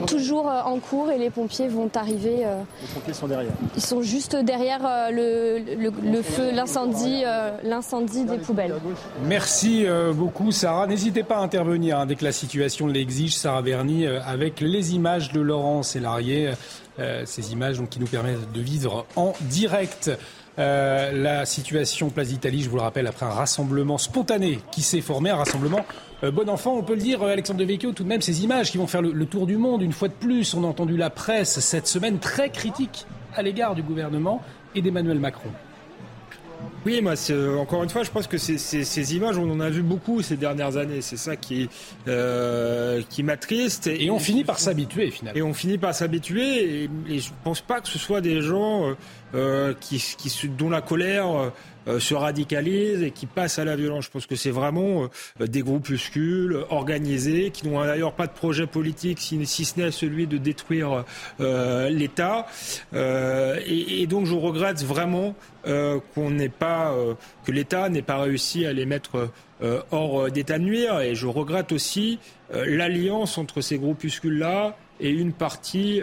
toujours 0.07 0.51
euh, 0.51 0.61
en 0.63 0.79
cours 0.79 1.11
et 1.11 1.19
les 1.19 1.31
pompiers 1.31 1.69
vont 1.69 1.91
arriver. 1.95 2.45
Euh, 2.45 2.63
les 2.81 2.89
pompiers 2.95 3.15
sont 3.15 3.27
derrière. 3.27 3.53
Ils 3.77 3.83
sont 3.83 4.03
juste 4.03 4.37
derrière 4.37 5.11
le, 5.11 5.59
le, 5.59 6.23
feu, 6.23 6.51
l'incendie, 6.53 7.25
l'incendie 7.65 8.25
des 8.25 8.39
poubelles. 8.39 8.75
Merci 9.25 9.87
beaucoup, 10.15 10.53
Sarah. 10.53 10.87
N'hésitez 10.87 11.23
pas 11.23 11.39
à 11.39 11.41
intervenir 11.43 11.99
hein, 11.99 12.07
dès 12.07 12.17
que 12.17 12.25
la 12.25 12.33
situation 12.33 12.87
l'exige, 12.87 13.37
Sarah 13.37 13.63
Berny, 13.63 14.07
avec 14.07 14.61
les 14.61 14.95
images 14.95 15.33
de 15.33 15.41
Laurence 15.41 15.97
et 15.97 16.01
Larrier. 16.01 16.53
ces 17.25 17.53
images 17.53 17.79
donc, 17.79 17.91
qui 17.91 18.01
nous 18.01 18.07
permettent 18.07 18.53
de 18.53 18.61
vivre 18.61 19.07
en 19.17 19.33
direct. 19.43 20.11
La 20.59 21.45
situation 21.45 22.11
Place 22.11 22.29
d'Italie, 22.29 22.63
je 22.63 22.71
vous 22.71 22.77
le 22.77 22.83
rappelle, 22.83 23.07
après 23.07 23.27
un 23.27 23.31
rassemblement 23.31 23.99
spontané 23.99 24.59
qui 24.71 24.83
s'est 24.83 25.01
formé, 25.01 25.31
un 25.31 25.37
rassemblement 25.37 25.85
euh, 26.25 26.31
bon 26.31 26.49
enfant, 26.49 26.77
on 26.77 26.83
peut 26.85 26.95
le 26.95 27.01
dire, 27.01 27.21
euh, 27.23 27.33
Alexandre 27.33 27.59
de 27.59 27.65
Vecchio, 27.65 27.91
tout 27.93 28.05
de 28.05 28.09
même, 28.09 28.21
ces 28.21 28.45
images 28.45 28.71
qui 28.71 28.79
vont 28.79 28.87
faire 28.87 29.03
le, 29.03 29.27
tour 29.27 29.47
du 29.47 29.57
monde, 29.57 29.83
une 29.83 29.93
fois 29.93 30.07
de 30.07 30.13
plus, 30.13 30.55
on 30.55 30.63
a 30.63 30.67
entendu 30.69 30.97
la 30.97 31.11
presse 31.11 31.59
cette 31.59 31.89
semaine 31.89 32.21
très 32.21 32.51
critique 32.51 33.07
à 33.35 33.43
l'égard 33.43 33.75
du 33.75 33.83
gouvernement 33.83 34.41
et 34.77 34.83
d'Emmanuel 34.83 35.19
Macron. 35.19 35.51
Oui, 36.85 37.01
moi, 37.01 37.15
euh, 37.31 37.57
encore 37.57 37.83
une 37.83 37.91
fois, 37.91 38.03
je 38.03 38.11
pense 38.11 38.27
que 38.27 38.39
ces, 38.39 39.17
images, 39.17 39.39
on 39.39 39.51
en 39.51 39.61
a 39.61 39.71
vu 39.71 39.83
beaucoup 39.83 40.23
ces 40.23 40.37
dernières 40.37 40.77
années. 40.77 41.01
C'est 41.01 41.17
ça 41.17 41.37
qui, 41.37 41.69
qui 42.05 43.23
m'attriste. 43.23 43.87
Et, 43.87 44.11
on 44.11 44.19
finit 44.19 44.45
par 44.45 44.59
s'habituer, 44.59 45.11
finalement. 45.11 45.39
Et 45.39 45.43
on 45.43 45.55
finit 45.55 45.79
par 45.79 45.95
s'habituer. 45.95 46.83
Et, 46.83 46.91
et, 47.09 47.19
je 47.19 47.31
pense 47.45 47.61
pas 47.61 47.81
que 47.81 47.89
ce 47.89 47.99
soit 47.99 48.21
des 48.21 48.41
gens 48.43 48.95
qui, 49.81 50.15
qui, 50.19 50.49
dont 50.49 50.71
la 50.71 50.83
colère 50.83 51.31
euh, 51.31 51.51
se 51.87 52.15
radicalisent 52.15 53.03
et 53.03 53.11
qui 53.11 53.27
passent 53.27 53.59
à 53.59 53.65
la 53.65 53.77
violence. 53.77 54.05
Je 54.05 54.11
pense 54.11 54.27
que 54.27 54.37
c'est 54.37 54.51
vraiment 54.51 55.09
euh, 55.41 55.47
des 55.47 55.63
groupuscules 55.63 56.65
organisés 56.71 57.51
qui 57.51 57.69
n'ont 57.69 57.85
d'ailleurs 57.85 58.13
pas 58.13 58.27
de 58.27 58.33
projet 58.33 58.67
politique 58.67 59.19
si, 59.21 59.45
ce 59.47 59.81
n'est 59.81 59.91
celui 59.91 60.27
de 60.27 60.39
détruire 60.39 61.05
euh, 61.41 61.89
l'État. 61.89 62.47
Et, 62.95 64.03
et, 64.03 64.07
donc 64.07 64.27
je 64.27 64.35
regrette 64.35 64.83
vraiment 64.85 65.35
qu'on 65.65 66.31
n'ait 66.31 66.49
pas 66.49 66.95
que 67.45 67.53
l'État 67.53 67.89
n'ait 67.89 68.03
pas 68.03 68.19
réussi 68.19 68.67
à 68.67 68.73
les 68.73 68.87
mettre 68.87 69.31
hors 69.91 70.31
d'état 70.31 70.59
de 70.59 70.65
nuire. 70.65 71.01
Et 71.01 71.15
je 71.15 71.27
regrette 71.27 71.73
aussi 71.73 72.19
l'alliance 72.53 73.39
entre 73.39 73.61
ces 73.61 73.79
groupuscules-là 73.79 74.77
et 75.01 75.11
une 75.11 75.33
partie 75.33 76.03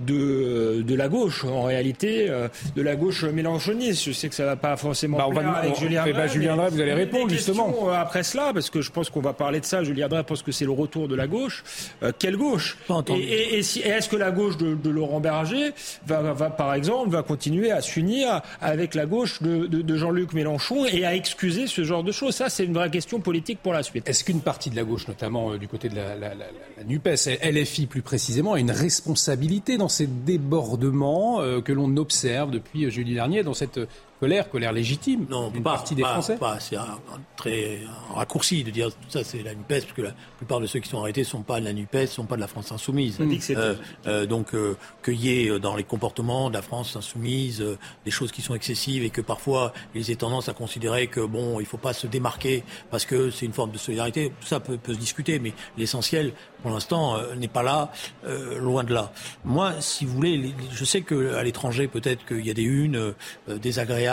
de, 0.00 0.82
de 0.82 0.94
la 0.94 1.08
gauche, 1.08 1.44
en 1.44 1.62
réalité, 1.64 2.28
euh, 2.28 2.48
de 2.76 2.82
la 2.82 2.96
gauche 2.96 3.24
mélanchoniste. 3.24 4.04
Je 4.04 4.12
sais 4.12 4.28
que 4.28 4.34
ça 4.34 4.44
va 4.44 4.56
pas 4.56 4.76
forcément 4.76 5.18
bah, 5.18 5.26
on 5.28 5.32
va, 5.32 5.50
avec 5.50 5.76
Julien 5.76 6.04
Drey. 6.06 6.28
Julien 6.28 6.56
Drey, 6.56 6.70
vous 6.70 6.80
allez 6.80 6.94
répondre 6.94 7.30
justement. 7.30 7.74
Euh, 7.88 7.92
après 7.92 8.22
cela, 8.22 8.52
parce 8.52 8.70
que 8.70 8.80
je 8.80 8.90
pense 8.90 9.10
qu'on 9.10 9.20
va 9.20 9.32
parler 9.32 9.60
de 9.60 9.64
ça. 9.64 9.84
Julien 9.84 10.08
Drey 10.08 10.22
pense 10.24 10.42
que 10.42 10.52
c'est 10.52 10.64
le 10.64 10.70
retour 10.70 11.08
de 11.08 11.14
la 11.14 11.26
gauche. 11.26 11.62
Euh, 12.02 12.12
quelle 12.18 12.36
gauche? 12.36 12.78
Et, 13.08 13.12
et, 13.12 13.58
et, 13.58 13.62
si, 13.62 13.80
est-ce 13.80 14.08
que 14.08 14.16
la 14.16 14.30
gauche 14.30 14.56
de, 14.56 14.74
de 14.74 14.90
Laurent 14.90 15.20
Berger 15.20 15.72
va, 16.06 16.20
va, 16.32 16.50
par 16.50 16.74
exemple, 16.74 17.10
va 17.10 17.22
continuer 17.22 17.70
à 17.70 17.80
s'unir 17.80 18.40
avec 18.60 18.94
la 18.94 19.06
gauche 19.06 19.42
de, 19.42 19.66
de, 19.66 19.82
de 19.82 19.96
Jean-Luc 19.96 20.32
Mélenchon 20.32 20.86
et 20.86 21.04
à 21.04 21.14
excuser 21.14 21.66
ce 21.66 21.84
genre 21.84 22.02
de 22.02 22.12
choses? 22.12 22.34
Ça, 22.34 22.48
c'est 22.48 22.64
une 22.64 22.74
vraie 22.74 22.90
question 22.90 23.20
politique 23.20 23.58
pour 23.62 23.72
la 23.72 23.82
suite. 23.82 24.08
Est-ce 24.08 24.24
qu'une 24.24 24.40
partie 24.40 24.70
de 24.70 24.76
la 24.76 24.84
gauche, 24.84 25.06
notamment 25.08 25.56
du 25.56 25.68
côté 25.68 25.88
de 25.88 25.96
la, 25.96 26.16
la, 26.16 26.34
la, 26.34 26.46
la 26.78 26.84
NUPES, 26.84 27.38
LFI 27.44 27.86
plus 27.86 28.02
précisément, 28.02 28.54
a 28.54 28.60
une 28.60 28.70
responsabilité 28.70 29.76
dans 29.76 29.89
ces 29.90 30.06
débordements 30.06 31.40
euh, 31.40 31.60
que 31.60 31.72
l'on 31.72 31.96
observe 31.96 32.50
depuis 32.50 32.86
euh, 32.86 32.90
jeudi 32.90 33.14
dernier 33.14 33.42
dans 33.42 33.54
cette 33.54 33.80
colère, 34.20 34.50
colère 34.50 34.72
légitime 34.72 35.26
non, 35.28 35.50
d'une 35.50 35.62
pas, 35.62 35.72
partie 35.72 35.94
des 35.94 36.02
pas, 36.02 36.12
Français. 36.12 36.36
Pas, 36.36 36.60
c'est 36.60 36.76
un, 36.76 36.82
un, 36.82 37.20
très 37.36 37.80
un 38.10 38.14
raccourci 38.14 38.62
de 38.62 38.70
dire 38.70 38.88
tout 38.90 39.08
ça, 39.08 39.24
c'est 39.24 39.42
la 39.42 39.54
NUPES, 39.54 39.66
parce 39.68 39.92
que 39.92 40.02
la 40.02 40.12
plupart 40.36 40.60
de 40.60 40.66
ceux 40.66 40.78
qui 40.78 40.88
sont 40.88 41.00
arrêtés 41.00 41.22
ne 41.22 41.26
sont 41.26 41.42
pas 41.42 41.58
de 41.58 41.64
la 41.64 41.72
NUPES, 41.72 42.02
ne 42.02 42.06
sont 42.06 42.26
pas 42.26 42.36
de 42.36 42.40
la 42.40 42.46
France 42.46 42.70
insoumise. 42.70 43.18
Mmh. 43.18 43.38
Euh, 43.50 43.74
euh, 44.06 44.26
donc, 44.26 44.54
euh, 44.54 44.76
qu'il 45.02 45.14
y 45.14 45.30
ait 45.30 45.58
dans 45.58 45.74
les 45.74 45.84
comportements 45.84 46.50
de 46.50 46.54
la 46.54 46.62
France 46.62 46.96
insoumise 46.96 47.62
euh, 47.62 47.78
des 48.04 48.10
choses 48.10 48.30
qui 48.30 48.42
sont 48.42 48.54
excessives 48.54 49.02
et 49.02 49.10
que 49.10 49.22
parfois 49.22 49.72
ils 49.94 50.10
aient 50.10 50.16
tendance 50.16 50.48
à 50.48 50.52
considérer 50.52 51.06
que 51.06 51.20
bon, 51.20 51.58
il 51.58 51.62
ne 51.62 51.68
faut 51.68 51.78
pas 51.78 51.92
se 51.92 52.06
démarquer 52.06 52.62
parce 52.90 53.04
que 53.06 53.30
c'est 53.30 53.46
une 53.46 53.52
forme 53.52 53.70
de 53.70 53.78
solidarité. 53.78 54.32
Tout 54.40 54.46
ça 54.46 54.60
peut, 54.60 54.76
peut 54.76 54.94
se 54.94 54.98
discuter, 54.98 55.38
mais 55.38 55.52
l'essentiel, 55.78 56.32
pour 56.62 56.70
l'instant, 56.70 57.16
euh, 57.16 57.34
n'est 57.36 57.48
pas 57.48 57.62
là, 57.62 57.90
euh, 58.26 58.58
loin 58.58 58.84
de 58.84 58.92
là. 58.92 59.12
Moi, 59.44 59.80
si 59.80 60.04
vous 60.04 60.14
voulez, 60.14 60.54
je 60.72 60.84
sais 60.84 61.00
qu'à 61.00 61.42
l'étranger, 61.42 61.88
peut-être 61.88 62.26
qu'il 62.26 62.44
y 62.44 62.50
a 62.50 62.54
des 62.54 62.62
unes 62.62 63.14
désagréables, 63.48 64.09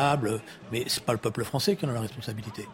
mais 0.71 0.83
c'est 0.87 1.03
pas 1.03 1.13
le 1.13 1.19
peuple 1.19 1.43
français 1.43 1.75
qui 1.75 1.85
en 1.85 1.89
a 1.89 1.93
la 1.93 2.01
responsabilité. 2.01 2.65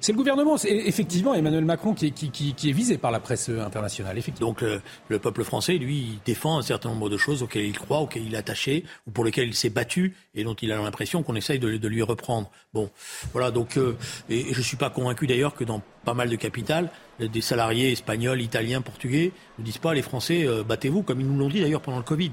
C'est 0.00 0.12
le 0.12 0.18
gouvernement, 0.18 0.56
c'est 0.56 0.70
effectivement 0.70 1.34
Emmanuel 1.34 1.64
Macron 1.64 1.92
qui 1.92 2.06
est, 2.06 2.10
qui, 2.12 2.30
qui, 2.30 2.54
qui 2.54 2.70
est, 2.70 2.72
visé 2.72 2.98
par 2.98 3.10
la 3.10 3.18
presse 3.18 3.48
internationale. 3.48 4.16
Effectivement. 4.16 4.50
Donc 4.50 4.60
le, 4.60 4.80
le, 5.08 5.18
peuple 5.18 5.42
français, 5.42 5.74
lui, 5.74 5.96
il 5.96 6.20
défend 6.24 6.58
un 6.58 6.62
certain 6.62 6.90
nombre 6.90 7.10
de 7.10 7.16
choses 7.16 7.42
auxquelles 7.42 7.64
il 7.64 7.76
croit, 7.76 7.98
auxquelles 7.98 8.24
il 8.24 8.34
est 8.34 8.38
attaché, 8.38 8.84
ou 9.06 9.10
pour 9.10 9.24
lesquelles 9.24 9.48
il 9.48 9.54
s'est 9.54 9.70
battu, 9.70 10.14
et 10.34 10.44
dont 10.44 10.54
il 10.54 10.70
a 10.70 10.76
l'impression 10.76 11.24
qu'on 11.24 11.34
essaye 11.34 11.58
de, 11.58 11.76
de, 11.76 11.88
lui 11.88 12.02
reprendre. 12.02 12.48
Bon, 12.72 12.90
voilà. 13.32 13.50
Donc, 13.50 13.76
euh, 13.76 13.96
et, 14.30 14.50
et 14.50 14.54
je 14.54 14.62
suis 14.62 14.76
pas 14.76 14.90
convaincu 14.90 15.26
d'ailleurs 15.26 15.54
que 15.54 15.64
dans 15.64 15.82
pas 16.04 16.14
mal 16.14 16.28
de 16.28 16.36
capitales, 16.36 16.90
des 17.18 17.40
salariés 17.40 17.90
espagnols, 17.90 18.40
italiens, 18.40 18.80
portugais 18.80 19.32
ne 19.58 19.64
disent 19.64 19.78
pas 19.78 19.94
les 19.94 20.02
Français 20.02 20.46
euh, 20.46 20.62
battez-vous, 20.62 21.02
comme 21.02 21.20
ils 21.20 21.26
nous 21.26 21.36
l'ont 21.36 21.48
dit 21.48 21.60
d'ailleurs 21.60 21.80
pendant 21.80 21.98
le 21.98 22.04
Covid 22.04 22.30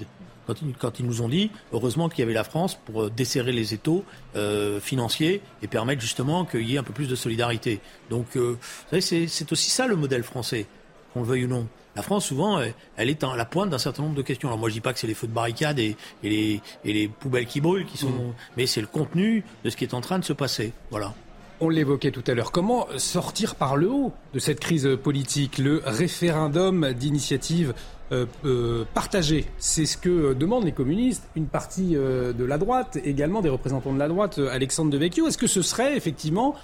quand 0.47 0.61
ils, 0.61 0.73
quand 0.73 0.99
ils, 0.99 1.05
nous 1.05 1.21
ont 1.21 1.29
dit, 1.29 1.51
heureusement 1.73 2.09
qu'il 2.09 2.19
y 2.19 2.23
avait 2.23 2.33
la 2.33 2.43
France 2.43 2.77
pour 2.85 3.09
desserrer 3.09 3.51
les 3.51 3.73
étaux 3.73 4.03
euh, 4.35 4.79
financiers 4.79 5.41
et 5.61 5.67
permettre 5.67 6.01
justement 6.01 6.45
qu'il 6.45 6.69
y 6.69 6.75
ait 6.75 6.77
un 6.77 6.83
peu 6.83 6.93
plus 6.93 7.07
de 7.07 7.15
solidarité. 7.15 7.79
Donc, 8.09 8.35
euh, 8.35 8.57
vous 8.91 8.99
savez, 8.99 9.27
c'est 9.27 9.51
aussi 9.51 9.69
ça 9.69 9.87
le 9.87 9.95
modèle 9.95 10.23
français, 10.23 10.65
qu'on 11.13 11.21
le 11.21 11.27
veuille 11.27 11.45
ou 11.45 11.49
non. 11.49 11.67
La 11.95 12.01
France, 12.01 12.25
souvent, 12.25 12.59
elle 12.97 13.09
est 13.09 13.23
à 13.23 13.35
la 13.37 13.45
pointe 13.45 13.69
d'un 13.69 13.77
certain 13.77 14.03
nombre 14.03 14.15
de 14.15 14.21
questions. 14.21 14.49
Alors 14.49 14.59
moi, 14.59 14.67
je 14.67 14.73
dis 14.73 14.81
pas 14.81 14.91
que 14.91 14.99
c'est 14.99 15.07
les 15.07 15.13
feux 15.13 15.27
de 15.27 15.31
barricade 15.31 15.79
et, 15.79 15.95
et, 16.23 16.29
les, 16.29 16.61
et, 16.83 16.91
les, 16.91 17.07
poubelles 17.07 17.45
qui 17.45 17.61
brûlent 17.61 17.85
qui 17.85 17.97
sont, 17.97 18.09
mmh. 18.09 18.33
mais 18.57 18.67
c'est 18.67 18.81
le 18.81 18.87
contenu 18.87 19.45
de 19.63 19.69
ce 19.69 19.77
qui 19.77 19.85
est 19.85 19.93
en 19.93 20.01
train 20.01 20.19
de 20.19 20.25
se 20.25 20.33
passer. 20.33 20.73
Voilà. 20.91 21.13
On 21.61 21.69
l'évoquait 21.69 22.11
tout 22.11 22.23
à 22.27 22.33
l'heure. 22.33 22.51
Comment 22.51 22.87
sortir 22.97 23.55
par 23.55 23.77
le 23.77 23.89
haut 23.89 24.11
de 24.33 24.39
cette 24.39 24.59
crise 24.59 24.89
politique 25.01 25.57
Le 25.57 25.81
référendum 25.85 26.91
d'initiative 26.91 27.73
euh, 28.11 28.25
euh, 28.43 28.83
partagée, 28.93 29.45
c'est 29.57 29.85
ce 29.85 29.97
que 29.97 30.33
demandent 30.33 30.65
les 30.65 30.73
communistes, 30.73 31.27
une 31.35 31.47
partie 31.47 31.95
euh, 31.95 32.33
de 32.33 32.43
la 32.43 32.57
droite, 32.57 32.99
également 33.05 33.41
des 33.41 33.49
représentants 33.49 33.93
de 33.93 33.99
la 33.99 34.09
droite, 34.09 34.37
Alexandre 34.51 34.91
Devecchio. 34.91 35.27
Est-ce 35.27 35.37
que 35.37 35.47
ce 35.47 35.61
serait 35.61 35.95
effectivement 35.95 36.55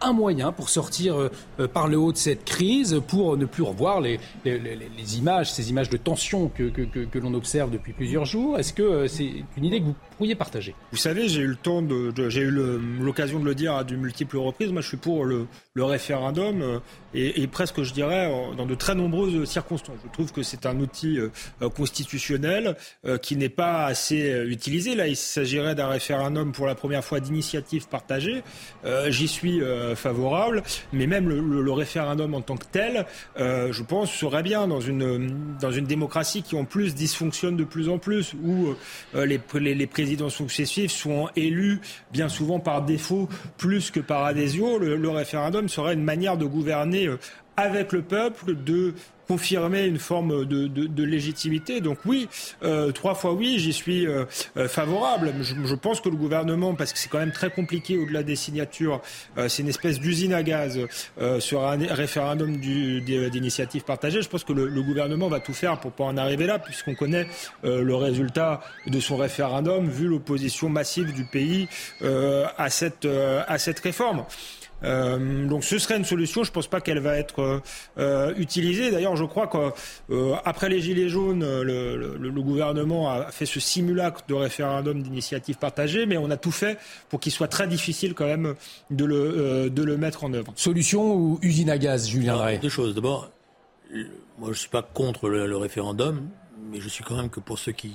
un 0.00 0.12
moyen 0.12 0.52
pour 0.52 0.68
sortir 0.68 1.30
par 1.72 1.88
le 1.88 1.96
haut 1.96 2.12
de 2.12 2.18
cette 2.18 2.44
crise, 2.44 3.00
pour 3.08 3.38
ne 3.38 3.46
plus 3.46 3.62
revoir 3.62 4.02
les, 4.02 4.20
images, 5.16 5.50
ces 5.50 5.70
images 5.70 5.88
de 5.88 5.96
tension 5.96 6.48
que, 6.54 6.64
que, 6.64 7.18
l'on 7.18 7.32
observe 7.32 7.70
depuis 7.70 7.94
plusieurs 7.94 8.26
jours? 8.26 8.58
Est-ce 8.58 8.74
que 8.74 9.08
c'est 9.08 9.32
une 9.56 9.64
idée 9.64 9.80
que 9.80 9.86
vous 9.86 9.94
Vous 10.92 10.98
savez, 10.98 11.28
j'ai 11.28 11.42
eu 11.42 11.46
le 11.46 11.56
temps 11.56 11.82
de, 11.82 12.12
j'ai 12.30 12.40
eu 12.40 12.50
l'occasion 12.50 13.38
de 13.38 13.44
le 13.44 13.54
dire 13.54 13.74
à 13.74 13.84
de 13.84 13.96
multiples 13.96 14.38
reprises. 14.38 14.72
Moi, 14.72 14.80
je 14.80 14.88
suis 14.88 14.96
pour 14.96 15.24
le, 15.24 15.46
référendum 15.76 16.62
euh, 16.62 16.78
et, 17.12 17.46
presque, 17.46 17.82
je 17.82 17.92
dirais, 17.92 18.30
dans 18.56 18.64
de 18.64 18.74
très 18.74 18.94
nombreuses 18.94 19.44
circonstances. 19.44 19.98
Je 20.04 20.12
trouve 20.12 20.32
que 20.32 20.42
c'est 20.42 20.64
un 20.64 20.80
outil 20.80 21.18
euh, 21.18 21.68
constitutionnel 21.68 22.76
euh, 23.04 23.18
qui 23.18 23.36
n'est 23.36 23.50
pas 23.50 23.84
assez 23.84 24.44
utilisé. 24.46 24.94
Là, 24.94 25.06
il 25.06 25.16
s'agirait 25.16 25.74
d'un 25.74 25.88
référendum 25.88 26.52
pour 26.52 26.66
la 26.66 26.74
première 26.74 27.04
fois 27.04 27.20
d'initiative 27.20 27.88
partagée. 27.88 28.42
J'y 29.08 29.28
suis 29.28 29.60
favorable, 29.94 30.62
mais 30.92 31.06
même 31.06 31.28
le, 31.28 31.72
référendum 31.72 32.34
en 32.34 32.40
tant 32.40 32.56
que 32.56 32.66
tel, 32.70 33.06
je 33.36 33.82
pense, 33.82 34.12
serait 34.12 34.42
bien 34.42 34.66
dans 34.66 34.80
une, 34.80 35.56
dans 35.60 35.72
une 35.72 35.86
démocratie 35.86 36.42
qui 36.42 36.56
en 36.56 36.64
plus 36.64 36.94
dysfonctionne 36.94 37.56
de 37.56 37.64
plus 37.64 37.88
en 37.88 37.98
plus, 37.98 38.34
où 38.42 38.74
les, 39.14 39.40
les, 39.54 39.74
les, 39.74 39.86
présidents 39.86 40.05
successifs 40.28 40.92
sont 40.92 41.28
élus 41.36 41.80
bien 42.12 42.28
souvent 42.28 42.60
par 42.60 42.82
défaut 42.82 43.28
plus 43.56 43.90
que 43.90 44.00
par 44.00 44.24
adhésion. 44.24 44.78
Le, 44.78 44.96
le 44.96 45.08
référendum 45.10 45.68
serait 45.68 45.94
une 45.94 46.04
manière 46.04 46.36
de 46.36 46.44
gouverner 46.44 47.06
euh, 47.06 47.18
avec 47.56 47.92
le 47.92 48.02
peuple, 48.02 48.54
de 48.54 48.94
confirmer 49.28 49.84
une 49.84 49.98
forme 49.98 50.44
de, 50.44 50.66
de, 50.66 50.86
de 50.86 51.04
légitimité. 51.04 51.80
Donc 51.80 51.98
oui, 52.04 52.28
euh, 52.62 52.92
trois 52.92 53.14
fois 53.14 53.32
oui, 53.32 53.58
j'y 53.58 53.72
suis 53.72 54.06
euh, 54.06 54.24
favorable. 54.68 55.34
Je, 55.40 55.54
je, 55.64 55.74
pense 55.74 56.00
que 56.00 56.08
le 56.08 56.16
gouvernement, 56.16 56.74
parce 56.74 56.92
que 56.92 56.98
c'est 56.98 57.08
quand 57.08 57.18
même 57.18 57.32
très 57.32 57.50
compliqué 57.50 57.98
au-delà 57.98 58.22
des 58.22 58.36
signatures, 58.36 59.00
euh, 59.38 59.48
c'est 59.48 59.62
une 59.62 59.68
espèce 59.68 59.98
d'usine 59.98 60.32
à 60.32 60.42
gaz 60.42 60.78
euh, 61.20 61.40
sur 61.40 61.64
un 61.64 61.78
référendum 61.92 62.56
d'initiative 62.58 63.84
partagée. 63.84 64.22
Je 64.22 64.28
pense 64.28 64.44
que 64.44 64.52
le, 64.52 64.68
le, 64.68 64.82
gouvernement 64.82 65.28
va 65.28 65.40
tout 65.40 65.52
faire 65.54 65.80
pour 65.80 65.92
pas 65.92 66.04
en 66.04 66.16
arriver 66.16 66.46
là, 66.46 66.58
puisqu'on 66.58 66.94
connaît 66.94 67.26
euh, 67.64 67.82
le 67.82 67.94
résultat 67.94 68.60
de 68.86 69.00
son 69.00 69.16
référendum, 69.16 69.88
vu 69.88 70.06
l'opposition 70.06 70.68
massive 70.68 71.12
du 71.12 71.24
pays 71.24 71.68
euh, 72.02 72.46
à 72.56 72.70
cette 72.70 73.06
à 73.06 73.58
cette 73.58 73.80
réforme. 73.80 74.24
Euh, 74.82 75.46
donc 75.46 75.64
ce 75.64 75.78
serait 75.78 75.96
une 75.96 76.04
solution. 76.04 76.44
Je 76.44 76.50
ne 76.50 76.54
pense 76.54 76.66
pas 76.66 76.80
qu'elle 76.80 76.98
va 76.98 77.16
être 77.16 77.62
euh, 77.98 78.34
utilisée. 78.36 78.90
D'ailleurs, 78.90 79.16
je 79.16 79.24
crois 79.24 79.46
qu'après 79.46 80.66
euh, 80.66 80.70
les 80.70 80.80
gilets 80.80 81.08
jaunes, 81.08 81.40
le, 81.40 81.96
le, 81.96 82.16
le, 82.16 82.42
gouvernement 82.42 83.10
a 83.10 83.30
fait 83.30 83.46
ce 83.46 83.60
simulacre 83.60 84.22
de 84.28 84.34
référendum 84.34 85.02
d'initiative 85.02 85.56
partagée, 85.56 86.06
mais 86.06 86.16
on 86.16 86.30
a 86.30 86.36
tout 86.36 86.50
fait 86.50 86.78
pour 87.08 87.20
qu'il 87.20 87.32
soit 87.32 87.48
très 87.48 87.66
difficile 87.66 88.14
quand 88.14 88.26
même 88.26 88.54
de 88.90 89.04
le, 89.04 89.16
euh, 89.16 89.68
de 89.70 89.82
le 89.82 89.96
mettre 89.96 90.24
en 90.24 90.32
œuvre. 90.32 90.52
Solution 90.56 91.14
ou 91.14 91.38
usine 91.42 91.70
à 91.70 91.78
gaz, 91.78 92.08
Julien 92.08 92.36
Drey 92.36 92.58
Deux 92.58 92.68
choses. 92.68 92.94
D'abord, 92.94 93.30
moi 94.38 94.50
je 94.52 94.58
suis 94.58 94.68
pas 94.68 94.82
contre 94.82 95.28
le, 95.28 95.46
le, 95.46 95.56
référendum, 95.56 96.28
mais 96.70 96.80
je 96.80 96.88
suis 96.88 97.02
quand 97.02 97.16
même 97.16 97.30
que 97.30 97.40
pour 97.40 97.58
ceux 97.58 97.72
qui 97.72 97.92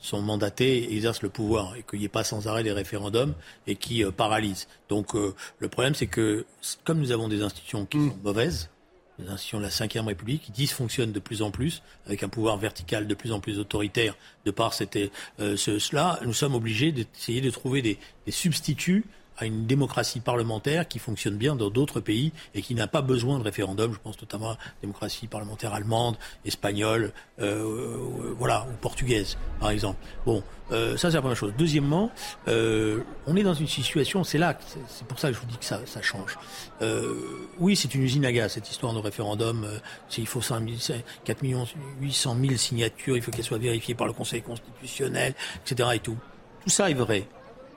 sont 0.00 0.22
mandatés, 0.22 0.92
exercent 0.94 1.22
le 1.22 1.28
pouvoir 1.28 1.76
et 1.76 1.82
qu'il 1.82 1.98
n'y 1.98 2.06
ait 2.06 2.08
pas 2.08 2.24
sans 2.24 2.48
arrêt 2.48 2.62
des 2.62 2.72
référendums 2.72 3.34
et 3.66 3.76
qui 3.76 4.04
euh, 4.04 4.10
paralysent. 4.10 4.68
Donc 4.88 5.14
euh, 5.14 5.34
le 5.58 5.68
problème, 5.68 5.94
c'est 5.94 6.06
que 6.06 6.46
comme 6.84 6.98
nous 6.98 7.12
avons 7.12 7.28
des 7.28 7.42
institutions 7.42 7.86
qui 7.86 7.98
mmh. 7.98 8.10
sont 8.10 8.18
mauvaises, 8.22 8.70
les 9.18 9.28
institutions 9.28 9.58
de 9.58 9.64
la 9.64 10.02
Ve 10.02 10.06
République, 10.06 10.42
qui 10.42 10.52
dysfonctionnent 10.52 11.12
de 11.12 11.20
plus 11.20 11.42
en 11.42 11.50
plus, 11.50 11.82
avec 12.06 12.22
un 12.22 12.28
pouvoir 12.28 12.56
vertical 12.56 13.06
de 13.06 13.14
plus 13.14 13.32
en 13.32 13.40
plus 13.40 13.58
autoritaire 13.58 14.16
de 14.46 14.50
par 14.50 14.72
cette, 14.72 14.96
euh, 14.96 15.56
ce, 15.56 15.78
cela, 15.78 16.18
nous 16.24 16.32
sommes 16.32 16.54
obligés 16.54 16.92
d'essayer 16.92 17.40
de 17.40 17.50
trouver 17.50 17.82
des, 17.82 17.98
des 18.26 18.32
substituts 18.32 19.04
à 19.40 19.46
une 19.46 19.66
démocratie 19.66 20.20
parlementaire 20.20 20.86
qui 20.86 20.98
fonctionne 20.98 21.36
bien 21.36 21.56
dans 21.56 21.70
d'autres 21.70 22.00
pays 22.00 22.32
et 22.54 22.62
qui 22.62 22.74
n'a 22.74 22.86
pas 22.86 23.02
besoin 23.02 23.38
de 23.38 23.44
référendum. 23.44 23.92
Je 23.92 23.98
pense 23.98 24.20
notamment 24.20 24.50
à 24.50 24.52
la 24.52 24.58
démocratie 24.82 25.26
parlementaire 25.26 25.74
allemande, 25.74 26.16
espagnole, 26.44 27.12
euh, 27.40 27.96
voilà, 28.38 28.66
ou 28.70 28.76
portugaise, 28.80 29.38
par 29.58 29.70
exemple. 29.70 29.98
Bon, 30.26 30.42
euh, 30.72 30.96
ça 30.96 31.10
c'est 31.10 31.16
la 31.16 31.22
première 31.22 31.36
chose. 31.36 31.52
Deuxièmement, 31.56 32.10
euh, 32.48 33.02
on 33.26 33.36
est 33.36 33.42
dans 33.42 33.54
une 33.54 33.66
situation, 33.66 34.24
c'est 34.24 34.38
là, 34.38 34.58
c'est 34.88 35.06
pour 35.06 35.18
ça 35.18 35.28
que 35.28 35.34
je 35.34 35.40
vous 35.40 35.46
dis 35.46 35.58
que 35.58 35.64
ça, 35.64 35.80
change. 36.02 36.38
Euh, 36.82 37.48
oui, 37.58 37.76
c'est 37.76 37.94
une 37.94 38.02
usine 38.02 38.24
à 38.24 38.32
gaz 38.32 38.52
cette 38.52 38.70
histoire 38.70 38.92
de 38.92 38.98
référendum. 38.98 39.64
Euh, 39.64 39.78
il 40.18 40.26
faut 40.26 40.42
5 40.42 40.68
000, 40.68 40.98
4 41.24 41.42
millions 41.42 41.66
800 42.00 42.36
000 42.40 42.56
signatures, 42.56 43.16
il 43.16 43.22
faut 43.22 43.30
qu'elles 43.30 43.44
soient 43.44 43.58
vérifiées 43.58 43.94
par 43.94 44.06
le 44.06 44.12
Conseil 44.12 44.42
constitutionnel, 44.42 45.34
etc. 45.64 45.88
Et 45.94 45.98
tout. 45.98 46.16
Tout 46.64 46.70
ça 46.70 46.90
est 46.90 46.94
vrai. 46.94 47.26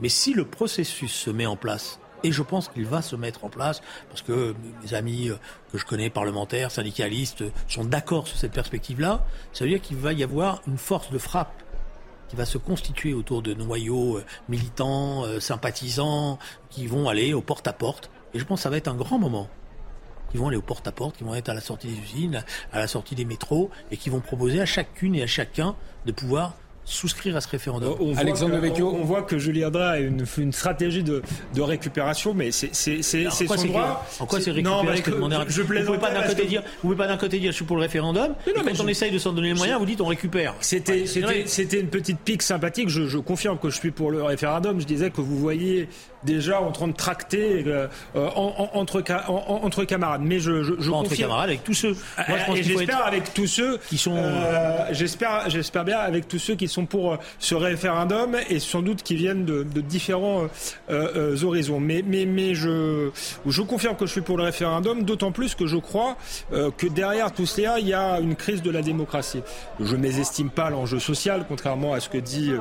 Mais 0.02 0.10
si 0.10 0.34
le 0.34 0.46
processus 0.46 1.12
se 1.12 1.30
met 1.30 1.46
en 1.46 1.56
place, 1.56 2.00
et 2.24 2.32
je 2.32 2.42
pense 2.42 2.70
qu'il 2.70 2.86
va 2.86 3.02
se 3.02 3.16
mettre 3.18 3.44
en 3.44 3.50
place, 3.50 3.82
parce 4.10 4.22
que 4.22 4.56
mes 4.82 4.94
amis 4.94 5.30
que 5.72 5.78
je 5.78 5.86
connais, 5.86 6.10
parlementaires, 6.10 6.72
syndicalistes, 6.72 7.44
sont 7.68 7.84
d'accord 7.84 8.28
sur 8.28 8.38
cette 8.38 8.54
perspective-là, 8.54 9.26
ça 9.52 9.66
veut 9.66 9.72
dire 9.72 9.82
qu'il 9.82 9.98
va 9.98 10.14
y 10.14 10.24
avoir 10.24 10.62
une 10.68 10.78
force 10.78 11.12
de 11.12 11.18
frappe 11.18 11.62
qui 12.30 12.38
va 12.38 12.46
se 12.46 12.58
constituer 12.58 13.14
autour 13.14 13.42
de 13.42 13.54
noyaux 13.54 14.22
militants, 14.48 15.26
sympathisants, 15.42 16.40
qui 16.70 16.88
vont 16.88 17.10
aller 17.10 17.34
au 17.34 17.42
porte-à-porte. 17.42 18.10
Et 18.34 18.40
je 18.40 18.46
pense 18.46 18.60
que 18.60 18.64
ça 18.64 18.70
va 18.70 18.78
être 18.78 18.88
un 18.88 18.96
grand 18.96 19.20
moment. 19.20 19.50
qui 20.34 20.40
vont 20.40 20.48
aller 20.48 20.58
au 20.58 20.64
porte-à-porte, 20.64 21.16
qui 21.16 21.24
vont 21.24 21.36
être 21.36 21.50
à 21.50 21.54
la 21.54 21.62
sortie 21.62 21.88
des 21.88 22.00
usines, 22.00 22.44
à 22.72 22.80
la 22.80 22.88
sortie 22.88 23.14
des 23.14 23.24
métros, 23.24 23.70
et 23.92 23.98
qui 23.98 24.10
vont 24.10 24.20
proposer 24.20 24.60
à 24.60 24.66
chacune 24.66 25.14
et 25.14 25.22
à 25.22 25.28
chacun 25.28 25.76
de 26.08 26.12
pouvoir 26.12 26.56
souscrire 26.86 27.36
à 27.36 27.42
ce 27.42 27.48
référendum. 27.48 27.96
On 28.00 28.16
Alexandre 28.18 28.58
Vecchio. 28.58 28.90
On, 28.94 29.04
voit 29.04 29.24
que 29.24 29.38
Julien 29.38 29.70
Drey 29.70 29.84
a 29.84 30.00
une, 30.00 30.26
une 30.38 30.52
stratégie 30.52 31.04
de, 31.04 31.22
de, 31.54 31.62
récupération, 31.62 32.34
mais 32.34 32.52
c'est 32.52 32.74
son 33.02 33.66
droit. 33.66 34.06
En 34.20 34.26
quoi 34.26 34.42
c'est 34.42 34.52
récupérer 34.52 35.02
que, 35.02 35.12
je, 35.48 35.62
Vous 35.62 35.86
pouvez 35.86 35.98
pas 35.98 36.12
d'un 36.12 36.24
côté 36.24 36.46
dire, 36.46 36.62
vous 36.62 36.90
pouvez 36.90 36.96
pas 36.96 37.08
d'un 37.08 37.18
côté 37.18 37.40
dire 37.40 37.52
je 37.52 37.56
suis 37.56 37.66
pour 37.66 37.76
le 37.76 37.82
référendum, 37.82 38.36
mais 38.46 38.54
quand 38.54 38.84
on 38.84 38.88
essaye 38.88 39.12
de 39.12 39.18
s'en 39.18 39.34
donner 39.34 39.50
les 39.50 39.54
moyens, 39.54 39.80
vous 39.80 39.86
dites 39.86 40.02
on 40.02 40.08
récupère. 40.08 40.56
C'était 40.60 41.06
c'était 41.06 41.80
une 41.80 41.90
petite 41.90 42.20
pique 42.20 42.42
sympathique. 42.42 42.90
Je, 42.90 43.08
je 43.08 43.18
confirme 43.18 43.58
que 43.58 43.70
je 43.70 43.76
suis 43.78 43.92
pour 43.92 44.12
le 44.12 44.24
référendum. 44.24 44.80
Je 44.80 44.86
disais 44.86 45.10
que 45.10 45.22
vous 45.22 45.38
voyez 45.38 45.88
déjà 46.26 46.62
en 46.62 46.72
train 46.72 46.88
de 46.88 46.94
tracter 46.94 47.64
euh, 47.68 47.88
en, 48.16 48.70
entre, 48.74 49.04
entre 49.28 49.84
camarades. 49.84 50.22
Mais 50.24 50.40
je, 50.40 50.64
je, 50.64 50.74
je 50.80 50.92
entre 50.92 51.16
camarades 51.16 51.50
avec 51.50 51.64
tous 51.64 51.74
ceux. 51.74 51.96
j'espère 52.54 53.06
avec 53.06 53.34
tous 53.34 53.48
ceux 53.48 53.78
qui 53.90 53.98
sont. 53.98 54.16
Euh, 54.16 54.86
j'espère, 54.92 55.50
j'espère 55.50 55.86
bien 55.86 56.00
avec 56.00 56.28
tous 56.28 56.40
ceux 56.40 56.56
qui 56.56 56.68
sont 56.68 56.86
pour 56.86 57.14
euh, 57.14 57.18
ce 57.40 57.56
référendum 57.56 58.38
et 58.50 58.60
sans 58.60 58.82
doute 58.82 59.04
qui 59.04 59.16
viennent 59.16 59.46
de, 59.46 59.64
de 59.64 59.82
différents 59.82 60.48
euh, 60.90 61.44
horizons. 61.44 61.80
Mais, 61.80 62.04
mais, 62.06 62.26
mais 62.26 62.56
je, 62.56 63.10
je 63.46 63.62
confirme 63.62 63.96
que 63.96 64.06
je 64.06 64.12
suis 64.12 64.22
pour 64.22 64.38
le 64.38 64.44
référendum, 64.44 65.04
d'autant 65.04 65.32
plus 65.32 65.56
que 65.56 65.68
je 65.68 65.78
crois 65.78 66.16
que 66.52 66.88
derrière 66.88 67.32
tout 67.32 67.46
cela, 67.46 67.80
il 67.80 67.88
y 67.88 67.94
a 67.94 68.20
une 68.20 68.36
crise 68.36 68.62
de 68.62 68.72
la 68.72 68.82
démocratie. 68.82 69.42
Je 69.80 69.96
mésestime 69.96 70.50
pas 70.50 70.70
l'enjeu 70.70 71.00
social, 71.00 71.46
contrairement 71.48 71.94
à 71.94 72.00
ce 72.00 72.10
que 72.10 72.18
dit 72.18 72.54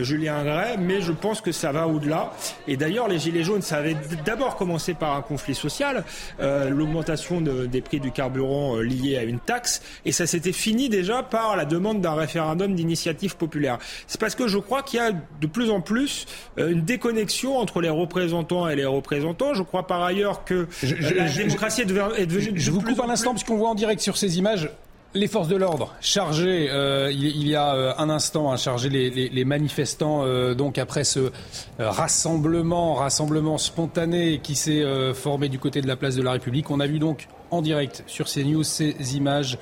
Julien 0.00 0.44
Gray, 0.44 0.76
mais 0.78 1.00
je 1.00 1.12
pense 1.12 1.40
que 1.40 1.52
ça 1.52 1.72
va 1.72 1.86
au-delà. 1.86 2.32
Et 2.66 2.76
d'ailleurs, 2.76 3.07
les 3.08 3.18
Gilets 3.18 3.42
jaunes, 3.42 3.62
ça 3.62 3.78
avait 3.78 3.96
d'abord 4.24 4.56
commencé 4.56 4.94
par 4.94 5.16
un 5.16 5.22
conflit 5.22 5.54
social, 5.54 6.04
euh, 6.40 6.70
l'augmentation 6.70 7.40
des 7.40 7.80
prix 7.80 8.00
du 8.00 8.10
carburant 8.10 8.76
euh, 8.76 8.82
lié 8.82 9.16
à 9.16 9.22
une 9.22 9.38
taxe, 9.38 9.82
et 10.04 10.12
ça 10.12 10.26
s'était 10.26 10.52
fini 10.52 10.88
déjà 10.88 11.22
par 11.22 11.56
la 11.56 11.64
demande 11.64 12.00
d'un 12.00 12.14
référendum 12.14 12.74
d'initiative 12.74 13.36
populaire. 13.36 13.78
C'est 14.06 14.20
parce 14.20 14.34
que 14.34 14.48
je 14.48 14.58
crois 14.58 14.82
qu'il 14.82 14.98
y 14.98 15.02
a 15.02 15.12
de 15.12 15.46
plus 15.46 15.70
en 15.70 15.80
plus 15.80 16.26
euh, 16.58 16.70
une 16.70 16.82
déconnexion 16.82 17.56
entre 17.56 17.80
les 17.80 17.90
représentants 17.90 18.68
et 18.68 18.76
les 18.76 18.84
représentants. 18.86 19.54
Je 19.54 19.62
crois 19.62 19.86
par 19.86 20.02
ailleurs 20.02 20.44
que 20.44 20.68
la 20.82 21.28
démocratie 21.28 21.82
est 21.82 21.86
devenue... 21.86 22.52
Je, 22.54 22.70
vous 22.70 22.80
coupe 22.80 23.00
un 23.00 23.10
instant, 23.10 23.32
puisqu'on 23.32 23.56
voit 23.56 23.70
en 23.70 23.74
direct 23.74 24.00
sur 24.00 24.16
ces 24.16 24.38
images 24.38 24.70
les 25.18 25.28
forces 25.28 25.48
de 25.48 25.56
l'ordre 25.56 25.94
chargées, 26.00 26.68
euh, 26.70 27.10
il, 27.12 27.46
y 27.46 27.54
a 27.54 27.74
euh, 27.74 27.92
un 27.98 28.08
instant, 28.08 28.52
hein, 28.52 28.56
chargé 28.56 28.88
les, 28.88 29.44
manifestants 29.44 30.22
euh, 30.24 30.54
donc 30.54 30.78
après 30.78 31.04
ce 31.04 31.30
rassemblement, 31.78 32.94
rassemblement 32.94 33.58
spontané 33.58 34.40
qui 34.42 34.54
s'est 34.54 34.84
formé 35.14 35.48
du 35.48 35.58
côté 35.58 35.80
de 35.80 35.86
la 35.86 35.96
place 35.96 36.16
de 36.16 36.22
la 36.22 36.32
République. 36.32 36.70
On 36.70 36.80
a 36.80 36.86
vu 36.86 36.98
donc 36.98 37.28
en 37.50 37.62
direct 37.62 38.04
sur 38.06 38.26
CNews 38.26 38.62
ces 38.62 39.16
images 39.16 39.58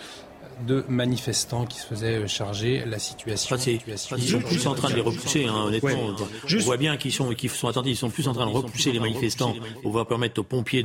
de 0.65 0.85
manifestants 0.89 1.67
qui 1.67 1.79
se 1.79 1.87
faisaient 1.87 2.27
charger 2.29 2.83
la 2.87 2.99
situation. 2.99 3.57
ils 4.17 4.29
sont 4.29 4.41
plus 4.41 4.67
en 4.67 4.75
train 4.75 4.91
de 4.91 4.95
les 4.95 5.01
repousser, 5.01 5.45
hein, 5.45 5.65
honnêtement. 5.67 6.17
Je 6.47 6.59
vois 6.59 6.77
bien 6.77 6.97
qu'ils 6.97 7.13
sont, 7.13 7.31
qu'ils 7.35 7.51
sont 7.51 7.69
attendus, 7.69 7.91
ils 7.91 7.97
sont 7.97 8.11
plus 8.11 8.29
en 8.29 8.33
train 8.33 8.47
de 8.47 8.53
repousser 8.53 8.93
les 8.93 9.01
manifestants 9.01 9.55
pour 9.75 9.83
pouvoir 9.83 10.07
permettre 10.07 10.41
aux 10.41 10.45
pompiers 10.45 10.85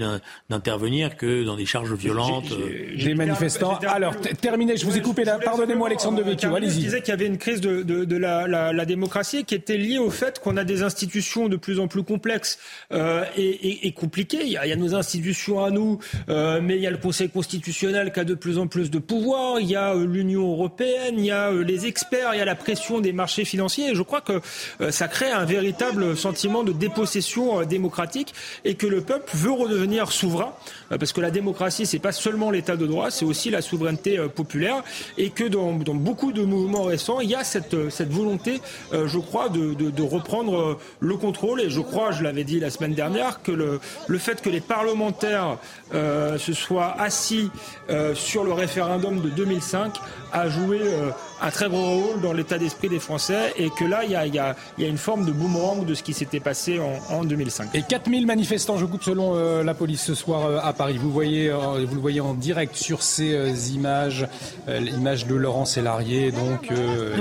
d'intervenir 0.50 1.16
que 1.16 1.44
dans 1.44 1.56
des 1.56 1.66
charges 1.66 1.94
violentes. 1.94 2.52
Les 2.96 3.16
manifestants. 3.16 3.78
Alors, 3.88 4.16
terminé, 4.42 4.78
je 4.78 4.86
vous 4.86 4.98
ai 4.98 5.02
coupé 5.02 5.24
là. 5.24 5.40
Pardonnez-moi, 5.44 5.88
Alexandre 5.88 6.18
Devecchio, 6.18 6.54
allez-y. 6.56 6.72
Je 6.72 6.80
disais 6.80 7.02
qu'il 7.02 7.10
y 7.10 7.14
avait 7.14 7.28
une 7.28 7.38
crise 7.38 7.62
de, 7.62 7.84
de, 7.84 8.06
de 8.06 8.18
la, 8.18 8.48
la, 8.48 8.74
la, 8.74 8.86
démocratie 8.86 9.46
qui 9.46 9.56
était 9.56 9.78
liée 9.78 10.00
au 10.00 10.10
fait 10.10 10.40
qu'on 10.40 10.58
a 10.58 10.64
des 10.64 10.84
institutions 10.84 11.48
de 11.48 11.56
plus 11.56 11.80
en 11.80 11.88
plus 11.88 12.04
complexes 12.04 12.60
euh, 12.92 13.24
et, 13.38 13.50
et, 13.50 13.88
et, 13.88 13.92
compliquées. 13.94 14.42
Il 14.42 14.52
y, 14.52 14.58
a, 14.58 14.66
il 14.66 14.70
y, 14.70 14.74
a, 14.74 14.76
nos 14.76 14.96
institutions 14.96 15.64
à 15.64 15.72
nous, 15.72 16.00
euh, 16.30 16.60
mais 16.62 16.76
il 16.76 16.82
y 16.82 16.88
a 16.88 16.92
le 16.92 16.98
Conseil 16.98 17.30
constitutionnel 17.30 18.12
qui 18.12 18.20
a 18.20 18.24
de 18.24 18.34
plus 18.34 18.58
en 18.58 18.68
plus 18.68 18.92
de 18.92 19.00
pouvoir 19.00 19.61
il 19.62 19.70
y 19.70 19.76
a 19.76 19.94
euh, 19.94 20.06
l'Union 20.06 20.52
européenne, 20.52 21.16
il 21.18 21.26
y 21.26 21.32
a 21.32 21.50
euh, 21.50 21.64
les 21.64 21.86
experts, 21.86 22.34
il 22.34 22.40
y 22.40 22.42
a 22.42 22.46
la 22.46 22.56
pression 22.56 23.00
des 23.00 23.14
marchés 23.14 23.46
financiers. 23.46 23.92
Et 23.92 23.96
je 23.96 24.02
crois 24.02 24.22
que 24.22 24.42
euh, 24.82 24.92
ça 24.92 25.08
crée 25.08 25.32
un 25.32 25.46
véritable 25.46 26.18
sentiment 26.18 26.64
de 26.64 26.72
dépossession 26.72 27.64
démocratique 27.64 28.34
et 28.66 28.76
que 28.76 28.88
le 28.88 29.02
peuple 29.02 29.32
veut 29.34 29.52
redevenir 29.52 30.12
souverain, 30.12 30.54
parce 30.98 31.14
que 31.14 31.22
la 31.22 31.32
démocratie, 31.32 31.86
c'est 31.86 32.00
pas 32.00 32.12
seulement 32.12 32.52
l'état 32.52 32.76
de 32.76 32.88
droit, 32.88 33.12
c'est 33.12 33.26
aussi 33.26 33.50
la 33.50 33.62
souveraineté 33.62 34.18
populaire, 34.34 34.84
et 35.18 35.30
que 35.30 35.44
dans, 35.44 35.72
beaucoup 35.74 36.32
de 36.32 36.44
mouvements 36.44 36.84
récents, 36.84 37.20
il 37.20 37.30
y 37.30 37.36
a 37.36 37.44
cette, 37.44 37.90
cette 37.90 38.12
volonté, 38.12 38.62
je 38.92 39.20
crois, 39.20 39.50
de, 39.50 40.02
reprendre 40.02 40.80
le 41.00 41.18
contrôle. 41.18 41.62
Et 41.62 41.70
je 41.70 41.82
crois, 41.82 42.12
je 42.12 42.24
l'avais 42.24 42.44
dit 42.44 42.60
la 42.60 42.70
semaine 42.70 42.94
dernière, 42.94 43.42
que 43.42 43.52
le, 43.52 43.80
le 44.08 44.18
fait 44.18 44.42
que 44.42 44.50
les 44.50 44.62
parlementaires 44.62 45.58
euh, 45.94 46.38
se 46.38 46.54
soient 46.54 46.96
assis 47.00 47.50
euh, 47.90 48.16
sur 48.16 48.44
le 48.44 48.54
référendum 48.54 49.22
de 49.22 49.30
2000 49.30 49.52
2005 49.52 50.00
a 50.32 50.50
joué 50.50 50.80
euh, 50.82 51.10
un 51.42 51.50
très 51.50 51.70
gros 51.70 52.02
rôle 52.02 52.22
dans 52.22 52.34
l'état 52.34 52.58
d'esprit 52.58 52.90
des 52.90 53.00
Français 53.00 53.54
et 53.58 53.70
que 53.70 53.86
là, 53.86 54.04
il 54.04 54.12
y 54.12 54.16
a, 54.16 54.26
y, 54.28 54.40
a, 54.40 54.56
y 54.78 54.86
a, 54.86 54.88
une 54.88 54.98
forme 54.98 55.26
de 55.26 55.32
boomerang 55.32 55.86
de 55.86 55.94
ce 55.94 56.04
qui 56.04 56.14
s'était 56.14 56.40
passé 56.40 56.80
en, 56.80 57.16
en, 57.16 57.24
2005. 57.24 57.74
Et 57.74 57.82
4000 57.82 58.26
manifestants, 58.26 58.78
je 58.78 58.86
coupe 58.86 59.04
selon 59.04 59.36
euh, 59.36 59.64
la 59.64 59.74
police 59.74 60.02
ce 60.02 60.16
soir 60.16 60.46
euh, 60.46 60.60
à 60.62 60.74
Paris. 60.74 60.98
Vous, 60.98 61.12
voyez, 61.12 61.52
vous 61.52 61.96
le 61.96 62.02
voyez 62.02 62.22
en 62.22 62.34
direct 62.34 62.76
sur 62.76 63.02
ces 63.04 63.74
images, 63.74 64.28
l'image 64.68 65.26
de 65.26 65.36
Laurent 65.36 65.66
Sélarié, 65.66 66.32
donc 66.32 66.70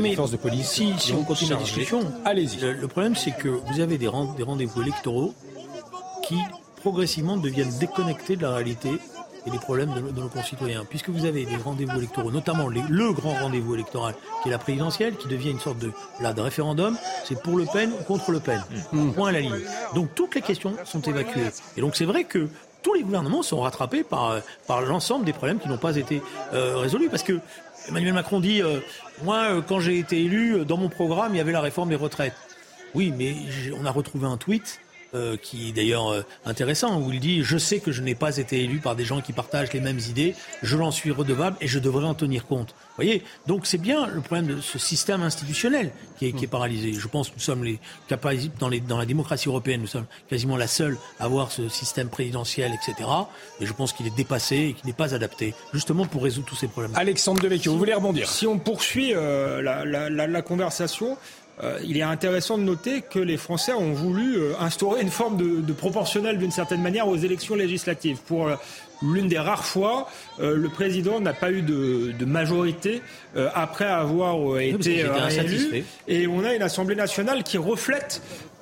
les 0.01 0.15
forces 0.15 0.31
de 0.31 0.37
police. 0.37 0.69
Si, 0.69 0.93
si 0.99 1.13
on 1.13 1.25
continue 1.25 1.51
la 1.51 1.57
discussion, 1.57 2.01
allez-y. 2.25 2.61
Le, 2.61 2.89
problème, 2.89 3.17
c'est 3.17 3.33
que 3.33 3.49
vous 3.49 3.81
avez 3.81 3.99
des, 3.99 4.11
des 4.37 4.43
rendez-vous 4.43 4.83
électoraux 4.83 5.35
qui 6.23 6.37
progressivement 6.77 7.37
deviennent 7.37 7.77
déconnectés 7.79 8.37
de 8.37 8.43
la 8.43 8.55
réalité 8.55 8.91
et 9.47 9.51
les 9.51 9.59
problèmes 9.59 9.93
de, 9.95 10.21
nos 10.21 10.29
concitoyens. 10.29 10.85
Puisque 10.89 11.09
vous 11.09 11.25
avez 11.25 11.45
des 11.45 11.57
rendez-vous 11.57 11.99
électoraux, 11.99 12.31
notamment 12.31 12.69
le 12.69 13.13
grand 13.13 13.35
rendez-vous 13.35 13.75
électoral, 13.75 14.15
qui 14.43 14.49
est 14.49 14.53
la 14.53 14.59
présidentielle, 14.59 15.17
qui 15.17 15.29
devient 15.29 15.51
une 15.51 15.61
sorte 15.61 15.79
de, 15.79 15.93
là, 16.21 16.33
de 16.33 16.41
référendum, 16.41 16.97
c'est 17.25 17.41
pour 17.43 17.57
Le 17.57 17.67
Pen 17.67 17.91
ou 17.99 18.05
contre 18.05 18.33
Le 18.33 18.41
Pen. 18.41 18.63
Mmh. 18.93 19.13
Point 19.13 19.29
à 19.29 19.33
la 19.33 19.41
ligne. 19.41 19.61
Donc 19.95 20.15
toutes 20.15 20.35
les 20.35 20.43
questions 20.43 20.75
sont 20.85 21.01
évacuées. 21.03 21.51
Et 21.77 21.81
donc 21.81 21.97
c'est 21.97 22.05
vrai 22.05 22.25
que 22.25 22.49
tous 22.83 22.95
les 22.95 23.03
gouvernements 23.03 23.43
sont 23.43 23.61
rattrapés 23.61 24.03
par, 24.03 24.41
par 24.67 24.83
l'ensemble 24.83 25.25
des 25.25 25.33
problèmes 25.33 25.59
qui 25.59 25.69
n'ont 25.69 25.79
pas 25.79 25.97
été 25.97 26.23
euh, 26.53 26.77
résolus. 26.77 27.09
Parce 27.09 27.23
que 27.23 27.39
Emmanuel 27.89 28.15
Macron 28.15 28.41
dit, 28.41 28.63
euh, 28.63 28.81
moi, 29.23 29.51
euh, 29.51 29.63
quand 29.67 29.81
j'ai 29.81 29.99
été 29.99 30.23
élu, 30.23 30.65
dans 30.65 30.77
mon 30.77 30.89
programme, 30.89 31.35
il 31.35 31.39
y 31.39 31.41
avait 31.41 31.53
la 31.53 31.61
réforme 31.61 31.91
des 31.91 31.97
retraites. 31.97 32.35
Oui, 32.95 33.13
mais 33.17 33.37
on 33.81 33.85
a 33.85 33.91
retrouvé 33.91 34.27
un 34.27 34.37
tweet 34.37 34.81
euh, 35.15 35.37
qui 35.37 35.69
est 35.69 35.73
d'ailleurs 35.73 36.13
euh, 36.13 36.23
intéressant, 36.45 37.01
où 37.01 37.13
il 37.13 37.21
dit 37.21 37.43
Je 37.43 37.59
sais 37.59 37.81
que 37.81 37.93
je 37.93 38.03
n'ai 38.03 38.15
pas 38.15 38.37
été 38.37 38.63
élu 38.63 38.79
par 38.79 38.97
des 38.97 39.05
gens 39.05 39.21
qui 39.21 39.33
partagent 39.33 39.73
les 39.73 39.81
mêmes 39.81 39.99
idées, 39.99 40.35
je 40.63 40.77
l'en 40.77 40.91
suis 40.91 41.11
redevable 41.11 41.57
et 41.61 41.67
je 41.67 41.79
devrais 41.79 42.07
en 42.07 42.15
tenir 42.15 42.47
compte. 42.47 42.69
Vous 42.71 43.05
voyez 43.05 43.23
Donc 43.47 43.67
c'est 43.67 43.79
bien 43.79 44.07
le 44.07 44.21
problème 44.21 44.47
de 44.47 44.61
ce 44.61 44.79
système 44.79 45.23
institutionnel 45.23 45.93
qui 46.19 46.27
est, 46.27 46.33
qui 46.33 46.45
est 46.45 46.49
paralysé. 46.49 46.93
Je 46.93 47.09
pense 47.09 47.29
que 47.31 47.35
nous 47.35 47.41
sommes 47.41 47.65
les 47.65 47.79
dans, 48.59 48.69
les, 48.69 48.81
dans 48.81 48.99
la 48.99 49.07
démocratie 49.07 49.49
européenne, 49.49 49.81
nous 49.81 49.87
sommes 49.87 50.07
quasiment 50.29 50.57
la 50.57 50.67
seule 50.67 50.97
à 51.19 51.25
avoir 51.25 51.51
ce 51.51 51.69
système 51.69 52.09
présidentiel, 52.09 52.73
etc. 52.73 53.09
Et 53.61 53.67
je 53.67 53.73
pense 53.73 53.93
qu'il 53.93 54.07
est 54.07 54.15
dépassé 54.17 54.57
et 54.57 54.73
qu'il 54.75 54.87
n'est 54.87 54.93
pas 54.93 55.15
adapté, 55.15 55.55
justement 55.73 56.07
pour 56.07 56.23
résoudre 56.23 56.47
tous 56.47 56.57
ces 56.57 56.69
problèmes. 56.69 56.93
Alexandre 56.95 57.41
Devecchio, 57.41 57.73
vous 57.73 57.79
voulez 57.79 57.95
rebondir? 57.95 58.29
Si 58.29 58.47
on 58.47 58.59
poursuit 58.59 59.13
euh, 59.15 59.63
la, 59.63 59.85
la, 59.85 60.11
la, 60.11 60.27
la 60.27 60.43
conversation, 60.43 61.17
euh, 61.63 61.79
il 61.85 61.99
est 61.99 62.03
intéressant 62.03 62.57
de 62.57 62.63
noter 62.63 63.03
que 63.03 63.19
les 63.19 63.37
Français 63.37 63.73
ont 63.73 63.93
voulu 63.93 64.37
euh, 64.37 64.53
instaurer 64.61 65.03
une 65.03 65.11
forme 65.11 65.37
de, 65.37 65.73
proportionnel 65.73 66.39
d'une 66.39 66.51
certaine 66.51 66.83
manière 66.83 67.07
aux 67.09 67.17
élections 67.17 67.55
législatives. 67.55 68.19
Pour 68.27 68.49
euh, 68.49 68.57
l'une 69.03 69.29
des 69.29 69.39
rares 69.39 69.65
fois, 69.65 70.09
le 70.39 70.69
président 70.69 71.21
n'a 71.21 71.33
pas 71.33 71.51
eu 71.51 71.63
de, 71.63 72.25
majorité 72.27 73.01
après 73.55 73.87
avoir 73.87 74.59
été 74.59 75.07
élu. 75.29 75.85
Et 76.07 76.27
on 76.27 76.45
a 76.45 76.55
une 76.55 76.61
Assemblée 76.61 76.97
nationale 76.97 77.43
qui 77.43 77.57
reflète 77.57 78.21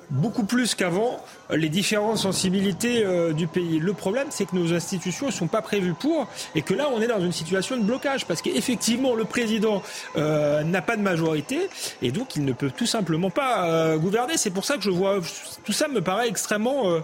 beaucoup 0.09 0.45
plus 0.45 0.75
qu'avant 0.75 1.21
les 1.55 1.69
différentes 1.69 2.17
sensibilités 2.17 3.03
euh, 3.03 3.33
du 3.33 3.47
pays. 3.47 3.79
Le 3.79 3.93
problème, 3.93 4.27
c'est 4.29 4.45
que 4.45 4.55
nos 4.55 4.73
institutions 4.73 5.27
ne 5.27 5.31
sont 5.31 5.47
pas 5.47 5.61
prévues 5.61 5.93
pour 5.93 6.27
et 6.55 6.61
que 6.61 6.73
là, 6.73 6.87
on 6.93 7.01
est 7.01 7.07
dans 7.07 7.19
une 7.19 7.31
situation 7.31 7.77
de 7.77 7.83
blocage 7.83 8.25
parce 8.25 8.41
qu'effectivement, 8.41 9.15
le 9.15 9.25
président 9.25 9.81
euh, 10.15 10.63
n'a 10.63 10.81
pas 10.81 10.95
de 10.95 11.01
majorité 11.01 11.69
et 12.01 12.11
donc 12.11 12.35
il 12.35 12.45
ne 12.45 12.53
peut 12.53 12.71
tout 12.75 12.85
simplement 12.85 13.29
pas 13.29 13.67
euh, 13.67 13.97
gouverner. 13.97 14.37
C'est 14.37 14.51
pour 14.51 14.65
ça 14.65 14.75
que 14.75 14.83
je 14.83 14.91
vois 14.91 15.19
tout 15.65 15.73
ça 15.73 15.87
me 15.87 16.01
paraît 16.01 16.27
extrêmement 16.27 16.99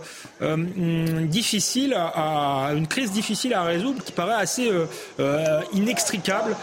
difficile, 1.27 1.95
à, 1.95 2.71
une 2.75 2.87
crise 2.87 3.11
difficile 3.11 3.53
à 3.53 3.63
résoudre 3.63 4.03
qui 4.03 4.11
paraît 4.11 4.35
assez 4.35 4.69
inextricable. 5.73 6.55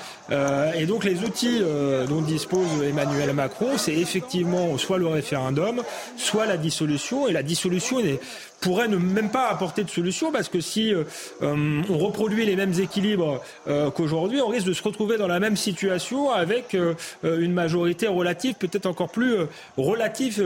et 0.76 0.86
donc 0.86 1.04
les 1.04 1.22
outils 1.22 1.60
dont 2.08 2.22
dispose 2.22 2.68
Emmanuel 2.82 3.32
Macron, 3.32 3.76
c'est 3.76 3.94
effectivement 3.94 4.78
soit 4.78 4.98
le 4.98 5.06
référendum, 5.06 5.82
soit 6.16 6.46
la 6.46 6.56
dissolution. 6.56 7.28
Et 7.28 7.32
la 7.32 7.42
dissolution 7.42 7.71
est 8.06 8.20
pourrait 8.62 8.88
ne 8.88 8.96
même 8.96 9.30
pas 9.30 9.48
apporter 9.48 9.84
de 9.84 9.90
solution 9.90 10.32
parce 10.32 10.48
que 10.48 10.60
si 10.60 10.94
euh, 10.94 11.04
euh, 11.42 11.82
on 11.90 11.98
reproduit 11.98 12.46
les 12.46 12.56
mêmes 12.56 12.72
équilibres 12.80 13.42
euh, 13.68 13.90
qu'aujourd'hui, 13.90 14.40
on 14.40 14.48
risque 14.48 14.66
de 14.66 14.72
se 14.72 14.82
retrouver 14.82 15.18
dans 15.18 15.26
la 15.26 15.40
même 15.40 15.56
situation 15.56 16.30
avec 16.30 16.76
une 17.24 17.52
majorité 17.52 18.06
relative 18.06 18.54
peut-être 18.54 18.86
encore 18.86 19.10
plus 19.10 19.34
relative 19.76 20.36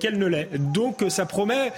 qu'elle 0.00 0.18
ne 0.18 0.26
l'est. 0.26 0.48
Donc 0.72 1.04
ça 1.08 1.24
promet 1.24 1.72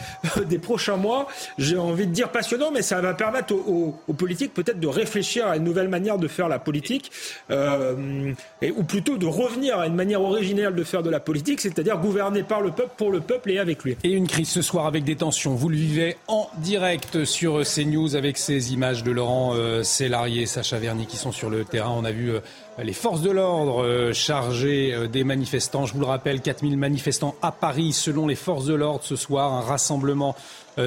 des 0.47 0.59
prochains 0.59 0.97
mois, 0.97 1.28
j'ai 1.59 1.76
envie 1.76 2.07
de 2.07 2.12
dire 2.12 2.30
passionnant, 2.30 2.70
mais 2.72 2.82
ça 2.82 3.01
va 3.01 3.12
permettre 3.12 3.55
aux, 3.55 3.95
politiques 4.16 4.55
peut-être 4.55 4.80
de 4.80 4.86
réfléchir 4.86 5.47
à 5.47 5.57
une 5.57 5.64
nouvelle 5.64 5.88
manière 5.88 6.18
de 6.18 6.28
faire 6.28 6.49
la 6.49 6.59
politique, 6.59 7.12
et, 7.51 8.70
ou 8.70 8.82
plutôt 8.84 9.18
de 9.18 9.26
revenir 9.26 9.78
à 9.78 9.86
une 9.86 9.95
manière 9.95 10.22
originelle 10.22 10.74
de 10.74 10.84
faire 10.84 11.03
de 11.03 11.11
la 11.11 11.20
politique, 11.20 11.61
c'est-à-dire 11.61 11.99
gouverner 11.99 12.43
par 12.43 12.62
le 12.62 12.70
peuple, 12.70 12.93
pour 12.97 13.11
le 13.11 13.20
peuple 13.20 13.51
et 13.51 13.59
avec 13.59 13.84
lui. 13.84 13.97
Et 14.05 14.12
une 14.12 14.26
crise 14.26 14.49
ce 14.49 14.62
soir 14.62 14.86
avec 14.86 15.05
des 15.05 15.16
tensions. 15.16 15.55
Vous 15.55 15.68
vivait 15.83 16.16
en 16.28 16.49
direct 16.59 17.24
sur 17.24 17.62
CNews 17.64 18.14
avec 18.14 18.39
ces 18.39 18.72
images 18.72 19.03
de 19.03 19.11
Laurent 19.11 19.53
euh, 19.57 19.83
et 19.83 20.47
Sacha 20.47 20.78
Verny 20.78 21.07
qui 21.07 21.16
sont 21.16 21.33
sur 21.33 21.51
le 21.51 21.64
terrain. 21.64 21.91
On 21.91 22.05
a 22.05 22.12
vu 22.12 22.30
euh, 22.30 22.41
les 22.83 22.93
forces 22.93 23.20
de 23.20 23.30
l'ordre 23.30 23.83
euh, 23.83 24.12
chargées 24.12 25.09
des 25.09 25.24
manifestants. 25.24 25.85
Je 25.85 25.95
vous 25.95 26.01
le 26.01 26.07
rappelle, 26.07 26.41
4000 26.41 26.76
manifestants 26.76 27.35
à 27.43 27.51
Paris 27.51 27.93
selon 27.93 28.28
les 28.28 28.37
forces 28.37 28.66
de 28.66 28.74
l'ordre 28.74 29.03
ce 29.03 29.16
soir. 29.16 29.53
Un 29.53 29.61
rassemblement 29.61 30.37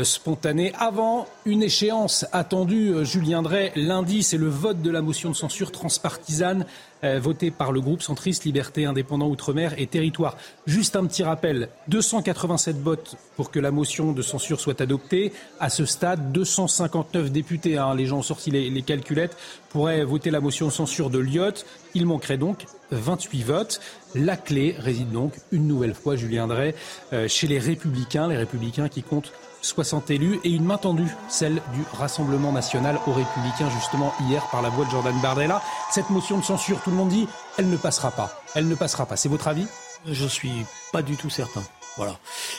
spontané 0.03 0.73
avant 0.79 1.27
une 1.45 1.63
échéance 1.63 2.25
attendue, 2.31 2.93
Julien 3.03 3.41
Drey, 3.41 3.71
lundi. 3.75 4.23
C'est 4.23 4.37
le 4.37 4.49
vote 4.49 4.81
de 4.81 4.89
la 4.89 5.01
motion 5.01 5.29
de 5.29 5.35
censure 5.35 5.71
transpartisane 5.71 6.65
euh, 7.05 7.19
voté 7.19 7.51
par 7.51 7.71
le 7.71 7.81
groupe 7.81 8.01
centriste 8.01 8.45
Liberté, 8.45 8.85
Indépendant, 8.85 9.27
Outre-mer 9.27 9.73
et 9.77 9.85
Territoire. 9.85 10.37
Juste 10.65 10.95
un 10.95 11.05
petit 11.05 11.23
rappel, 11.23 11.69
287 11.89 12.77
votes 12.77 13.15
pour 13.35 13.51
que 13.51 13.59
la 13.59 13.69
motion 13.69 14.11
de 14.11 14.21
censure 14.21 14.59
soit 14.59 14.81
adoptée. 14.81 15.31
À 15.59 15.69
ce 15.69 15.85
stade, 15.85 16.31
259 16.31 17.31
députés, 17.31 17.77
hein, 17.77 17.93
les 17.93 18.07
gens 18.07 18.19
ont 18.19 18.23
sorti 18.23 18.49
les, 18.49 18.81
calculettes, 18.81 19.37
pourraient 19.69 20.03
voter 20.03 20.31
la 20.31 20.39
motion 20.39 20.67
de 20.67 20.71
censure 20.71 21.09
de 21.09 21.19
Lyotte. 21.19 21.65
Il 21.93 22.07
manquerait 22.07 22.37
donc 22.37 22.65
28 22.91 23.43
votes. 23.43 23.81
La 24.15 24.37
clé 24.37 24.75
réside 24.77 25.11
donc 25.11 25.33
une 25.51 25.67
nouvelle 25.67 25.93
fois, 25.93 26.15
Julien 26.15 26.47
Drey, 26.47 26.73
euh, 27.13 27.27
chez 27.27 27.47
les 27.47 27.59
Républicains, 27.59 28.27
les 28.27 28.37
Républicains 28.37 28.89
qui 28.89 29.03
comptent 29.03 29.33
60 29.65 30.11
élus 30.11 30.39
et 30.43 30.49
une 30.49 30.63
main 30.63 30.77
tendue, 30.77 31.15
celle 31.27 31.61
du 31.73 31.83
Rassemblement 31.93 32.51
national 32.51 32.99
aux 33.07 33.13
Républicains, 33.13 33.69
justement 33.71 34.13
hier 34.21 34.45
par 34.51 34.61
la 34.61 34.69
voix 34.69 34.85
de 34.85 34.91
Jordan 34.91 35.19
Bardella. 35.21 35.61
Cette 35.91 36.09
motion 36.09 36.37
de 36.37 36.43
censure, 36.43 36.81
tout 36.81 36.91
le 36.91 36.95
monde 36.95 37.09
dit, 37.09 37.27
elle 37.57 37.69
ne 37.69 37.77
passera 37.77 38.11
pas. 38.11 38.41
Elle 38.53 38.67
ne 38.67 38.75
passera 38.75 39.05
pas. 39.05 39.17
C'est 39.17 39.29
votre 39.29 39.47
avis? 39.47 39.67
Je 40.05 40.27
suis 40.27 40.65
pas 40.91 41.01
du 41.01 41.17
tout 41.17 41.31
certain. 41.31 41.63
Voilà. 41.97 42.17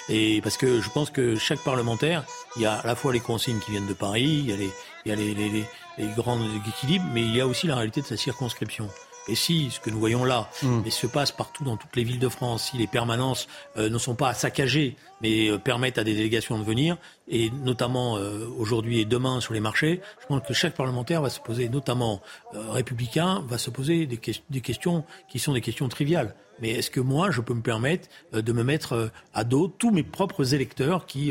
Et 0.09 0.41
parce 0.41 0.57
que 0.57 0.81
je 0.81 0.91
pense 0.91 1.11
que 1.11 1.37
chaque 1.37 1.61
parlementaire, 1.61 2.25
il 2.57 2.63
y 2.63 2.67
a 2.67 2.75
à 2.75 2.87
la 2.87 2.97
fois 2.97 3.13
les 3.13 3.21
consignes 3.21 3.61
qui 3.61 3.71
viennent 3.71 3.87
de 3.87 3.95
Paris, 3.95 4.45
il 4.45 4.47
y 4.47 5.13
a 5.13 5.15
les, 5.15 5.67
les 5.99 6.07
grands 6.17 6.39
équilibres, 6.67 7.07
mais 7.13 7.23
il 7.23 7.37
y 7.37 7.41
a 7.41 7.47
aussi 7.47 7.67
la 7.67 7.77
réalité 7.77 8.01
de 8.01 8.07
sa 8.07 8.17
circonscription. 8.17 8.89
Et 9.29 9.35
si 9.35 9.71
ce 9.71 9.81
que 9.81 9.91
nous 9.91 9.99
voyons 9.99 10.25
là 10.25 10.49
mm. 10.63 10.89
se 10.91 11.07
passe 11.07 11.33
partout 11.33 11.65
dans 11.65 11.77
toutes 11.77 11.95
les 11.97 12.05
villes 12.05 12.19
de 12.19 12.29
France, 12.29 12.71
si 12.71 12.77
les 12.77 12.87
permanences 12.87 13.49
euh, 13.77 13.89
ne 13.89 13.99
sont 13.99 14.15
pas 14.15 14.35
saccagées, 14.35 14.97
mais 15.21 15.49
euh, 15.49 15.59
permettent 15.59 15.99
à 15.99 16.05
des 16.05 16.15
délégations 16.15 16.59
de 16.59 16.65
venir, 16.65 16.97
et 17.29 17.51
notamment 17.51 18.17
euh, 18.17 18.47
aujourd'hui 18.59 19.01
et 19.01 19.05
demain 19.05 19.41
sur 19.41 19.55
les 19.55 19.61
marchés, 19.61 20.01
je 20.21 20.27
pense 20.27 20.47
que 20.47 20.55
chaque 20.55 20.77
parlementaire 20.77 21.23
va 21.23 21.31
se 21.31 21.41
poser, 21.41 21.69
notamment 21.69 22.21
républicain, 22.53 23.45
va 23.49 23.59
se 23.59 23.71
poser 23.71 24.07
des, 24.07 24.21
des, 24.51 24.61
questions 24.61 25.05
qui 25.29 25.39
sont 25.39 25.53
des 25.53 25.61
questions 25.61 25.89
triviales. 25.89 26.35
Mais 26.61 26.71
est-ce 26.71 26.91
que 26.91 27.01
moi, 27.01 27.31
je 27.31 27.43
peux 27.43 27.53
me 27.53 27.61
permettre 27.61 28.09
de 28.33 28.53
me 28.53 28.63
mettre 28.63 29.11
à 29.35 29.45
dos 29.45 29.69
tous 29.69 29.91
mes 29.91 30.03
propres 30.03 30.55
électeurs 30.55 31.05
qui 31.05 31.31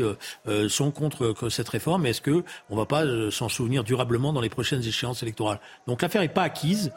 sont 0.68 0.92
contre 0.92 1.34
cette 1.50 1.68
réforme? 1.68 2.06
Est-ce 2.06 2.20
que 2.20 2.44
on 2.70 2.76
va 2.76 2.86
pas 2.86 3.04
s'en 3.32 3.48
souvenir 3.48 3.82
durablement 3.82 4.32
dans 4.32 4.40
les 4.40 4.48
prochaines 4.48 4.84
échéances 4.84 5.24
électorales? 5.24 5.58
Donc 5.88 6.02
l'affaire 6.02 6.22
n'est 6.22 6.28
pas 6.28 6.44
acquise 6.44 6.92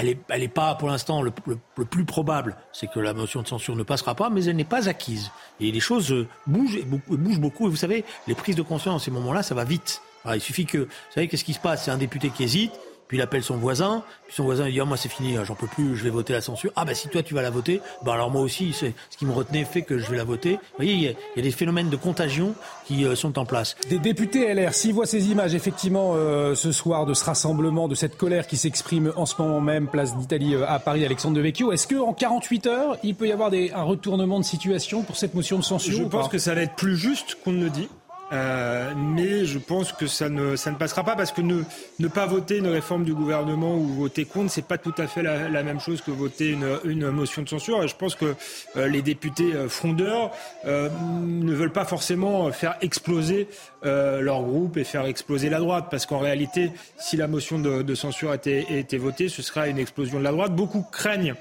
elle 0.00 0.40
n'est 0.40 0.48
pas 0.48 0.74
pour 0.74 0.88
l'instant 0.88 1.22
le, 1.22 1.30
plus 1.30 2.04
probable, 2.04 2.56
c'est 2.72 2.90
que 2.90 3.00
la 3.00 3.14
motion 3.14 3.42
de 3.42 3.48
censure 3.48 3.76
ne 3.76 3.82
passera 3.82 4.14
pas, 4.14 4.30
mais 4.30 4.44
elle 4.44 4.56
n'est 4.56 4.64
pas 4.64 4.88
acquise. 4.88 5.30
Et 5.60 5.70
les 5.70 5.80
choses 5.80 6.12
euh, 6.12 6.26
bougent, 6.46 6.84
bougent 6.84 7.40
beaucoup. 7.40 7.66
Et 7.66 7.70
vous 7.70 7.76
savez, 7.76 8.04
les 8.26 8.34
prises 8.34 8.56
de 8.56 8.62
conscience 8.62 9.04
ces 9.04 9.10
moments-là, 9.10 9.42
ça 9.42 9.54
va 9.54 9.64
vite. 9.64 10.02
il 10.26 10.40
suffit 10.40 10.66
que, 10.66 10.78
vous 10.78 10.88
savez, 11.14 11.28
qu'est-ce 11.28 11.44
qui 11.44 11.54
se 11.54 11.60
passe? 11.60 11.84
C'est 11.84 11.90
un 11.90 11.98
député 11.98 12.30
qui 12.30 12.44
hésite, 12.44 12.72
puis 13.10 13.18
il 13.18 13.22
appelle 13.22 13.42
son 13.42 13.56
voisin, 13.56 14.04
puis 14.28 14.36
son 14.36 14.44
voisin 14.44 14.68
il 14.68 14.72
dit 14.72 14.80
oh, 14.80 14.86
moi 14.86 14.96
c'est 14.96 15.08
fini, 15.08 15.34
j'en 15.42 15.56
peux 15.56 15.66
plus, 15.66 15.96
je 15.96 16.04
vais 16.04 16.10
voter 16.10 16.32
la 16.32 16.40
censure. 16.40 16.70
Ah 16.76 16.84
bah 16.84 16.94
si 16.94 17.08
toi 17.08 17.24
tu 17.24 17.34
vas 17.34 17.42
la 17.42 17.50
voter, 17.50 17.80
bah 18.04 18.12
alors 18.14 18.30
moi 18.30 18.40
aussi 18.40 18.72
c'est 18.72 18.94
ce 19.10 19.16
qui 19.16 19.26
me 19.26 19.32
retenait 19.32 19.64
fait 19.64 19.82
que 19.82 19.98
je 19.98 20.08
vais 20.08 20.16
la 20.16 20.22
voter. 20.22 20.52
Vous 20.52 20.76
voyez, 20.76 20.92
il 20.92 21.02
y 21.02 21.08
a, 21.08 21.42
des 21.42 21.50
phénomènes 21.50 21.90
de 21.90 21.96
contagion 21.96 22.54
qui 22.84 23.04
euh, 23.04 23.16
sont 23.16 23.36
en 23.36 23.44
place. 23.44 23.74
Des 23.88 23.98
députés 23.98 24.54
LR, 24.54 24.74
s'ils 24.74 24.94
voient 24.94 25.06
ces 25.06 25.28
images 25.32 25.56
effectivement 25.56 26.12
euh, 26.14 26.54
ce 26.54 26.70
soir 26.70 27.04
de 27.04 27.12
ce 27.12 27.24
rassemblement, 27.24 27.88
de 27.88 27.96
cette 27.96 28.16
colère 28.16 28.46
qui 28.46 28.56
s'exprime 28.56 29.12
en 29.16 29.26
ce 29.26 29.42
moment 29.42 29.60
même, 29.60 29.88
place 29.88 30.16
d'Italie 30.16 30.54
euh, 30.54 30.64
à 30.68 30.78
Paris, 30.78 31.04
Alexandre 31.04 31.34
de 31.34 31.40
Vecchio, 31.40 31.72
est-ce 31.72 31.92
qu'en 31.92 32.12
48 32.12 32.66
heures 32.68 32.96
il 33.02 33.16
peut 33.16 33.26
y 33.26 33.32
avoir 33.32 33.50
des, 33.50 33.72
un 33.72 33.82
retournement 33.82 34.38
de 34.38 34.44
situation 34.44 35.02
pour 35.02 35.16
cette 35.16 35.34
motion 35.34 35.58
de 35.58 35.64
censure 35.64 35.98
Je 35.98 36.04
pense 36.04 36.28
que 36.28 36.38
ça 36.38 36.54
va 36.54 36.62
être 36.62 36.76
plus 36.76 36.96
juste 36.96 37.38
qu'on 37.42 37.50
ne 37.50 37.64
le 37.64 37.70
dit. 37.70 37.88
Euh, 38.32 38.92
mais 38.96 39.44
je 39.44 39.58
pense 39.58 39.92
que 39.92 40.06
ça 40.06 40.28
ne, 40.28 40.54
ça 40.54 40.70
ne 40.70 40.76
passera 40.76 41.02
pas 41.02 41.16
parce 41.16 41.32
que 41.32 41.40
ne, 41.40 41.62
ne 41.98 42.08
pas 42.08 42.26
voter 42.26 42.58
une 42.58 42.68
réforme 42.68 43.04
du 43.04 43.12
gouvernement 43.12 43.74
ou 43.74 43.86
voter 43.88 44.24
contre, 44.24 44.52
c'est 44.52 44.66
pas 44.66 44.78
tout 44.78 44.94
à 44.98 45.06
fait 45.08 45.22
la, 45.22 45.48
la, 45.48 45.62
même 45.62 45.80
chose 45.80 46.00
que 46.00 46.12
voter 46.12 46.50
une, 46.50 46.78
une 46.84 47.10
motion 47.10 47.42
de 47.42 47.48
censure. 47.48 47.82
Et 47.82 47.88
je 47.88 47.96
pense 47.96 48.14
que 48.14 48.36
euh, 48.76 48.86
les 48.86 49.02
députés 49.02 49.52
euh, 49.54 49.68
frondeurs 49.68 50.30
euh, 50.64 50.88
ne 51.22 51.52
veulent 51.52 51.72
pas 51.72 51.84
forcément 51.84 52.50
faire 52.52 52.76
exploser 52.80 53.48
leur 53.82 54.42
groupe 54.42 54.76
et 54.76 54.84
faire 54.84 55.06
exploser 55.06 55.48
la 55.48 55.58
droite, 55.58 55.86
parce 55.90 56.04
qu'en 56.04 56.18
réalité, 56.18 56.70
si 56.98 57.16
la 57.16 57.26
motion 57.26 57.58
de, 57.58 57.80
de 57.80 57.94
censure 57.94 58.34
était, 58.34 58.66
était 58.68 58.98
votée, 58.98 59.30
ce 59.30 59.40
sera 59.40 59.68
une 59.68 59.78
explosion 59.78 60.18
de 60.18 60.24
la 60.24 60.32
droite. 60.32 60.54
Beaucoup 60.54 60.84
craignent 60.92 61.34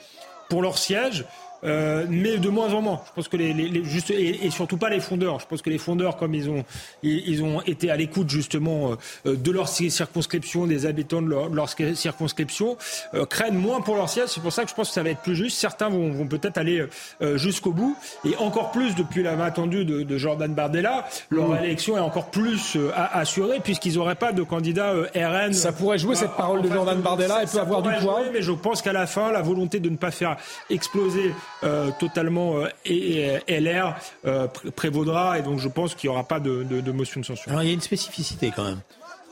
pour 0.50 0.62
leur 0.62 0.78
siège. 0.78 1.26
Euh, 1.64 2.06
mais 2.10 2.38
de 2.38 2.50
moins 2.50 2.74
en 2.74 2.82
moins. 2.82 3.02
Je 3.08 3.12
pense 3.14 3.28
que 3.28 3.38
les, 3.38 3.54
les, 3.54 3.68
les 3.68 3.84
juste, 3.84 4.12
et, 4.12 4.46
et, 4.46 4.50
surtout 4.50 4.78
pas 4.78 4.90
les 4.90 5.00
fondeurs. 5.00 5.40
Je 5.40 5.46
pense 5.46 5.62
que 5.62 5.70
les 5.70 5.78
fondeurs, 5.78 6.18
comme 6.18 6.34
ils 6.34 6.50
ont, 6.50 6.64
ils, 7.04 7.44
ont 7.44 7.62
été 7.62 7.92
à 7.92 7.98
l'écoute 7.98 8.30
justement 8.30 8.92
euh, 9.26 9.36
de 9.36 9.52
leur 9.52 9.68
circonscription, 9.68 10.68
des 10.68 10.86
habitants 10.86 11.22
de 11.22 11.30
leur, 11.30 11.50
de 11.50 11.56
leur 11.56 11.70
circonscription, 11.70 12.78
euh, 13.14 13.26
craignent 13.26 13.58
moins 13.58 13.82
pour 13.82 13.96
leur 13.96 14.10
siège. 14.10 14.30
C'est 14.30 14.42
pour 14.42 14.54
ça 14.54 14.64
que 14.64 14.70
je 14.70 14.76
pense 14.76 14.90
que 14.90 14.94
ça 14.94 15.04
va 15.04 15.10
être 15.10 15.22
plus 15.22 15.36
juste. 15.36 15.58
Certains 15.58 15.90
vont, 15.90 16.12
vont 16.12 16.28
peut-être 16.28 16.58
aller 16.58 16.86
euh, 17.22 17.38
jusqu'au 17.38 17.72
bout, 17.72 17.98
et 18.26 18.36
encore 18.38 18.72
plus 18.72 18.96
depuis 18.96 19.24
la 19.24 19.36
main 19.36 19.46
attendue 19.46 19.84
de, 19.84 20.04
de 20.04 20.18
Jordan 20.18 20.54
Bardella, 20.54 21.08
leur 21.30 21.50
mmh. 21.50 21.64
élection 21.64 21.98
est 21.98 22.02
encore 22.02 22.30
plus 22.32 22.78
assurée 22.96 23.60
puisqu'ils 23.64 23.96
n'auraient 23.96 24.16
pas 24.16 24.32
de 24.32 24.44
candidat 24.44 24.94
RN. 25.16 25.54
Ça 25.54 25.72
pourrait 25.72 25.98
jouer 25.98 26.16
cette 26.16 26.36
parole 26.36 26.62
de 26.62 26.72
Jordan 26.72 27.00
Bardella, 27.02 27.40
elle 27.42 27.48
peut 27.48 27.60
avoir 27.60 27.82
du 27.82 27.90
poids. 28.02 28.22
mais 28.32 28.42
je 28.42 28.52
pense 28.52 28.82
qu'à 28.82 28.94
la 28.94 29.08
fin, 29.08 29.32
la 29.32 29.42
volonté 29.42 29.80
de 29.80 29.90
ne 29.90 29.98
pas 29.98 30.12
faire 30.12 30.38
exploser 30.70 31.34
euh, 31.64 31.92
totalement 32.00 32.58
euh, 32.58 32.70
et, 32.86 33.38
LR 33.48 33.96
euh, 34.26 34.48
prévaudra 34.48 35.40
et 35.40 35.42
donc 35.42 35.60
je 35.60 35.68
pense 35.68 35.94
qu'il 35.94 36.10
n'y 36.10 36.16
aura 36.16 36.26
pas 36.26 36.40
de, 36.40 36.64
de, 36.64 36.80
de, 36.82 36.92
motion 36.92 37.20
de 37.20 37.26
censure. 37.26 37.52
Alors 37.52 37.64
il 37.64 37.68
y 37.68 37.72
a 37.72 37.74
une 37.74 37.82
spécificité 37.82 38.52
quand 38.56 38.64
même 38.64 38.82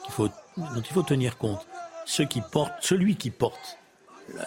faut, 0.10 0.30
dont 0.58 0.82
il 0.82 0.94
faut 0.94 1.04
tenir 1.04 1.38
compte. 1.38 1.66
Ceux 2.06 2.26
qui 2.26 2.42
portent, 2.42 2.74
celui 2.82 3.16
qui 3.16 3.30
porte, 3.30 3.78
la, 4.36 4.46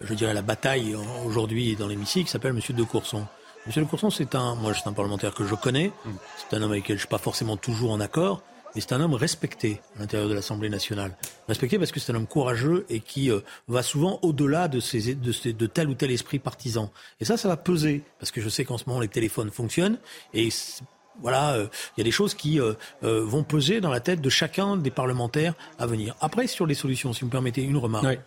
je 0.00 0.14
dirais, 0.14 0.34
la 0.34 0.42
bataille 0.42 0.96
aujourd'hui 1.26 1.76
dans 1.76 1.88
l'hémicycle 1.88 2.28
s'appelle 2.30 2.52
Monsieur 2.52 2.74
de 2.74 2.82
Courson. 2.82 3.26
Monsieur 3.66 3.82
de 3.82 3.86
Courson, 3.86 4.10
c'est 4.10 4.34
un, 4.34 4.54
moi, 4.54 4.72
c'est 4.74 4.88
un 4.88 4.92
parlementaire 4.92 5.34
que 5.34 5.44
je 5.44 5.54
connais. 5.54 5.88
Mm. 6.04 6.10
C'est 6.36 6.56
un 6.56 6.62
homme 6.62 6.70
avec 6.72 6.84
lequel 6.84 6.96
je 6.96 7.00
suis 7.00 7.08
pas 7.08 7.18
forcément 7.18 7.56
toujours 7.56 7.90
en 7.90 8.00
accord, 8.00 8.42
et 8.74 8.80
c'est 8.80 8.92
un 8.92 9.00
homme 9.00 9.14
respecté 9.14 9.80
à 9.96 10.00
l'intérieur 10.00 10.28
de 10.28 10.34
l'Assemblée 10.34 10.68
nationale. 10.68 11.16
Respecté 11.48 11.78
parce 11.78 11.92
que 11.92 12.00
c'est 12.00 12.12
un 12.12 12.16
homme 12.16 12.26
courageux 12.26 12.86
et 12.88 13.00
qui 13.00 13.30
euh, 13.30 13.40
va 13.66 13.82
souvent 13.82 14.18
au-delà 14.22 14.68
de, 14.68 14.80
ces, 14.80 15.14
de, 15.14 15.52
de, 15.52 15.66
tel 15.66 15.88
ou 15.88 15.94
tel 15.94 16.10
esprit 16.10 16.38
partisan. 16.38 16.90
Et 17.20 17.24
ça, 17.24 17.36
ça 17.36 17.48
va 17.48 17.56
peser, 17.56 18.02
parce 18.18 18.30
que 18.30 18.40
je 18.40 18.48
sais 18.48 18.64
qu'en 18.64 18.78
ce 18.78 18.84
moment, 18.86 19.00
les 19.00 19.08
téléphones 19.08 19.50
fonctionnent, 19.50 19.98
et 20.34 20.48
voilà, 21.20 21.54
euh, 21.54 21.66
il 21.96 22.00
y 22.00 22.02
a 22.02 22.04
des 22.04 22.12
choses 22.12 22.34
qui 22.34 22.60
euh, 22.60 22.74
vont 23.02 23.42
peser 23.42 23.80
dans 23.80 23.90
la 23.90 24.00
tête 24.00 24.20
de 24.20 24.30
chacun 24.30 24.76
des 24.76 24.90
parlementaires 24.90 25.54
à 25.78 25.86
venir. 25.86 26.14
Après, 26.20 26.46
sur 26.46 26.66
les 26.66 26.74
solutions, 26.74 27.12
si 27.12 27.20
vous 27.22 27.26
me 27.26 27.32
permettez 27.32 27.62
une 27.62 27.78
remarque. 27.78 28.20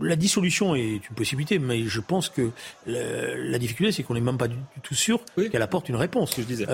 la 0.00 0.16
dissolution 0.16 0.74
est 0.74 1.08
une 1.08 1.14
possibilité, 1.14 1.58
mais 1.58 1.84
je 1.84 2.00
pense 2.00 2.28
que 2.28 2.50
la, 2.86 3.58
difficulté, 3.58 3.92
c'est 3.92 4.02
qu'on 4.02 4.14
n'est 4.14 4.20
même 4.20 4.38
pas 4.38 4.48
du, 4.48 4.56
tout 4.82 4.94
sûr 4.94 5.20
qu'elle 5.50 5.62
apporte 5.62 5.88
une 5.88 5.96
réponse. 5.96 6.34
je 6.38 6.42
disais. 6.42 6.66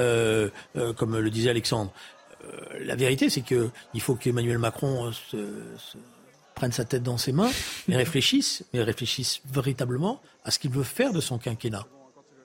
comme 0.96 1.18
le 1.18 1.30
disait 1.30 1.50
Alexandre. 1.50 1.92
Euh, 2.44 2.84
la 2.84 2.96
vérité, 2.96 3.30
c'est 3.30 3.42
qu'il 3.42 4.00
faut 4.00 4.14
qu'Emmanuel 4.14 4.58
Macron 4.58 5.10
euh, 5.34 5.76
prenne 6.54 6.72
sa 6.72 6.84
tête 6.84 7.02
dans 7.02 7.18
ses 7.18 7.32
mains 7.32 7.50
et 7.88 7.96
réfléchisse, 7.96 8.64
mais 8.72 8.82
réfléchisse 8.82 9.40
véritablement 9.50 10.20
à 10.44 10.50
ce 10.50 10.58
qu'il 10.58 10.70
veut 10.70 10.82
faire 10.82 11.12
de 11.12 11.20
son 11.20 11.38
quinquennat. 11.38 11.86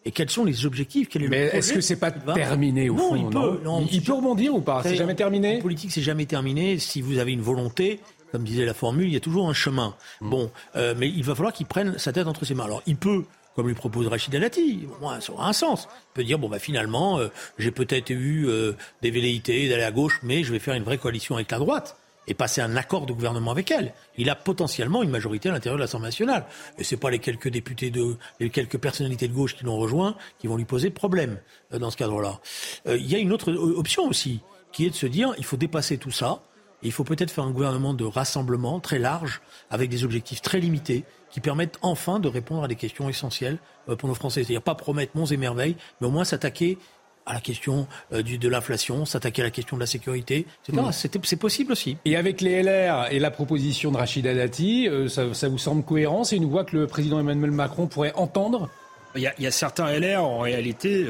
Et 0.06 0.12
quels 0.12 0.30
sont 0.30 0.46
les 0.46 0.66
objectifs 0.66 1.10
Mais 1.16 1.48
est-ce 1.48 1.74
que 1.74 1.82
c'est 1.82 1.98
pas 1.98 2.12
terminé 2.12 2.90
au 2.90 2.96
fond 2.96 3.16
il, 3.16 3.30
peut, 3.30 3.60
il, 3.92 4.02
peut 4.02 4.14
rebondir 4.14 4.56
ou 4.56 4.62
pas? 4.62 4.82
C'est 4.82 4.96
jamais 4.96 5.16
terminé? 5.16 5.58
En 5.58 5.62
politique, 5.62 5.92
c'est 5.92 6.02
jamais 6.02 6.26
terminé. 6.26 6.80
Si 6.80 7.02
vous 7.02 7.18
avez 7.18 7.34
une 7.34 7.42
volonté, 7.42 8.00
comme 8.32 8.44
disait 8.44 8.66
la 8.66 8.74
formule, 8.74 9.08
il 9.08 9.14
y 9.14 9.18
a 9.18 9.20
toujours 9.20 9.50
un 9.50 9.54
chemin. 9.54 9.96
Mmh. 10.22 10.30
Bon, 10.30 10.52
euh, 10.78 10.96
mais 10.98 11.10
il 11.10 11.24
va 11.26 11.36
falloir 11.36 11.52
qu'il 11.52 11.66
prenne 11.66 11.98
sa 11.98 12.14
tête 12.14 12.28
entre 12.28 12.46
ses 12.46 12.54
mains. 12.54 12.64
Alors, 12.64 12.84
il 12.86 12.96
peut 12.96 13.26
comme 13.58 13.68
lui 13.68 13.74
propose 13.74 14.06
Rachid 14.06 14.36
Alati. 14.36 14.88
ça 15.20 15.34
aura 15.34 15.50
un 15.50 15.54
sens. 15.54 15.88
Il 15.92 16.14
peut 16.14 16.24
dire, 16.24 16.38
bon, 16.38 16.48
bah, 16.48 16.60
finalement, 16.60 17.18
euh, 17.18 17.30
j'ai 17.58 17.72
peut-être 17.72 18.12
eu 18.12 18.48
euh, 18.48 18.74
des 19.02 19.10
velléités 19.10 19.68
d'aller 19.68 19.82
à 19.82 19.90
gauche, 19.90 20.20
mais 20.22 20.44
je 20.44 20.52
vais 20.52 20.60
faire 20.60 20.76
une 20.76 20.84
vraie 20.84 21.00
coalition 21.00 21.34
avec 21.34 21.50
la 21.50 21.58
droite 21.58 21.98
et 22.28 22.36
passer 22.36 22.62
un 22.62 22.76
accord 22.76 23.08
de 23.08 23.14
gouvernement 23.14 23.50
avec 23.50 23.72
elle. 23.72 23.96
Il 24.16 24.30
a 24.30 24.36
potentiellement 24.36 25.02
une 25.02 25.10
majorité 25.10 25.50
à 25.50 25.54
l'intérieur 25.54 25.78
de 25.78 25.82
l'Assemblée 25.82 26.10
nationale. 26.10 26.46
Et 26.78 26.84
c'est 26.84 26.98
pas 26.98 27.10
les 27.10 27.18
quelques 27.18 27.50
députés 27.50 27.90
de, 27.90 28.18
les 28.40 28.52
quelques 28.52 28.78
personnalités 28.78 29.28
de 29.28 29.34
gauche 29.34 29.56
qui 29.56 29.64
l'ont 29.64 29.78
rejoint 29.78 30.16
qui 30.38 30.46
vont 30.46 30.56
lui 30.56 30.66
poser 30.66 30.92
problème 30.92 31.40
euh, 31.74 31.80
dans 31.80 31.90
ce 31.90 31.98
cadre-là. 31.98 32.40
Il 32.86 33.12
y 33.12 33.16
a 33.16 33.18
une 33.18 33.34
autre 33.34 33.52
option 33.52 34.08
aussi, 34.08 34.42
qui 34.72 34.86
est 34.86 34.92
de 34.92 34.96
se 34.96 35.08
dire, 35.08 35.34
il 35.40 35.46
faut 35.46 35.58
dépasser 35.58 35.98
tout 35.98 36.12
ça. 36.12 36.44
Il 36.84 36.92
faut 36.92 37.04
peut-être 37.04 37.32
faire 37.32 37.44
un 37.44 37.52
gouvernement 37.52 37.94
de 37.94 38.06
rassemblement 38.06 38.80
très 38.80 39.00
large, 39.00 39.42
avec 39.70 39.90
des 39.90 40.04
objectifs 40.04 40.42
très 40.42 40.60
limités, 40.60 41.04
qui 41.30 41.40
permettent 41.40 41.78
enfin 41.82 42.20
de 42.20 42.28
répondre 42.28 42.64
à 42.64 42.68
des 42.68 42.76
questions 42.76 43.10
essentielles 43.10 43.58
euh, 43.90 43.96
pour 43.96 44.08
nos 44.08 44.16
Français. 44.16 44.44
C'est-à-dire 44.44 44.62
pas 44.62 44.76
promettre 44.76 45.16
monts 45.16 45.26
et 45.26 45.38
merveilles, 45.38 45.76
mais 46.00 46.08
au 46.08 46.12
moins 46.12 46.24
s'attaquer 46.24 46.78
à 47.26 47.34
la 47.34 47.42
question 47.42 47.88
euh, 48.14 48.22
du, 48.22 48.38
de 48.38 48.48
l'inflation, 48.48 49.06
s'attaquer 49.06 49.42
à 49.42 49.46
la 49.46 49.52
question 49.52 49.76
de 49.76 49.82
la 49.82 49.88
sécurité, 49.88 50.46
etc. 50.68 51.20
C'est 51.24 51.36
possible 51.36 51.74
aussi. 51.74 51.98
Et 52.06 52.16
avec 52.16 52.42
les 52.42 52.64
LR 52.64 53.12
et 53.12 53.20
la 53.20 53.32
proposition 53.32 53.92
de 53.92 53.98
Rachida 53.98 54.34
Dati, 54.34 54.88
euh, 54.88 55.10
ça, 55.10 55.34
ça, 55.34 55.50
vous 55.50 55.58
semble 55.58 55.84
cohérent? 55.84 56.24
C'est 56.24 56.38
une 56.38 56.50
voix 56.50 56.64
que 56.64 56.78
le 56.78 56.88
président 56.88 57.20
Emmanuel 57.20 57.52
Macron 57.52 57.88
pourrait 57.88 58.14
entendre? 58.16 58.70
Il 59.16 59.22
y, 59.22 59.28
a, 59.28 59.34
il 59.38 59.44
y, 59.44 59.48
a, 59.48 59.52
certains 59.52 59.92
LR, 59.92 60.24
en 60.24 60.40
réalité, 60.40 61.08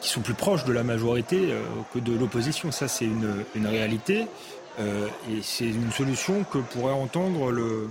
qui 0.00 0.08
sont 0.08 0.20
plus 0.20 0.34
proches 0.34 0.64
de 0.64 0.72
la 0.72 0.82
majorité 0.82 1.54
que 1.92 1.98
de 1.98 2.16
l'opposition. 2.16 2.70
Ça, 2.70 2.88
c'est 2.88 3.04
une, 3.04 3.66
réalité. 3.66 4.26
et 4.78 5.42
c'est 5.42 5.66
une 5.66 5.90
solution 5.92 6.44
que 6.44 6.58
pourrait 6.58 6.92
entendre 6.92 7.50
le, 7.50 7.88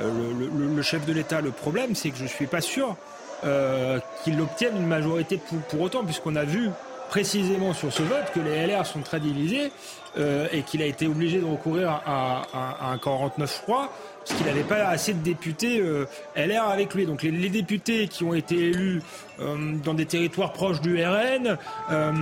euh, 0.00 0.82
chef 0.82 1.06
de 1.06 1.12
l'État. 1.12 1.40
Le 1.40 1.50
problème, 1.50 1.94
c'est 1.94 2.10
que 2.10 2.18
je 2.18 2.24
ne 2.24 2.28
suis 2.28 2.46
pas 2.46 2.60
sûr 2.60 2.96
euh, 3.44 3.98
qu'il 4.24 4.40
obtienne 4.40 4.76
une 4.76 4.86
majorité 4.86 5.40
pour, 5.68 5.80
autant, 5.80 6.04
puisqu'on 6.04 6.36
a 6.36 6.44
vu 6.44 6.70
précisément 7.08 7.72
sur 7.72 7.92
ce 7.92 8.02
vote 8.02 8.32
que 8.34 8.40
les 8.40 8.66
LR 8.66 8.84
sont 8.84 9.00
très 9.00 9.20
divisés 9.20 9.70
euh, 10.18 10.48
et 10.52 10.62
qu'il 10.62 10.82
a 10.82 10.86
été 10.86 11.06
obligé 11.06 11.40
de 11.40 11.44
recourir 11.44 11.90
à, 11.90 12.46
à 12.52 12.92
un 12.92 12.98
49 12.98 13.50
froid 13.50 13.92
parce 14.26 14.38
qu'il 14.38 14.46
n'avait 14.46 14.64
pas 14.64 14.88
assez 14.88 15.14
de 15.14 15.22
députés 15.22 15.80
euh, 15.80 16.06
LR 16.34 16.68
avec 16.68 16.94
lui. 16.94 17.06
Donc 17.06 17.22
les, 17.22 17.48
députés 17.48 18.08
qui 18.08 18.24
ont 18.24 18.34
été 18.34 18.56
élus 18.56 19.02
euh, 19.40 19.74
dans 19.84 19.94
des 19.94 20.06
territoires 20.06 20.52
proches 20.52 20.80
du 20.80 21.02
RN, 21.02 21.56
euh, 21.90 22.12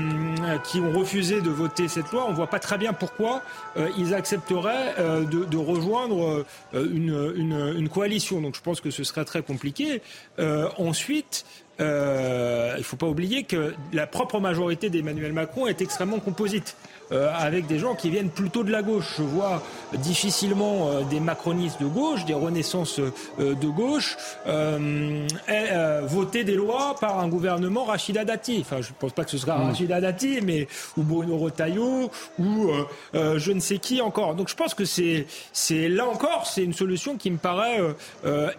qui 0.64 0.80
ont 0.80 0.92
refusé 0.92 1.40
de 1.40 1.50
voter 1.50 1.88
cette 1.88 2.10
loi, 2.12 2.26
on 2.26 2.30
ne 2.30 2.36
voit 2.36 2.48
pas 2.48 2.58
très 2.58 2.78
bien 2.78 2.92
pourquoi 2.92 3.42
ils 3.96 4.14
accepteraient 4.14 4.94
de, 4.98 5.56
rejoindre 5.56 6.44
une, 6.72 7.32
une, 7.76 7.88
coalition. 7.88 8.40
Donc 8.40 8.54
je 8.54 8.60
pense 8.60 8.80
que 8.80 8.90
ce 8.90 9.04
serait 9.04 9.24
très 9.24 9.42
compliqué. 9.42 10.02
ensuite, 10.78 11.44
il 11.78 11.84
ne 11.84 12.82
faut 12.82 12.96
pas 12.96 13.06
oublier 13.06 13.44
que 13.44 13.74
la 13.92 14.06
propre 14.06 14.40
majorité 14.40 14.90
d'Emmanuel 14.90 15.32
Macron 15.32 15.66
est 15.66 15.80
extrêmement 15.80 16.20
composite. 16.20 16.76
Euh, 17.12 17.30
avec 17.36 17.66
des 17.66 17.78
gens 17.78 17.94
qui 17.94 18.08
viennent 18.08 18.30
plutôt 18.30 18.64
de 18.64 18.70
la 18.70 18.82
gauche. 18.82 19.16
Je 19.18 19.22
vois 19.22 19.62
difficilement 19.98 20.88
euh, 20.88 21.02
des 21.02 21.20
macronistes 21.20 21.78
de 21.80 21.86
gauche, 21.86 22.24
des 22.24 22.32
renaissances 22.32 22.98
euh, 22.98 23.54
de 23.54 23.68
gauche, 23.68 24.16
voter 26.06 26.44
des 26.44 26.54
lois 26.54 26.96
par 26.98 27.18
un 27.18 27.28
gouvernement 27.28 27.84
Rachida 27.84 28.24
Dati. 28.24 28.58
Enfin, 28.60 28.80
je 28.80 28.88
ne 28.88 28.94
pense 28.98 29.12
pas 29.12 29.24
que 29.24 29.30
ce 29.30 29.38
sera 29.38 29.58
mmh. 29.58 29.62
Rachida 29.64 30.00
Dati, 30.00 30.40
mais 30.42 30.66
ou 30.96 31.02
Bruno 31.02 31.36
Retailleau 31.36 32.10
ou 32.38 32.70
je 33.12 33.52
ne 33.52 33.60
sais 33.60 33.78
qui 33.78 34.00
encore. 34.00 34.34
Donc 34.34 34.48
je 34.48 34.54
pense 34.54 34.74
que 34.74 34.84
c'est 34.84 35.26
c'est 35.52 35.88
là 35.88 36.06
encore 36.06 36.46
c'est 36.46 36.64
une 36.64 36.72
solution 36.72 37.16
qui 37.16 37.30
me 37.30 37.38
paraît 37.38 37.80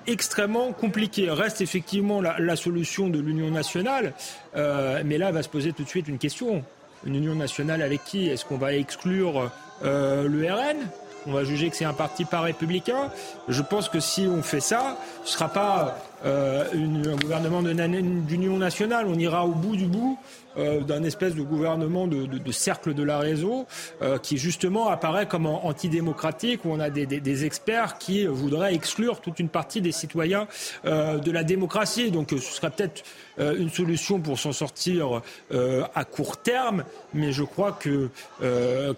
extrêmement 0.08 0.72
compliquée. 0.72 1.30
Reste 1.30 1.62
effectivement 1.62 2.22
la, 2.22 2.36
la 2.39 2.56
solution 2.56 3.10
de 3.10 3.20
l'Union 3.20 3.50
nationale, 3.50 4.14
mais 4.56 5.18
là 5.18 5.32
va 5.32 5.43
se 5.43 5.50
poser 5.50 5.74
tout 5.74 5.84
de 5.84 5.89
suite 5.89 6.08
une 6.08 6.20
question 6.20 6.64
une 7.06 7.16
union 7.16 7.36
nationale 7.36 7.82
avec 7.82 8.04
qui 8.04 8.30
Est-ce 8.30 8.46
qu'on 8.46 8.58
va 8.58 8.74
exclure 8.74 9.52
euh, 9.84 10.28
le 10.28 10.52
RN 10.52 10.88
on 11.28 11.32
va 11.32 11.43
juger 11.43 11.70
que 11.72 11.76
c'est 11.76 11.86
un 11.86 11.93
parti 11.93 12.24
pas 12.24 12.41
républicain. 12.41 13.10
Je 13.48 13.64
pense 13.64 13.89
que 13.89 14.00
si 14.00 14.28
on 14.28 14.43
fait 14.43 14.60
ça, 14.60 14.98
ce 15.24 15.34
sera 15.34 15.50
pas 15.50 15.98
euh, 16.26 16.65
un 16.73 17.15
gouvernement 17.17 17.61
d'union 17.61 18.57
nationale. 18.57 19.05
On 19.07 19.17
ira 19.17 19.45
au 19.45 19.51
bout 19.51 19.76
du 19.76 19.86
bout 19.86 20.17
euh, 20.57 20.80
d'un 20.82 21.03
espèce 21.03 21.36
de 21.36 21.41
gouvernement 21.41 22.07
de, 22.07 22.51
cercle 22.51 22.93
de 22.93 23.03
la 23.03 23.19
réseau 23.19 23.67
euh, 24.01 24.17
qui 24.17 24.38
justement 24.38 24.88
apparaît 24.88 25.28
comme 25.28 25.45
antidémocratique 25.45 26.65
où 26.65 26.69
on 26.71 26.80
a 26.80 26.89
des, 26.89 27.45
experts 27.45 27.97
qui 27.97 28.26
voudraient 28.26 28.73
exclure 28.73 29.19
toute 29.19 29.39
une 29.39 29.49
partie 29.49 29.82
des 29.82 29.91
citoyens 29.91 30.47
de 30.86 31.32
la 31.32 31.43
démocratie. 31.43 32.11
Donc 32.11 32.30
ce 32.32 32.39
serait 32.39 32.69
peut-être 32.69 33.03
une 33.38 33.69
solution 33.69 34.19
pour 34.19 34.39
s'en 34.39 34.53
sortir 34.53 35.21
à 35.51 36.05
court 36.05 36.38
terme, 36.38 36.86
mais 37.13 37.34
je 37.34 37.43
crois 37.43 37.73
que 37.73 38.09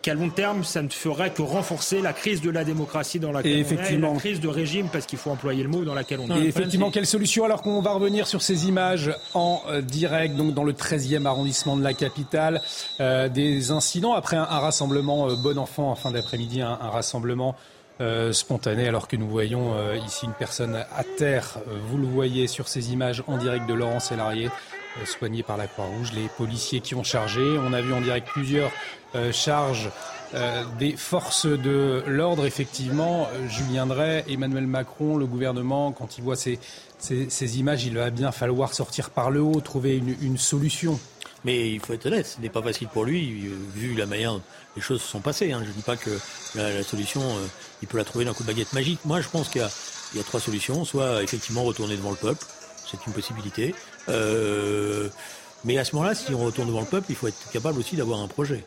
qu'à 0.02 0.14
long 0.14 0.30
terme, 0.30 0.64
ça 0.64 0.84
ne 0.84 0.90
ferait 0.90 1.32
que 1.32 1.42
renforcer 1.42 2.02
la 2.02 2.14
crise 2.14 2.42
de 2.42 2.52
la 2.52 2.64
démocratie 2.64 3.20
dans 3.20 3.32
laquelle 3.32 3.66
on 3.66 3.84
est, 3.84 3.98
la 3.98 4.20
crise 4.20 4.40
de 4.40 4.48
régime, 4.48 4.90
parce 4.92 5.08
qu'il 5.08 5.18
faut 5.18 5.32
employer 5.32 5.64
le 5.64 5.70
mot 5.70 5.84
dans 5.84 5.96
laquelle 5.96 6.20
on 6.20 6.30
est. 6.36 6.44
Et 6.44 6.48
effectivement, 6.48 6.92
quelle 6.92 7.08
alors 7.44 7.62
qu'on 7.62 7.82
va 7.82 7.92
revenir 7.92 8.28
sur 8.28 8.42
ces 8.42 8.68
images 8.68 9.12
en 9.34 9.62
direct, 9.82 10.36
donc 10.36 10.54
dans 10.54 10.64
le 10.64 10.74
13e 10.74 11.26
arrondissement 11.26 11.76
de 11.76 11.84
la 11.84 11.94
capitale, 11.94 12.62
euh, 13.00 13.28
des 13.28 13.72
incidents 13.72 14.14
après 14.14 14.38
un, 14.38 14.44
rassemblement 14.44 15.30
euh, 15.30 15.36
bon 15.36 15.58
enfant 15.58 15.90
en 15.90 15.96
fin 15.96 16.12
d'après-midi, 16.12 16.62
un, 16.62 16.76
rassemblement 16.76 17.56
euh, 18.02 18.32
spontané 18.34 18.88
alors 18.88 19.08
que 19.08 19.16
nous 19.16 19.28
voyons 19.28 19.74
ici 20.06 20.26
une 20.26 20.34
personne 20.34 20.76
à 20.76 21.04
terre. 21.18 21.58
vous 21.90 21.98
le 21.98 22.06
voyez 22.06 22.48
sur 22.48 22.68
ces 22.68 22.92
images 22.94 23.24
en 23.28 23.38
direct 23.38 23.68
de 23.68 23.74
Laurent 23.74 24.00
Sélarié, 24.00 24.50
soigné 25.06 25.42
par 25.42 25.58
la 25.58 25.68
Croix-Rouge, 25.68 26.12
les 26.14 26.30
policiers 26.38 26.82
qui 26.82 26.94
ont 26.94 27.04
chargé. 27.04 27.42
On 27.42 27.74
a 27.74 27.82
vu 27.82 27.94
en 27.94 28.02
direct 28.02 28.28
plusieurs 28.28 28.72
charges 29.32 29.90
des 30.78 30.98
forces 30.98 31.46
de 31.46 32.04
l'ordre, 32.06 32.46
effectivement, 32.46 33.28
Julien 33.48 33.88
Drey, 33.88 34.26
Emmanuel 34.30 34.68
Macron, 34.68 35.16
le 35.16 35.26
gouvernement, 35.26 35.92
quand 35.92 36.18
il 36.18 36.24
voit 36.24 36.36
ces, 36.36 36.60
ces, 37.00 37.60
images, 37.60 37.86
il 37.86 37.96
va 37.96 38.10
bien 38.10 38.32
falloir 38.32 38.74
sortir 38.74 39.10
par 39.10 39.32
le 39.32 39.42
haut, 39.42 39.62
trouver 39.62 39.98
une, 39.98 40.38
solution. 40.38 41.00
Mais 41.46 41.72
il 41.72 41.80
faut 41.80 41.94
être 41.94 42.06
honnête, 42.08 42.26
ce 42.26 42.42
n'est 42.42 42.50
pas 42.50 42.62
facile 42.62 42.88
pour 42.88 43.06
lui, 43.06 43.46
euh, 43.46 43.56
vu 43.76 43.94
la 43.94 44.06
manière 44.06 44.34
dont 44.34 44.42
les 44.76 44.82
choses 44.82 45.02
se 45.02 45.08
sont 45.08 45.20
passées. 45.20 45.52
Hein. 45.52 45.62
Je 45.64 45.70
ne 45.70 45.74
dis 45.74 45.84
pas 45.84 45.96
que 45.96 46.10
la, 46.56 46.84
solution, 46.84 47.22
euh, 47.22 47.48
il 47.82 47.88
peut 47.88 47.98
la 47.98 48.04
trouver 48.04 48.26
d'un 48.26 48.34
coup 48.34 48.44
de 48.44 48.48
baguette 48.48 48.74
magique. 48.74 49.00
Moi, 49.06 49.22
je 49.22 49.30
pense 49.30 49.48
qu'il 49.50 49.62
y, 49.62 50.20
a 50.20 50.24
trois 50.24 50.40
solutions. 50.40 50.84
Soit 50.84 51.24
effectivement 51.24 51.64
retourner 51.64 51.96
devant 51.96 52.10
le 52.10 52.18
peuple, 52.18 52.44
c'est 52.90 53.06
une 53.06 53.14
possibilité. 53.14 53.76
Euh, 54.10 55.10
mais 55.64 55.78
à 55.78 55.86
ce 55.86 55.96
moment-là, 55.96 56.16
si 56.16 56.34
on 56.34 56.44
retourne 56.44 56.68
devant 56.68 56.82
le 56.82 56.88
peuple, 56.88 57.06
il 57.10 57.16
faut 57.16 57.28
être 57.28 57.50
capable 57.52 57.80
aussi 57.80 57.96
d'avoir 57.96 58.20
un 58.20 58.28
projet 58.28 58.66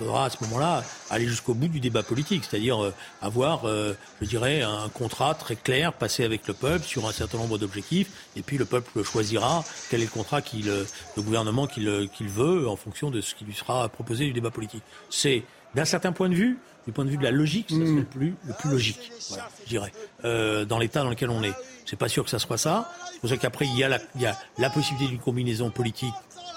faudra 0.00 0.24
à 0.24 0.30
ce 0.30 0.42
moment-là 0.44 0.82
aller 1.10 1.26
jusqu'au 1.26 1.52
bout 1.52 1.68
du 1.68 1.78
débat 1.78 2.02
politique, 2.02 2.44
c'est-à-dire 2.48 2.82
euh, 2.82 2.94
avoir, 3.20 3.66
euh, 3.66 3.94
je 4.22 4.28
dirais, 4.28 4.62
un 4.62 4.88
contrat 4.88 5.34
très 5.34 5.56
clair 5.56 5.92
passé 5.92 6.24
avec 6.24 6.48
le 6.48 6.54
peuple 6.54 6.86
sur 6.86 7.06
un 7.06 7.12
certain 7.12 7.36
nombre 7.36 7.58
d'objectifs, 7.58 8.10
et 8.34 8.42
puis 8.42 8.56
le 8.56 8.64
peuple 8.64 9.02
choisira 9.02 9.62
quel 9.90 10.00
est 10.00 10.04
le 10.04 10.10
contrat 10.10 10.40
qu'il, 10.40 10.70
euh, 10.70 10.84
le 11.16 11.22
gouvernement 11.22 11.66
qu'il, 11.66 11.88
veut 12.20 12.68
en 12.68 12.76
fonction 12.76 13.10
de 13.10 13.20
ce 13.20 13.34
qui 13.34 13.44
lui 13.44 13.54
sera 13.54 13.88
proposé 13.88 14.24
du 14.24 14.32
débat 14.32 14.50
politique. 14.50 14.82
C'est 15.10 15.42
d'un 15.74 15.84
certain 15.84 16.12
point 16.12 16.28
de 16.28 16.34
vue, 16.34 16.58
du 16.86 16.92
point 16.92 17.04
de 17.04 17.10
vue 17.10 17.18
de 17.18 17.22
la 17.22 17.30
logique, 17.30 17.66
c'est 17.68 17.76
mm. 17.76 17.96
le 17.96 18.04
plus, 18.04 18.34
le 18.46 18.54
plus 18.54 18.70
logique, 18.70 19.12
je 19.64 19.68
dirais, 19.68 19.92
dans 20.22 20.78
l'état 20.78 21.02
dans 21.02 21.10
lequel 21.10 21.28
on 21.28 21.42
est. 21.42 21.54
C'est 21.84 21.96
pas 21.96 22.08
sûr 22.08 22.24
que 22.24 22.30
ça 22.30 22.38
soit 22.38 22.58
ça. 22.58 22.90
C'est 23.12 23.20
pour 23.20 23.28
ça 23.28 23.36
qu'après 23.36 23.66
il 23.66 23.76
y 23.76 23.84
a 23.84 23.88
la, 23.88 23.98
il 24.14 24.22
y 24.22 24.26
a 24.26 24.38
la 24.58 24.70
possibilité 24.70 25.10
d'une 25.10 25.20
combinaison 25.20 25.70
politique 25.70 26.14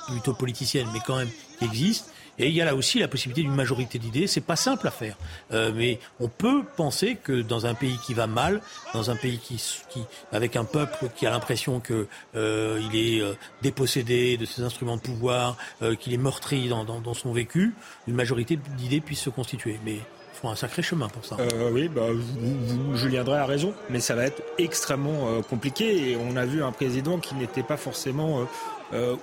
plutôt 0.07 0.33
politicienne, 0.33 0.87
mais 0.93 0.99
quand 1.05 1.17
même 1.17 1.29
qui 1.59 1.65
existe. 1.65 2.12
Et 2.39 2.47
il 2.47 2.53
y 2.53 2.61
a 2.61 2.65
là 2.65 2.75
aussi 2.75 2.99
la 2.99 3.07
possibilité 3.07 3.43
d'une 3.43 3.55
majorité 3.55 3.99
d'idées. 3.99 4.27
C'est 4.27 4.41
pas 4.41 4.55
simple 4.55 4.87
à 4.87 4.91
faire, 4.91 5.17
euh, 5.51 5.71
mais 5.75 5.99
on 6.19 6.27
peut 6.27 6.63
penser 6.75 7.17
que 7.21 7.41
dans 7.41 7.65
un 7.65 7.75
pays 7.75 7.97
qui 8.05 8.13
va 8.13 8.27
mal, 8.27 8.61
dans 8.93 9.11
un 9.11 9.15
pays 9.15 9.37
qui, 9.37 9.55
qui 9.89 10.01
avec 10.31 10.55
un 10.55 10.63
peuple 10.65 11.09
qui 11.15 11.27
a 11.27 11.29
l'impression 11.29 11.79
que 11.79 12.07
euh, 12.35 12.81
il 12.91 12.95
est 12.95 13.21
euh, 13.21 13.33
dépossédé 13.61 14.37
de 14.37 14.45
ses 14.45 14.63
instruments 14.63 14.97
de 14.97 15.01
pouvoir, 15.01 15.57
euh, 15.81 15.95
qu'il 15.95 16.13
est 16.13 16.17
meurtri 16.17 16.67
dans, 16.67 16.83
dans, 16.83 16.99
dans, 16.99 17.13
son 17.13 17.33
vécu, 17.33 17.73
une 18.07 18.15
majorité 18.15 18.57
d'idées 18.77 19.01
puisse 19.01 19.21
se 19.21 19.29
constituer. 19.29 19.79
Mais 19.85 19.97
faut 20.33 20.47
un 20.49 20.55
sacré 20.55 20.81
chemin 20.81 21.07
pour 21.09 21.23
ça. 21.23 21.37
Euh, 21.39 21.69
oui, 21.71 21.87
bah, 21.87 22.07
vous, 22.11 22.95
Julien 22.95 23.23
Drey 23.23 23.37
a 23.37 23.45
raison, 23.45 23.73
mais 23.89 23.99
ça 23.99 24.15
va 24.15 24.25
être 24.25 24.41
extrêmement 24.57 25.41
compliqué. 25.43 26.11
Et 26.11 26.17
on 26.17 26.35
a 26.35 26.45
vu 26.45 26.63
un 26.63 26.71
président 26.71 27.19
qui 27.19 27.35
n'était 27.35 27.63
pas 27.63 27.77
forcément 27.77 28.47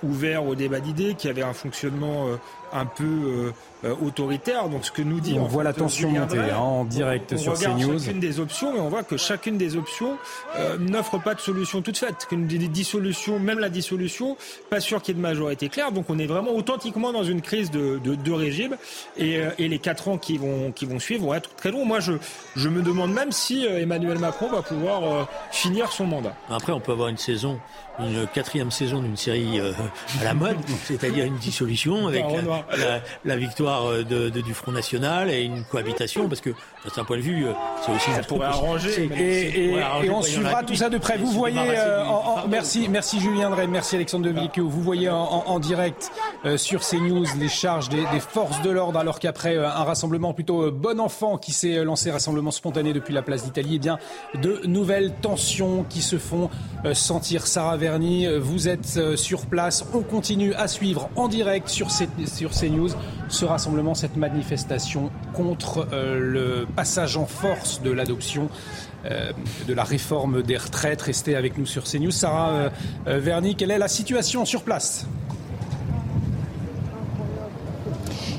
ouvert 0.03 0.45
au 0.45 0.55
débat 0.55 0.79
d'idées, 0.79 1.15
qui 1.15 1.29
avait 1.29 1.43
un 1.43 1.53
fonctionnement 1.53 2.27
un 2.73 2.85
peu 2.85 3.51
euh, 3.83 3.95
autoritaire. 3.99 4.69
Donc 4.69 4.85
ce 4.85 4.91
que 4.91 5.01
nous 5.01 5.19
dit. 5.19 5.37
On 5.39 5.45
voit 5.45 5.63
la 5.63 5.73
tension 5.73 6.11
monter 6.11 6.37
hein, 6.37 6.57
en 6.57 6.85
direct 6.85 7.35
sur 7.35 7.53
CNews. 7.53 7.97
Chacune 7.97 8.19
des 8.19 8.39
options 8.39 8.75
et 8.75 8.79
on 8.79 8.89
voit 8.89 9.01
que 9.01 9.17
chacune 9.17 9.57
des 9.57 9.75
options 9.75 10.19
euh, 10.55 10.77
n'offre 10.77 11.17
pas 11.17 11.33
de 11.33 11.39
solution 11.39 11.81
toute 11.81 11.97
faite. 11.97 12.27
Qu'une 12.29 12.45
dissolution, 12.45 13.39
même 13.39 13.57
la 13.57 13.69
dissolution, 13.69 14.37
pas 14.69 14.81
sûr 14.81 15.01
qu'il 15.01 15.15
y 15.15 15.17
ait 15.17 15.19
de 15.19 15.27
majorité 15.27 15.67
claire. 15.67 15.91
Donc 15.91 16.11
on 16.11 16.19
est 16.19 16.27
vraiment 16.27 16.51
authentiquement 16.51 17.11
dans 17.11 17.23
une 17.23 17.41
crise 17.41 17.71
de, 17.71 17.97
de, 18.03 18.13
de 18.13 18.31
régime 18.31 18.77
et, 19.17 19.37
euh, 19.37 19.49
et, 19.57 19.67
les 19.67 19.79
quatre 19.79 20.09
ans 20.09 20.19
qui 20.19 20.37
vont 20.37 20.71
qui 20.71 20.85
vont 20.85 20.99
suivre 20.99 21.25
vont 21.25 21.33
être 21.33 21.55
très 21.55 21.71
longs. 21.71 21.85
Moi 21.85 21.99
je 21.99 22.13
je 22.55 22.69
me 22.69 22.83
demande 22.83 23.11
même 23.11 23.31
si 23.31 23.65
Emmanuel 23.65 24.19
Macron 24.19 24.47
va 24.47 24.61
pouvoir 24.61 25.27
finir 25.49 25.91
son 25.91 26.05
mandat. 26.05 26.35
Après 26.51 26.71
on 26.71 26.79
peut 26.79 26.91
avoir 26.91 27.07
une 27.07 27.17
saison 27.17 27.59
une 27.99 28.25
quatrième 28.27 28.71
saison 28.71 29.01
d'une 29.01 29.17
série 29.17 29.59
à 30.21 30.23
la 30.23 30.33
mode, 30.33 30.57
c'est-à-dire 30.85 31.25
une 31.25 31.37
dissolution 31.37 32.07
avec 32.07 32.25
la, 33.25 33.35
victoire 33.35 33.85
euh, 33.85 34.03
de, 34.03 34.29
du 34.29 34.53
Front 34.53 34.71
National 34.71 35.29
et 35.29 35.41
une 35.41 35.63
cohabitation, 35.63 36.27
parce 36.27 36.41
que 36.41 36.51
d'un 36.95 37.03
point 37.03 37.17
de 37.17 37.21
vue, 37.21 37.45
euh, 37.45 37.53
c'est 37.85 37.91
aussi 37.91 38.11
ça 38.11 38.23
pourrait 38.23 38.47
arranger. 38.47 39.09
Et, 39.15 39.69
et, 39.69 40.09
on 40.09 40.21
suivra 40.21 40.63
tout 40.63 40.75
ça 40.75 40.89
de 40.89 40.97
près. 40.97 41.17
Vous 41.17 41.31
voyez, 41.31 41.59
euh, 41.59 42.03
en, 42.05 42.47
merci, 42.47 42.87
merci 42.89 43.19
Julien 43.19 43.49
Drey, 43.49 43.67
merci 43.67 43.95
Alexandre 43.95 44.31
de 44.31 44.61
Vous 44.61 44.81
voyez 44.81 45.09
en, 45.09 45.59
direct 45.59 46.11
sur 46.57 46.81
CNews 46.81 47.25
les 47.39 47.49
charges 47.49 47.89
des, 47.89 48.03
des 48.11 48.19
forces 48.19 48.61
de 48.61 48.69
l'ordre, 48.69 48.99
alors 48.99 49.19
qu'après 49.19 49.57
un 49.57 49.83
rassemblement 49.83 50.33
plutôt 50.33 50.71
bon 50.71 50.99
enfant 50.99 51.37
qui 51.37 51.51
s'est 51.51 51.83
lancé, 51.83 52.09
rassemblement 52.09 52.51
spontané 52.51 52.93
depuis 52.93 53.13
la 53.13 53.21
place 53.21 53.43
d'Italie, 53.43 53.73
et 53.73 53.75
eh 53.75 53.79
bien 53.79 53.99
de 54.41 54.61
nouvelles 54.65 55.13
tensions 55.21 55.85
qui 55.87 56.01
se 56.01 56.17
font 56.17 56.49
sentir. 56.93 57.45
Sarah 57.45 57.77
Verny, 57.77 58.27
vous 58.39 58.67
êtes 58.67 59.15
sur 59.15 59.45
place. 59.45 59.85
On 59.93 60.01
continue 60.01 60.53
à 60.55 60.67
suivre 60.67 61.09
en 61.15 61.27
direct 61.27 61.67
sur, 61.67 61.89
sur 61.91 62.51
CNews 62.51 62.89
ce 63.31 63.45
rassemblement, 63.45 63.95
cette 63.95 64.17
manifestation 64.17 65.09
contre 65.33 65.87
euh, 65.93 66.19
le 66.19 66.67
passage 66.71 67.17
en 67.17 67.25
force 67.25 67.81
de 67.81 67.91
l'adoption 67.91 68.49
euh, 69.05 69.31
de 69.67 69.73
la 69.73 69.83
réforme 69.83 70.43
des 70.43 70.57
retraites. 70.57 71.01
Restez 71.01 71.35
avec 71.35 71.57
nous 71.57 71.65
sur 71.65 71.83
CNews. 71.83 72.11
Sarah 72.11 72.71
euh, 73.07 73.19
Verny, 73.19 73.55
quelle 73.55 73.71
est 73.71 73.77
la 73.77 73.87
situation 73.87 74.45
sur 74.45 74.63
place? 74.63 75.07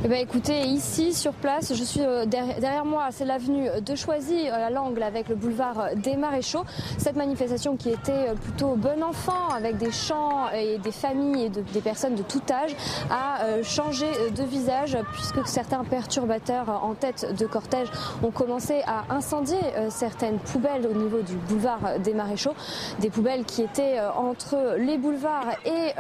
Eh 0.05 0.09
bien, 0.09 0.19
écoutez, 0.19 0.63
ici, 0.65 1.15
sur 1.15 1.33
place, 1.33 1.73
je 1.77 1.85
suis 1.85 2.01
euh, 2.01 2.27
derrière 2.27 2.85
moi, 2.85 3.11
c'est 3.13 3.25
l'avenue 3.25 3.69
de 3.81 3.95
Choisy, 3.95 4.49
euh, 4.49 4.67
à 4.67 4.69
l'angle 4.69 5.01
avec 5.01 5.29
le 5.29 5.37
boulevard 5.37 5.91
des 5.95 6.17
Maréchaux. 6.17 6.65
Cette 6.99 7.15
manifestation 7.15 7.77
qui 7.77 7.91
était 7.91 8.31
euh, 8.31 8.35
plutôt 8.35 8.75
bon 8.75 9.01
enfant, 9.05 9.51
avec 9.55 9.77
des 9.77 9.93
chants 9.93 10.51
et 10.51 10.79
des 10.79 10.91
familles 10.91 11.45
et 11.45 11.51
des 11.51 11.81
personnes 11.81 12.17
de 12.17 12.23
tout 12.25 12.43
âge, 12.51 12.75
a 13.13 13.63
changé 13.63 14.07
de 14.37 14.43
visage 14.43 14.99
puisque 15.13 15.47
certains 15.47 15.85
perturbateurs 15.85 16.69
en 16.83 16.95
tête 16.95 17.37
de 17.39 17.47
cortège 17.47 17.87
ont 18.25 18.33
commencé 18.33 18.83
à 18.87 19.05
incendier 19.15 19.61
certaines 19.91 20.39
poubelles 20.39 20.87
au 20.87 20.95
niveau 20.95 21.21
du 21.21 21.35
boulevard 21.35 22.01
des 22.03 22.15
Maréchaux. 22.15 22.55
Des 23.01 23.11
poubelles 23.11 23.45
qui 23.45 23.63
étaient 23.63 24.01
entre 24.17 24.77
les 24.79 24.99
boulevards 24.99 25.53
et 25.65 25.93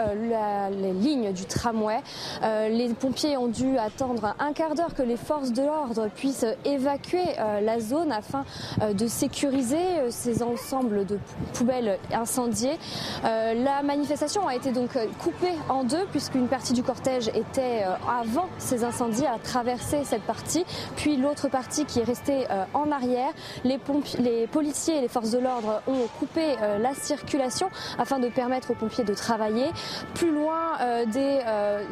les 0.72 0.92
lignes 0.92 1.32
du 1.32 1.44
tramway. 1.44 2.00
Les 2.42 2.88
pompiers 2.94 3.36
ont 3.36 3.48
dû 3.48 3.76
attendre 3.94 4.34
un 4.38 4.52
quart 4.52 4.74
d'heure 4.74 4.94
que 4.94 5.02
les 5.02 5.16
forces 5.16 5.52
de 5.52 5.62
l'ordre 5.62 6.08
puissent 6.08 6.46
évacuer 6.64 7.24
euh, 7.38 7.60
la 7.60 7.78
zone 7.78 8.10
afin 8.10 8.44
euh, 8.80 8.94
de 8.94 9.06
sécuriser 9.06 9.76
euh, 9.76 10.06
ces 10.10 10.42
ensembles 10.42 11.04
de 11.04 11.18
poubelles 11.54 11.98
incendiées. 12.12 12.78
La 13.22 13.82
manifestation 13.82 14.46
a 14.46 14.54
été 14.54 14.72
donc 14.72 14.90
coupée 15.22 15.54
en 15.68 15.84
deux 15.84 16.04
puisqu'une 16.10 16.48
partie 16.48 16.72
du 16.72 16.82
cortège 16.82 17.28
était 17.28 17.84
avant 18.08 18.48
ces 18.58 18.84
incendies 18.84 19.26
à 19.26 19.38
traverser 19.38 20.04
cette 20.04 20.22
partie, 20.22 20.64
puis 20.96 21.16
l'autre 21.16 21.48
partie 21.48 21.84
qui 21.84 22.00
est 22.00 22.04
restée 22.04 22.46
en 22.74 22.90
arrière. 22.90 23.32
Les, 23.64 23.78
les 24.18 24.46
policiers 24.46 24.98
et 24.98 25.00
les 25.00 25.08
forces 25.08 25.30
de 25.30 25.38
l'ordre 25.38 25.82
ont 25.86 26.06
coupé 26.18 26.56
la 26.80 26.94
circulation 26.94 27.68
afin 27.98 28.18
de 28.18 28.28
permettre 28.28 28.70
aux 28.70 28.74
pompiers 28.74 29.04
de 29.04 29.14
travailler. 29.14 29.66
Plus 30.14 30.32
loin, 30.32 30.78
des, 31.06 31.40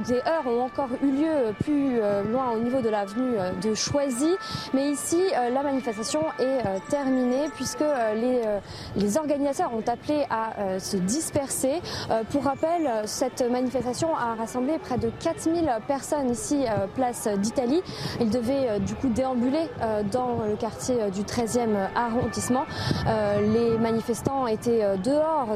des 0.07 0.19
heures 0.29 0.47
ont 0.47 0.63
encore 0.63 0.91
eu 1.03 1.11
lieu 1.11 1.53
plus 1.61 1.90
euh, 1.99 2.23
loin 2.23 2.53
au 2.53 2.59
niveau 2.59 2.81
de 2.81 2.89
l'avenue 2.89 3.39
euh, 3.39 3.53
de 3.53 3.75
Choisy. 3.75 4.37
Mais 4.75 4.91
ici, 4.91 5.21
euh, 5.35 5.51
la 5.51 5.63
manifestation 5.63 6.21
est 6.39 6.63
terminée 6.89 7.49
puisque 7.55 7.85
les, 8.15 8.43
les 8.97 9.17
organisateurs 9.17 9.73
ont 9.75 9.87
appelé 9.87 10.25
à 10.31 10.79
se 10.79 10.97
disperser. 10.97 11.81
Pour 12.31 12.45
rappel, 12.45 12.89
cette 13.05 13.43
manifestation 13.51 14.15
a 14.15 14.35
rassemblé 14.35 14.79
près 14.79 14.99
de 14.99 15.11
4000 15.21 15.71
personnes 15.87 16.31
ici, 16.31 16.65
place 16.95 17.29
d'Italie. 17.39 17.83
Ils 18.21 18.31
devaient 18.31 18.81
du 18.81 18.95
coup 18.95 19.09
déambuler 19.09 19.69
dans 20.11 20.39
le 20.47 20.57
quartier 20.57 21.11
du 21.11 21.23
13e 21.23 21.77
arrondissement. 21.95 22.65
Les 23.07 23.79
manifestants 23.79 24.47
étaient 24.47 24.97
dehors 24.99 25.55